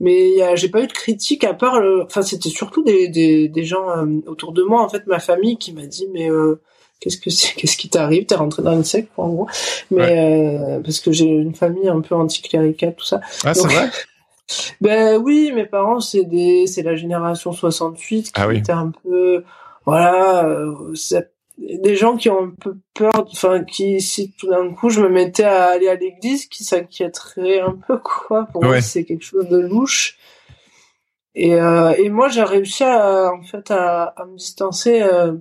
[0.00, 3.64] mais j'ai pas eu de critique à part le enfin c'était surtout des des des
[3.64, 6.60] gens euh, autour de moi en fait ma famille qui m'a dit mais euh,
[7.00, 8.26] qu'est-ce que c'est qu'est-ce qui t'arrive?
[8.26, 9.48] T'es rentré dans une secte en gros
[9.90, 10.18] mais
[10.78, 13.88] euh, parce que j'ai une famille un peu anticléricale tout ça Ah, c'est vrai?
[14.82, 18.58] ben oui mes parents c'est des c'est la génération 68 qui Ah oui.
[18.58, 19.44] était un peu
[19.86, 20.94] voilà euh,
[21.58, 25.08] des gens qui ont un peu peur, enfin qui si tout d'un coup je me
[25.08, 28.46] mettais à aller à l'église, qui s'inquiéteraient un peu quoi.
[28.52, 30.18] Pour moi c'est quelque chose de louche.
[31.34, 35.02] Et, euh, et moi j'ai réussi à en fait à, à me distancer.
[35.02, 35.32] Euh,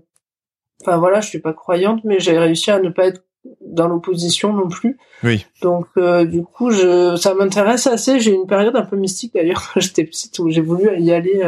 [0.81, 3.23] enfin voilà, je suis pas croyante, mais j'ai réussi à ne pas être
[3.61, 4.97] dans l'opposition non plus.
[5.23, 5.45] Oui.
[5.61, 8.19] Donc euh, du coup, je, ça m'intéresse assez.
[8.19, 11.41] J'ai une période un peu mystique d'ailleurs quand j'étais petite où j'ai voulu y aller.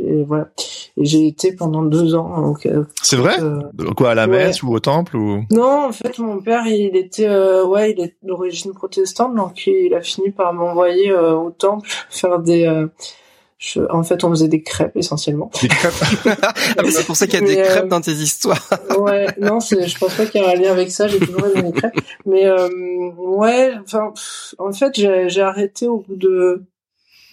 [0.00, 0.50] Euh, voilà.
[0.96, 2.40] Et j'ai été pendant deux ans.
[2.40, 3.36] Donc, euh, c'est vrai?
[3.96, 5.44] Quoi à la messe ou au temple ou?
[5.50, 7.28] Non, en fait, mon père, il était,
[7.62, 12.88] ouais, il est d'origine protestante, donc il a fini par m'envoyer au temple faire des
[13.90, 15.50] en fait, on faisait des crêpes essentiellement.
[15.60, 15.94] Des crêpes?
[16.42, 18.68] ah, mais c'est pour ça qu'il y a des crêpes euh, dans tes histoires.
[18.98, 21.08] ouais, non, c'est, je pense pas qu'il y a un lien avec ça.
[21.08, 21.98] J'ai toujours aimé les crêpes.
[22.26, 22.68] Mais euh,
[23.16, 24.12] ouais, enfin,
[24.58, 26.64] en fait, j'ai, j'ai arrêté au bout de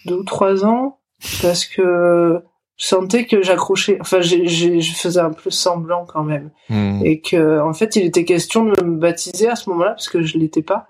[0.05, 0.99] deux ou trois ans
[1.41, 2.41] parce que
[2.82, 3.99] je sentais que j'accrochais.
[4.01, 7.05] Enfin, j'ai, j'ai, je faisais un peu semblant quand même, hmm.
[7.05, 10.23] et que en fait, il était question de me baptiser à ce moment-là parce que
[10.23, 10.88] je l'étais pas.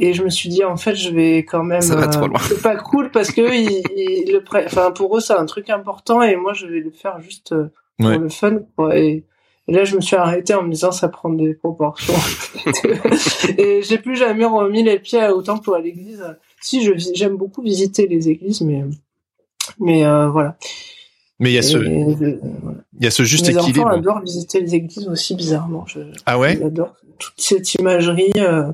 [0.00, 2.40] Et je me suis dit en fait je vais quand même ça va trop loin.
[2.40, 6.34] c'est pas cool parce que il, le enfin pour eux c'est un truc important et
[6.34, 7.70] moi je vais le faire juste euh,
[8.00, 9.26] pour le fun quoi et,
[9.68, 12.14] là je me suis arrêté en me disant ça prend des proportions
[13.58, 16.24] et j'ai plus jamais remis les pieds au temple ou à l'église
[16.62, 18.84] si je j'aime beaucoup visiter les églises mais
[19.78, 20.56] mais euh, voilà
[21.42, 24.60] mais il y a ce il y a ce juste Mes équilibre enfants adorent visiter
[24.60, 28.72] les églises aussi bizarrement je, ah ouais j'adore toute cette imagerie euh,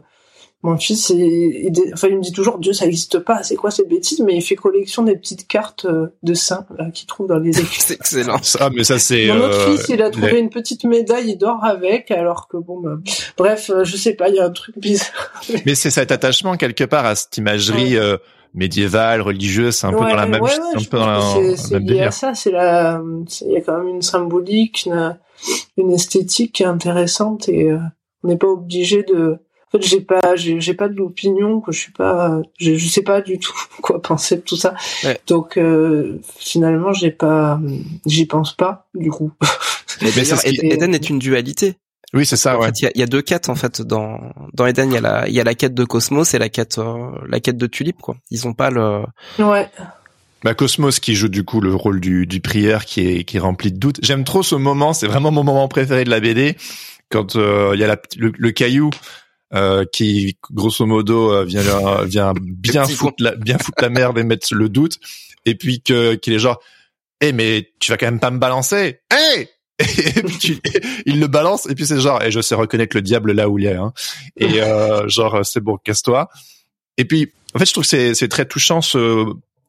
[0.65, 3.45] mon fils, il, enfin, il me dit toujours Dieu, ça n'existe pas.
[3.45, 7.07] C'est quoi ces bêtises Mais il fait collection des petites cartes euh, de saints qu'il
[7.07, 7.81] trouve dans les écrits.
[7.81, 8.41] c'est excellent.
[8.59, 9.29] Ah, mais ça c'est.
[9.29, 12.57] Mon autre euh, fils, il a trouvé une petite médaille, il dort avec, alors que
[12.57, 12.97] bon, bah,
[13.37, 15.33] bref, euh, je sais pas, il y a un truc bizarre.
[15.65, 17.97] mais c'est cet attachement quelque part à cette imagerie.
[18.55, 22.03] Médiévale, religieuse, c'est un peu dans la même, ouais, un peu dans la, c'est lié
[22.03, 23.01] à ça, c'est la,
[23.43, 25.17] il y a quand même une symbolique, une,
[25.77, 27.73] une esthétique qui est intéressante et
[28.23, 29.39] on n'est pas obligé de,
[29.69, 33.21] en fait j'ai pas j'ai pas d'opinion que je suis pas je, je sais pas
[33.21, 34.75] du tout quoi penser de tout ça.
[35.27, 37.61] Donc euh, finalement j'ai pas
[38.07, 39.33] j'y pense pas du coup.
[40.03, 41.77] Mais Eden est une dualité
[42.15, 42.71] oui c'est ça en ouais.
[42.81, 44.19] il y, a, deux quêtes en fait dans
[44.55, 44.91] dans Eden.
[44.91, 47.11] Il y a la il y a la quête de Cosmos et la quête euh,
[47.27, 48.17] la quête de Tulip quoi.
[48.31, 49.03] Ils ont pas le
[49.39, 49.69] ouais.
[50.45, 53.41] Bah, Cosmos qui joue du coup le rôle du, du prière qui est qui est
[53.41, 53.99] rempli de doutes.
[54.03, 56.57] J'aime trop ce moment, c'est vraiment mon moment préféré de la BD
[57.11, 58.91] quand euh, il y a la, le caillou
[59.55, 64.25] euh, qui grosso modo euh, vient vient bien foutre la, bien foutre la merde et
[64.25, 64.99] mettre le doute.
[65.45, 66.61] Et puis que qu'il est genre
[67.21, 69.01] eh mais tu vas quand même pas me balancer!
[69.13, 69.49] Eh
[70.17, 70.61] et puis
[71.07, 73.59] il le balance et puis c'est genre et je sais reconnaître le diable là où
[73.59, 73.93] il est hein.
[74.37, 76.29] et euh, genre c'est bon casse-toi
[76.97, 79.27] et puis en fait je trouve que c'est c'est très touchant ce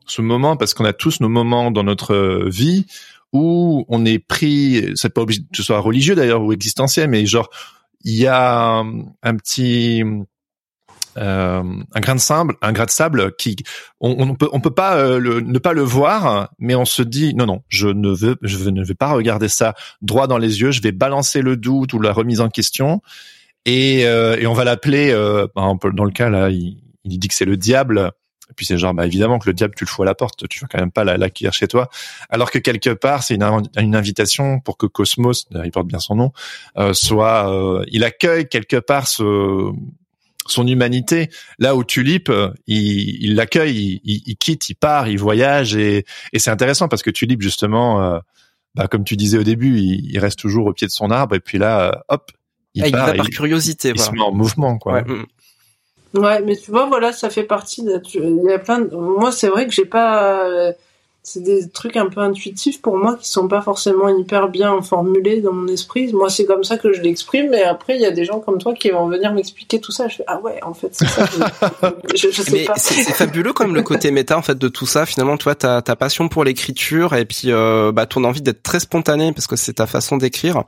[0.07, 2.87] ce moment parce qu'on a tous nos moments dans notre vie
[3.33, 7.27] où on est pris c'est pas obligé que ce soit religieux d'ailleurs ou existentiel mais
[7.27, 7.49] genre
[8.03, 8.83] il y a
[9.23, 10.03] un, petit
[11.19, 11.63] euh,
[11.93, 13.57] un grain de sable, un grain de sable qui
[13.99, 17.01] on, on peut on peut pas euh, le, ne pas le voir, mais on se
[17.01, 20.61] dit non non, je ne veux je ne vais pas regarder ça droit dans les
[20.61, 23.01] yeux, je vais balancer le doute ou la remise en question
[23.65, 27.35] et, euh, et on va l'appeler euh, dans le cas là, il, il dit que
[27.35, 28.13] c'est le diable
[28.49, 30.47] et puis c'est genre, bah évidemment que le diable, tu le fous à la porte,
[30.49, 31.89] tu vas quand même pas l'accueillir chez toi.
[32.29, 33.43] Alors que quelque part, c'est une,
[33.77, 36.31] une, invitation pour que Cosmos, il porte bien son nom,
[36.77, 39.71] euh, soit, euh, il accueille quelque part ce,
[40.51, 41.29] son humanité.
[41.57, 42.31] Là où Tulip,
[42.67, 47.09] il l'accueille, il, il, quitte, il part, il voyage et, et c'est intéressant parce que
[47.09, 48.19] Tulip justement, euh,
[48.75, 51.39] bah, comme tu disais au début, il, reste toujours au pied de son arbre et
[51.39, 52.31] puis là, hop,
[52.73, 55.03] il, ah, part, il par curiosité, il se met en mouvement quoi.
[56.13, 58.01] Ouais, mais tu vois, voilà, ça fait partie de...
[58.15, 58.95] Il y a plein de...
[58.95, 60.43] Moi, c'est vrai que j'ai pas...
[60.47, 60.73] Euh,
[61.21, 65.41] c'est des trucs un peu intuitifs pour moi qui sont pas forcément hyper bien formulés
[65.41, 66.11] dans mon esprit.
[66.13, 68.57] Moi, c'est comme ça que je l'exprime, mais après, il y a des gens comme
[68.57, 70.07] toi qui vont venir m'expliquer tout ça.
[70.07, 71.25] Je fais, ah ouais, en fait, c'est ça.
[72.15, 75.05] Je, je, sais mais C'est fabuleux comme le côté méta, en fait, de tout ça.
[75.05, 78.79] Finalement, toi, ta, ta passion pour l'écriture et puis, euh, bah, ton envie d'être très
[78.79, 80.63] spontané parce que c'est ta façon d'écrire.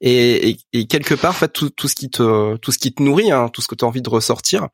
[0.00, 2.92] Et, et, et, quelque part, en fait, tout, tout ce qui te, tout ce qui
[2.92, 4.68] te nourrit, hein, tout ce que tu as envie de ressortir,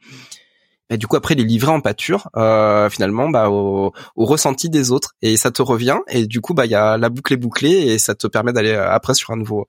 [0.88, 4.92] et du coup après les livrer en pâture euh, finalement bah au, au, ressenti des
[4.92, 5.14] autres.
[5.22, 5.98] Et ça te revient.
[6.08, 8.52] Et du coup bah il y a la boucle est bouclée et ça te permet
[8.52, 9.66] d'aller euh, après sur un nouveau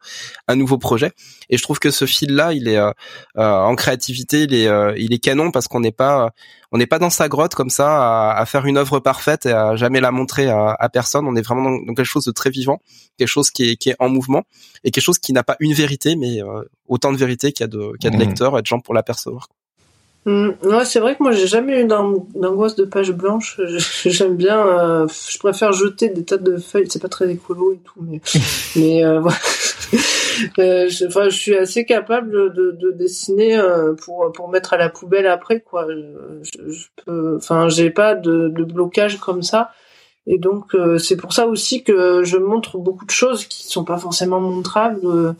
[0.48, 1.12] un nouveau projet.
[1.50, 2.92] Et je trouve que ce fil là il est euh,
[3.38, 6.32] euh en créativité il est euh, il est canon parce qu'on n'est pas
[6.72, 9.52] on n'est pas dans sa grotte comme ça à, à, faire une œuvre parfaite et
[9.52, 11.26] à jamais la montrer à, à personne.
[11.26, 12.80] On est vraiment dans, dans, quelque chose de très vivant
[13.18, 14.44] quelque chose qui est qui est en mouvement
[14.84, 16.42] et quelque chose qui n'a pas une vérité mais
[16.88, 18.28] autant de vérité qu'il y a de qu'il y a de mmh.
[18.28, 19.48] lecteurs et de gens pour l'apercevoir
[20.28, 20.50] Mm.
[20.64, 23.62] ouais, c'est vrai que moi j'ai jamais eu d'angoisse de page blanche.
[24.06, 26.90] J'aime bien, euh, je préfère jeter des tas de feuilles.
[26.90, 28.20] C'est pas très écolo et tout, mais
[28.76, 29.22] mais euh,
[30.60, 34.78] euh, je, enfin, je suis assez capable de, de dessiner euh, pour pour mettre à
[34.78, 35.88] la poubelle après quoi.
[35.90, 39.72] Je, je peux, enfin, j'ai pas de, de blocage comme ça.
[40.26, 43.86] Et donc euh, c'est pour ça aussi que je montre beaucoup de choses qui sont
[43.86, 45.36] pas forcément montrables.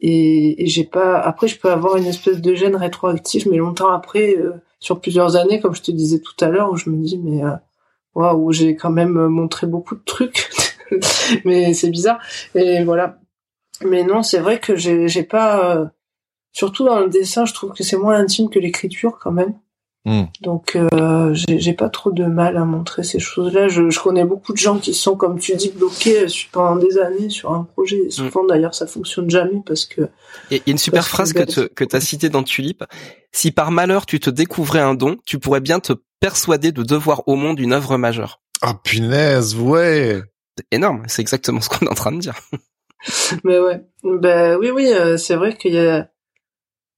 [0.00, 1.18] Et, et j'ai pas.
[1.18, 4.36] Après, je peux avoir une espèce de gêne rétroactif, mais longtemps après,
[4.80, 7.42] sur plusieurs années, comme je te disais tout à l'heure, où je me dis mais
[8.14, 10.48] waouh, j'ai quand même montré beaucoup de trucs.
[11.44, 12.20] mais c'est bizarre.
[12.54, 13.18] Et voilà.
[13.84, 15.76] Mais non, c'est vrai que j'ai, j'ai pas.
[15.76, 15.86] Euh,
[16.52, 19.54] surtout dans le dessin, je trouve que c'est moins intime que l'écriture quand même.
[20.06, 20.26] Hmm.
[20.40, 23.66] Donc euh, j'ai, j'ai pas trop de mal à montrer ces choses-là.
[23.66, 27.28] Je, je, connais beaucoup de gens qui sont, comme tu dis, bloqués pendant des années
[27.28, 27.98] sur un projet.
[28.06, 28.46] Et souvent hmm.
[28.46, 30.02] d'ailleurs, ça fonctionne jamais parce que.
[30.52, 32.84] Il y a une super phrase que, tu que as citée dans Tulip.
[33.32, 37.26] Si par malheur tu te découvrais un don, tu pourrais bien te persuader de devoir
[37.26, 38.40] au monde une œuvre majeure.
[38.62, 40.22] Ah punaise, ouais
[40.70, 41.02] énorme.
[41.08, 42.36] C'est exactement ce qu'on est en train de dire.
[43.44, 46.08] Mais ouais, ben oui, oui, euh, c'est vrai qu'il y a,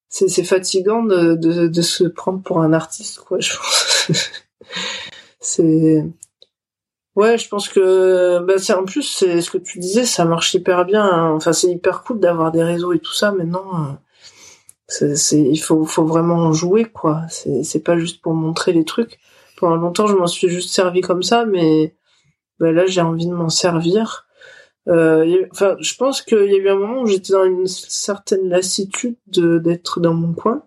[0.08, 3.40] c'est, fatigant de, de, de, se prendre pour un artiste, quoi.
[3.40, 4.10] Je pense.
[5.40, 6.04] c'est,
[7.14, 10.54] ouais, je pense que, ben c'est en plus, c'est ce que tu disais, ça marche
[10.54, 11.04] hyper bien.
[11.04, 11.32] Hein.
[11.32, 13.32] Enfin, c'est hyper cool d'avoir des réseaux et tout ça.
[13.32, 13.98] Maintenant,
[15.02, 17.22] euh, c'est, il faut, faut vraiment jouer, quoi.
[17.28, 19.18] C'est, c'est pas juste pour montrer les trucs.
[19.58, 21.94] Pendant longtemps, je m'en suis juste servi comme ça, mais
[22.58, 24.27] bah là j'ai envie de m'en servir.
[24.88, 28.48] Euh, enfin, je pense qu'il y a eu un moment où j'étais dans une certaine
[28.48, 30.62] lassitude d'être dans mon coin.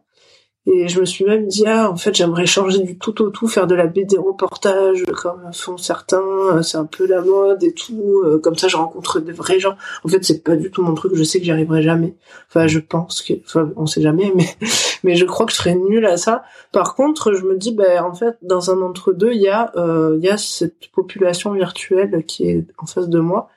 [0.68, 3.48] Et je me suis même dit, ah, en fait, j'aimerais changer du tout au tout,
[3.48, 8.22] faire de la BD reportage, comme font certains, c'est un peu la mode et tout,
[8.23, 9.76] euh, comme ça je rencontre des vrais gens.
[10.03, 12.14] En fait, c'est pas du tout mon truc, je sais que j'y arriverai jamais.
[12.48, 14.56] Enfin, je pense que, enfin, on sait jamais, mais,
[15.03, 16.43] mais je crois que je serais nulle à ça.
[16.72, 20.15] Par contre, je me dis, ben, en fait, dans un entre-deux, il y a, euh,
[20.19, 23.49] il y a cette population virtuelle qui est en face de moi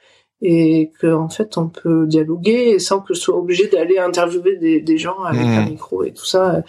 [0.43, 4.81] et que en fait on peut dialoguer sans que je sois obligé d'aller interviewer des,
[4.81, 5.71] des gens avec un mmh.
[5.71, 6.63] micro et tout ça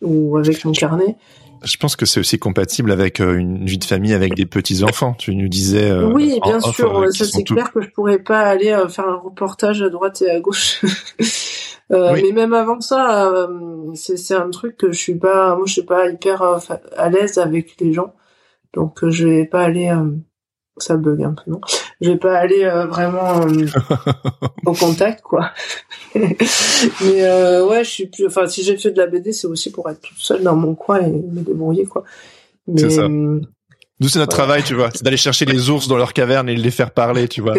[0.00, 1.16] ou avec mon carnet.
[1.64, 4.84] Je pense que c'est aussi compatible avec euh, une vie de famille avec des petits
[4.84, 5.14] enfants.
[5.14, 5.90] Tu nous disais.
[5.90, 7.06] Euh, oui, bien sûr.
[7.12, 10.30] ça c'est clair que je pourrais pas aller euh, faire un reportage à droite et
[10.30, 10.84] à gauche.
[11.90, 13.46] Mais même avant ça,
[13.94, 15.54] c'est un truc que je suis pas.
[15.54, 16.42] Moi, je suis pas hyper
[16.96, 18.14] à l'aise avec les gens,
[18.72, 19.94] donc je vais pas aller
[20.78, 21.60] ça bug un peu, non
[22.00, 23.66] Je vais pas aller euh, vraiment euh,
[24.66, 25.50] au contact, quoi.
[26.14, 26.32] Mais
[27.22, 28.26] euh, ouais, je suis plus.
[28.26, 30.74] Enfin, si j'ai fait de la BD, c'est aussi pour être toute seule dans mon
[30.74, 32.04] coin et me débrouiller, quoi.
[32.76, 33.08] C'est ça.
[34.00, 34.90] Nous, c'est notre travail, tu vois.
[34.92, 37.54] C'est d'aller chercher les ours dans leur caverne et les faire parler, tu vois.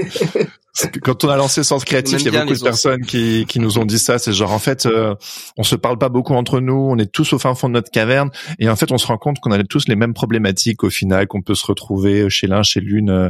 [1.01, 3.79] Quand on a lancé Sens Créatif, il y a beaucoup de personnes qui, qui nous
[3.79, 4.19] ont dit ça.
[4.19, 5.15] C'est genre, en fait, euh,
[5.57, 6.89] on se parle pas beaucoup entre nous.
[6.91, 8.31] On est tous au fin fond de notre caverne.
[8.59, 11.27] Et en fait, on se rend compte qu'on a tous les mêmes problématiques au final,
[11.27, 13.29] qu'on peut se retrouver chez l'un, chez l'une, euh,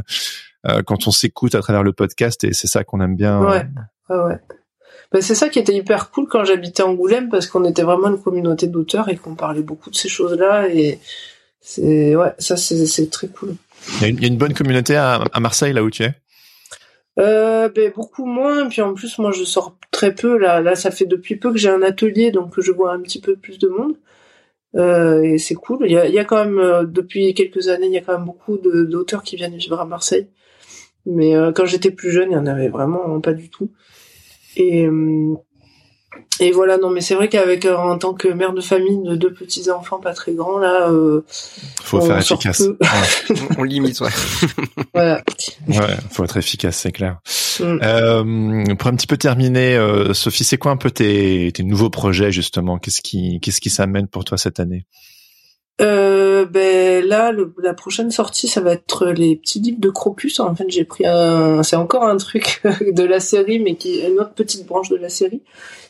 [0.86, 2.44] quand on s'écoute à travers le podcast.
[2.44, 3.40] Et c'est ça qu'on aime bien.
[3.40, 3.66] Ouais,
[4.10, 4.40] ouais, ouais.
[5.12, 8.20] Bah, c'est ça qui était hyper cool quand j'habitais Angoulême parce qu'on était vraiment une
[8.20, 10.98] communauté d'auteurs et qu'on parlait beaucoup de ces choses-là et
[11.60, 13.56] c'est ouais, ça c'est très cool.
[14.00, 16.14] Il y, a une, bonne communauté à, Marseille là où tu es?
[17.18, 18.68] Euh, ben, beaucoup moins.
[18.68, 20.38] Puis en plus, moi, je sors très peu.
[20.38, 23.20] Là, là, ça fait depuis peu que j'ai un atelier, donc je vois un petit
[23.20, 23.96] peu plus de monde.
[24.76, 25.78] Euh, et c'est cool.
[25.86, 28.00] Il y a, il y a quand même, euh, depuis quelques années, il y a
[28.00, 30.28] quand même beaucoup d'auteurs qui viennent vivre à Marseille.
[31.06, 33.70] Mais euh, quand j'étais plus jeune, il y en avait vraiment pas du tout.
[34.56, 35.36] Et, euh,
[36.38, 39.16] et voilà, non, mais c'est vrai qu'avec euh, en tant que mère de famille de
[39.16, 41.22] deux petits enfants pas très grands là, euh,
[41.82, 42.62] faut faire efficace.
[43.56, 44.10] on limite, ouais.
[44.94, 45.22] voilà.
[45.66, 47.20] Ouais, faut être efficace, c'est clair.
[47.58, 47.78] Mm.
[47.82, 51.90] Euh, pour un petit peu terminer, euh, Sophie, c'est quoi un peu tes, tes nouveaux
[51.90, 52.78] projets justement?
[52.78, 54.84] Qu'est-ce qui qu'est-ce qui s'amène pour toi cette année?
[55.80, 57.32] Euh, ben là,
[57.62, 60.40] la prochaine sortie, ça va être les petits livres de Crocus.
[60.40, 62.62] En fait, j'ai pris un, c'est encore un truc
[62.92, 65.42] de la série, mais qui est une autre petite branche de la série.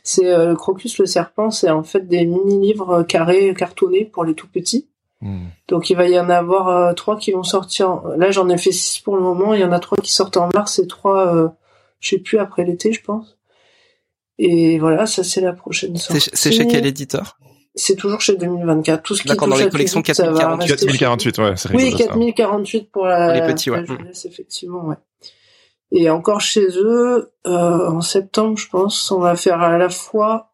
[0.03, 1.51] C'est euh, Crocus le serpent.
[1.51, 4.89] C'est en fait des mini-livres carrés, cartonnés pour les tout petits.
[5.21, 5.47] Hmm.
[5.69, 8.03] Donc il va y en avoir euh, trois qui vont sortir.
[8.17, 9.55] Là, j'en ai fait six pour le moment.
[9.55, 11.49] Il y en a trois qui sortent en mars et trois, euh,
[12.01, 13.39] je sais plus après l'été, je pense.
[14.39, 16.29] Et voilà, ça c'est la prochaine sortie.
[16.33, 17.39] C'est chez quel éditeur?
[17.77, 19.03] C'est toujours chez 2024.
[19.03, 20.77] Tout ce qui D'accord, dans les collections 4048.
[20.87, 23.85] 4048, ouais, c'est Oui, 4048 pour la, les petits, ouais.
[23.87, 24.97] jeunesse, effectivement, ouais.
[25.93, 30.51] Et encore chez eux, euh, en septembre, je pense, on va faire à la fois,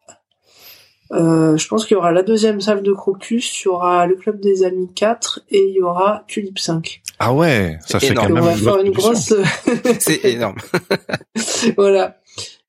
[1.11, 4.15] euh, je pense qu'il y aura la deuxième salle de Crocus, il y aura le
[4.15, 7.01] Club des Amis 4 et il y aura Tulip 5.
[7.19, 8.27] Ah ouais, ça fait énorme.
[8.27, 9.33] quand même on va faire une grosse...
[9.99, 10.57] C'est énorme.
[11.77, 12.17] voilà.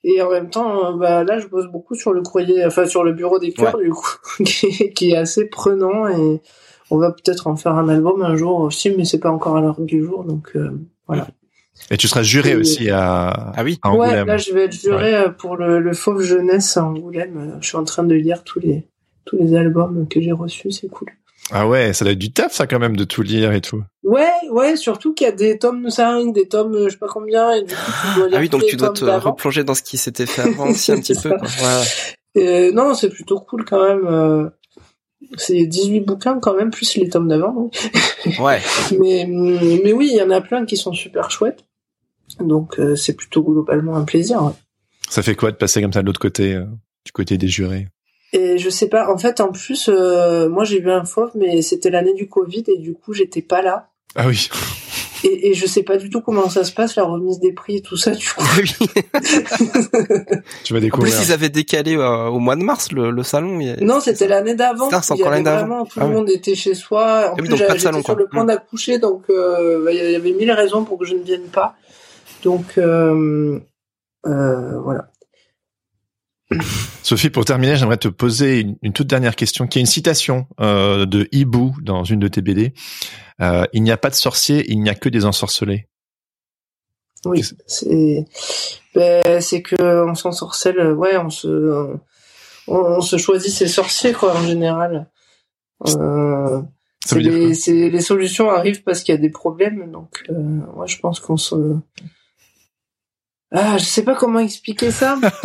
[0.05, 3.12] Et en même temps, bah, là, je bosse beaucoup sur le courrier, enfin sur le
[3.12, 6.43] bureau des cœurs, du coup, qui, est assez prenant et
[6.90, 9.62] on va peut-être en faire un album un jour aussi, mais c'est pas encore à
[9.62, 11.26] l'heure du jour, donc euh, voilà.
[11.90, 13.81] Et tu seras juré aussi à, ah oui.
[13.85, 17.59] Ouais, là je vais être juré euh, pour le, le Fauve Jeunesse à Angoulême.
[17.60, 18.86] Je suis en train de lire tous les
[19.24, 21.09] tous les albums que j'ai reçus, c'est cool.
[21.51, 23.83] Ah ouais, ça doit être du taf ça quand même de tout lire et tout.
[24.03, 27.53] Ouais, ouais, surtout qu'il y a des tomes 5, des tomes je sais pas combien
[27.53, 29.83] et du coup tu dois lire Ah oui, donc tu dois te replonger dans ce
[29.83, 31.31] qui s'était fait avant aussi un petit peu.
[31.31, 31.49] Quoi.
[32.35, 32.73] Ouais.
[32.73, 34.07] non, c'est plutôt cool quand même.
[34.07, 34.49] Euh,
[35.37, 37.71] c'est 18 bouquins quand même plus les tomes d'avant.
[38.41, 38.61] ouais.
[38.99, 41.65] mais mais oui, il y en a plein qui sont super chouettes.
[42.41, 44.43] Donc euh, c'est plutôt globalement un plaisir.
[44.43, 44.53] Ouais.
[45.09, 46.65] Ça fait quoi de passer comme ça de l'autre côté, euh,
[47.05, 47.89] du côté des jurés?
[48.33, 51.63] Et je sais pas, en fait, en plus, euh, moi j'ai eu un fauve, mais
[51.63, 53.91] c'était l'année du Covid et du coup j'étais pas là.
[54.17, 54.49] Ah oui.
[55.25, 57.77] Et, et je sais pas du tout comment ça se passe, la remise des prix
[57.77, 58.43] et tout ça, du coup.
[58.45, 58.75] Ah oui.
[60.65, 61.13] tu vas découvrir.
[61.13, 63.59] En plus, ils avaient décalé euh, au mois de mars le, le salon.
[63.81, 64.91] Non, c'était l'année d'avant.
[64.91, 65.87] C'est encore l'année d'avant.
[65.87, 67.31] Tout le ah monde était chez soi.
[67.31, 68.47] En ah oui, plus, j'étais sur le point mmh.
[68.47, 71.75] d'accoucher, donc euh, il y avait mille raisons pour que je ne vienne pas.
[72.43, 73.59] Donc euh,
[74.27, 75.09] euh, voilà.
[77.02, 81.06] Sophie, pour terminer, j'aimerais te poser une, toute dernière question, qui est une citation euh,
[81.06, 82.74] de Hibou dans une de tes BD.
[83.40, 85.89] Euh, il n'y a pas de sorcier, il n'y a que des ensorcelés.
[87.24, 88.26] Oui, c'est
[88.94, 91.97] ben, c'est que on s'ensorcelle, ouais, on se
[92.68, 95.09] on, se choisit ses sorciers quoi en général.
[95.86, 96.60] Euh,
[97.12, 101.39] les, les, solutions arrivent parce qu'il y a des problèmes, donc moi je pense qu'on
[101.39, 101.56] se
[103.56, 105.16] ah, je sais pas comment expliquer ça.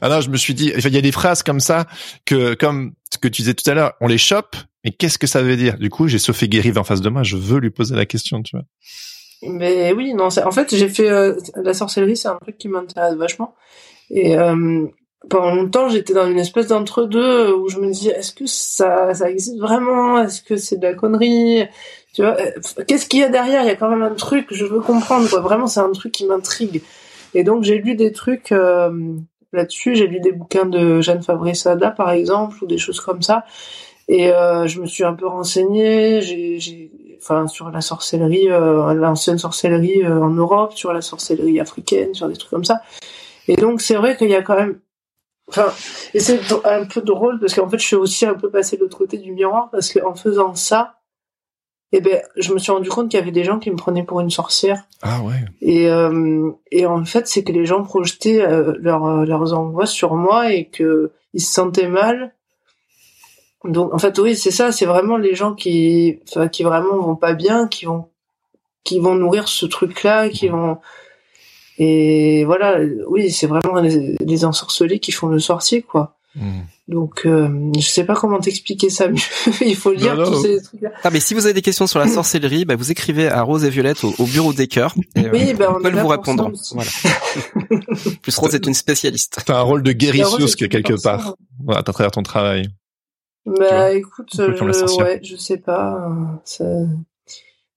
[0.00, 1.86] ah non, je me suis dit, il y a des phrases comme ça
[2.24, 5.26] que, comme ce que tu disais tout à l'heure, on les chope, mais qu'est-ce que
[5.26, 5.76] ça veut dire?
[5.76, 8.42] Du coup, j'ai Sophie Guérive en face de moi, je veux lui poser la question,
[8.42, 8.64] tu vois.
[9.42, 13.14] Mais oui, non, en fait, j'ai fait euh, la sorcellerie, c'est un truc qui m'intéresse
[13.14, 13.54] vachement.
[14.10, 14.86] Et euh,
[15.28, 19.30] pendant longtemps, j'étais dans une espèce d'entre-deux où je me disais, est-ce que ça, ça
[19.30, 20.20] existe vraiment?
[20.20, 21.64] Est-ce que c'est de la connerie?
[22.18, 22.50] Tu vois, euh,
[22.88, 23.62] qu'est-ce qu'il y a derrière?
[23.62, 25.30] Il y a quand même un truc, je veux comprendre.
[25.30, 25.38] Quoi.
[25.38, 26.82] Vraiment, c'est un truc qui m'intrigue.
[27.32, 28.90] Et donc, j'ai lu des trucs euh,
[29.52, 29.94] là-dessus.
[29.94, 33.44] J'ai lu des bouquins de Jeanne Fabré-Sada, par exemple, ou des choses comme ça.
[34.08, 36.20] Et euh, je me suis un peu renseignée.
[36.20, 36.90] J'ai,
[37.22, 42.26] enfin, sur la sorcellerie, euh, l'ancienne sorcellerie euh, en Europe, sur la sorcellerie africaine, sur
[42.26, 42.82] des trucs comme ça.
[43.46, 44.80] Et donc, c'est vrai qu'il y a quand même
[45.50, 45.72] Enfin,
[46.12, 48.82] et c'est un peu drôle parce qu'en fait, je suis aussi un peu passé de
[48.82, 50.97] l'autre côté du miroir parce qu'en faisant ça,
[51.90, 53.76] et eh ben je me suis rendu compte qu'il y avait des gens qui me
[53.76, 54.82] prenaient pour une sorcière.
[55.00, 55.46] Ah ouais.
[55.62, 60.14] Et euh, et en fait c'est que les gens projetaient euh, euh, leurs angoisses sur
[60.14, 62.34] moi et que ils se sentaient mal.
[63.64, 67.16] Donc en fait oui c'est ça c'est vraiment les gens qui enfin, qui vraiment vont
[67.16, 68.08] pas bien qui vont
[68.84, 70.78] qui vont nourrir ce truc là qui vont
[71.78, 76.17] et voilà oui c'est vraiment les, les ensorcelés qui font le sorcier quoi.
[76.34, 76.60] Hmm.
[76.88, 79.18] Donc, euh, je sais pas comment t'expliquer ça mieux.
[79.60, 80.90] Il faut lire tous ces trucs-là.
[81.02, 83.64] Ah, mais si vous avez des questions sur la sorcellerie, bah, vous écrivez à Rose
[83.64, 84.94] et Violette au, bureau des cœurs.
[85.16, 86.50] Et, oui, bah, on, peut vous répondre.
[86.72, 86.90] Voilà.
[88.22, 89.42] Plus Rose est une spécialiste.
[89.44, 92.68] T'as un rôle de guérisseuse quelque part, voilà, à travers ton travail.
[93.46, 96.10] Bah, écoute, je, ouais, je sais pas.
[96.44, 96.64] Ça...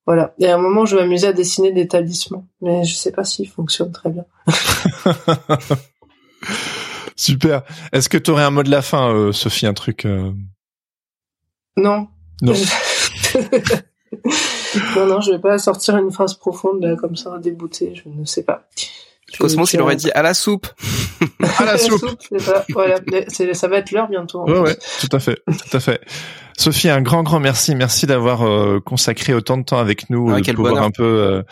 [0.05, 0.33] Voilà.
[0.39, 3.47] Et à un moment, je m'amusais à dessiner des talismans, mais je sais pas s'ils
[3.47, 4.25] fonctionnent très bien.
[7.15, 7.63] Super.
[7.91, 10.31] Est-ce que tu aurais un mot de la fin, euh, Sophie, un truc euh
[11.77, 12.07] Non.
[12.41, 12.53] Non.
[14.95, 17.93] non, non, je vais pas sortir une phrase profonde là, comme ça, déboutée.
[17.95, 18.67] Je ne sais pas.
[19.39, 20.67] Cosmos, il aurait dit à la soupe.
[21.57, 22.17] à la soupe.
[22.39, 22.65] ça.
[22.69, 22.97] Voilà,
[23.53, 24.43] ça va être l'heure bientôt.
[24.43, 26.01] Ouais, ouais, tout à fait, tout à fait.
[26.57, 27.73] Sophie, un grand, grand merci.
[27.75, 31.43] Merci d'avoir euh, consacré autant de temps avec nous, ah, de pouvoir un peu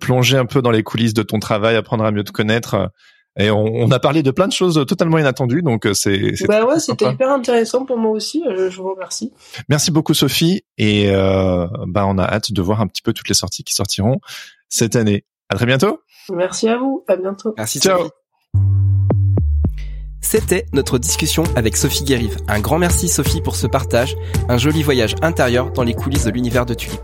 [0.00, 2.90] plonger un peu dans les coulisses de ton travail, apprendre à mieux te connaître.
[3.38, 6.32] Et on, on, a parlé de plein de choses totalement inattendues, donc euh, c'est.
[6.46, 8.42] Bah ouais, c'était hyper intéressant pour moi aussi.
[8.46, 9.32] Euh, je, vous remercie.
[9.68, 13.28] Merci beaucoup Sophie, et euh, bah on a hâte de voir un petit peu toutes
[13.28, 14.20] les sorties qui sortiront
[14.70, 15.24] cette année.
[15.50, 16.00] À très bientôt.
[16.32, 17.04] Merci à vous.
[17.08, 17.54] À bientôt.
[17.58, 17.78] Merci.
[17.78, 18.08] Ciao.
[20.22, 22.36] C'était notre discussion avec Sophie Guérive.
[22.48, 24.16] Un grand merci Sophie pour ce partage,
[24.48, 27.00] un joli voyage intérieur dans les coulisses de l'univers de Tulip.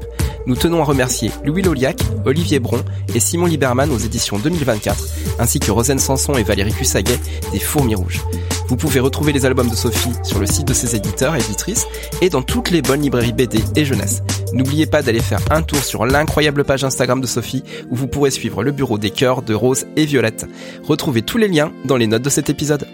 [0.47, 2.82] Nous tenons à remercier Louis Loliac, Olivier Bron
[3.14, 5.05] et Simon Liberman aux éditions 2024,
[5.39, 7.19] ainsi que Rosane Sanson et Valérie Cussaguet
[7.52, 8.20] des Fourmis Rouges.
[8.69, 11.86] Vous pouvez retrouver les albums de Sophie sur le site de ses éditeurs et éditrices
[12.20, 14.23] et dans toutes les bonnes librairies BD et jeunesse.
[14.52, 18.31] N'oubliez pas d'aller faire un tour sur l'incroyable page Instagram de Sophie où vous pourrez
[18.31, 20.47] suivre le bureau des cœurs de Rose et Violette.
[20.85, 22.86] Retrouvez tous les liens dans les notes de cet épisode.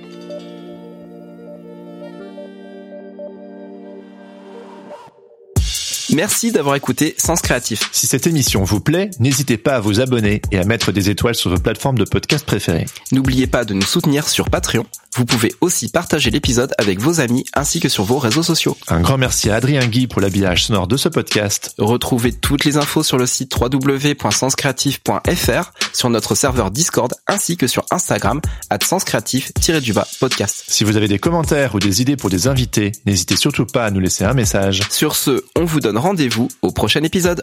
[6.18, 7.90] Merci d'avoir écouté Sens Créatif.
[7.92, 11.36] Si cette émission vous plaît, n'hésitez pas à vous abonner et à mettre des étoiles
[11.36, 12.86] sur vos plateformes de podcast préférées.
[13.12, 14.84] N'oubliez pas de nous soutenir sur Patreon.
[15.14, 18.76] Vous pouvez aussi partager l'épisode avec vos amis ainsi que sur vos réseaux sociaux.
[18.88, 21.74] Un grand merci à Adrien Guy pour l'habillage sonore de ce podcast.
[21.78, 27.86] Retrouvez toutes les infos sur le site www.senscreatif.fr, sur notre serveur Discord ainsi que sur
[27.90, 28.40] Instagram
[28.70, 30.64] at senscreatif-du-bas podcast.
[30.68, 33.90] Si vous avez des commentaires ou des idées pour des invités, n'hésitez surtout pas à
[33.90, 34.82] nous laisser un message.
[34.90, 37.42] Sur ce, on vous donne rendez-vous au prochain épisode.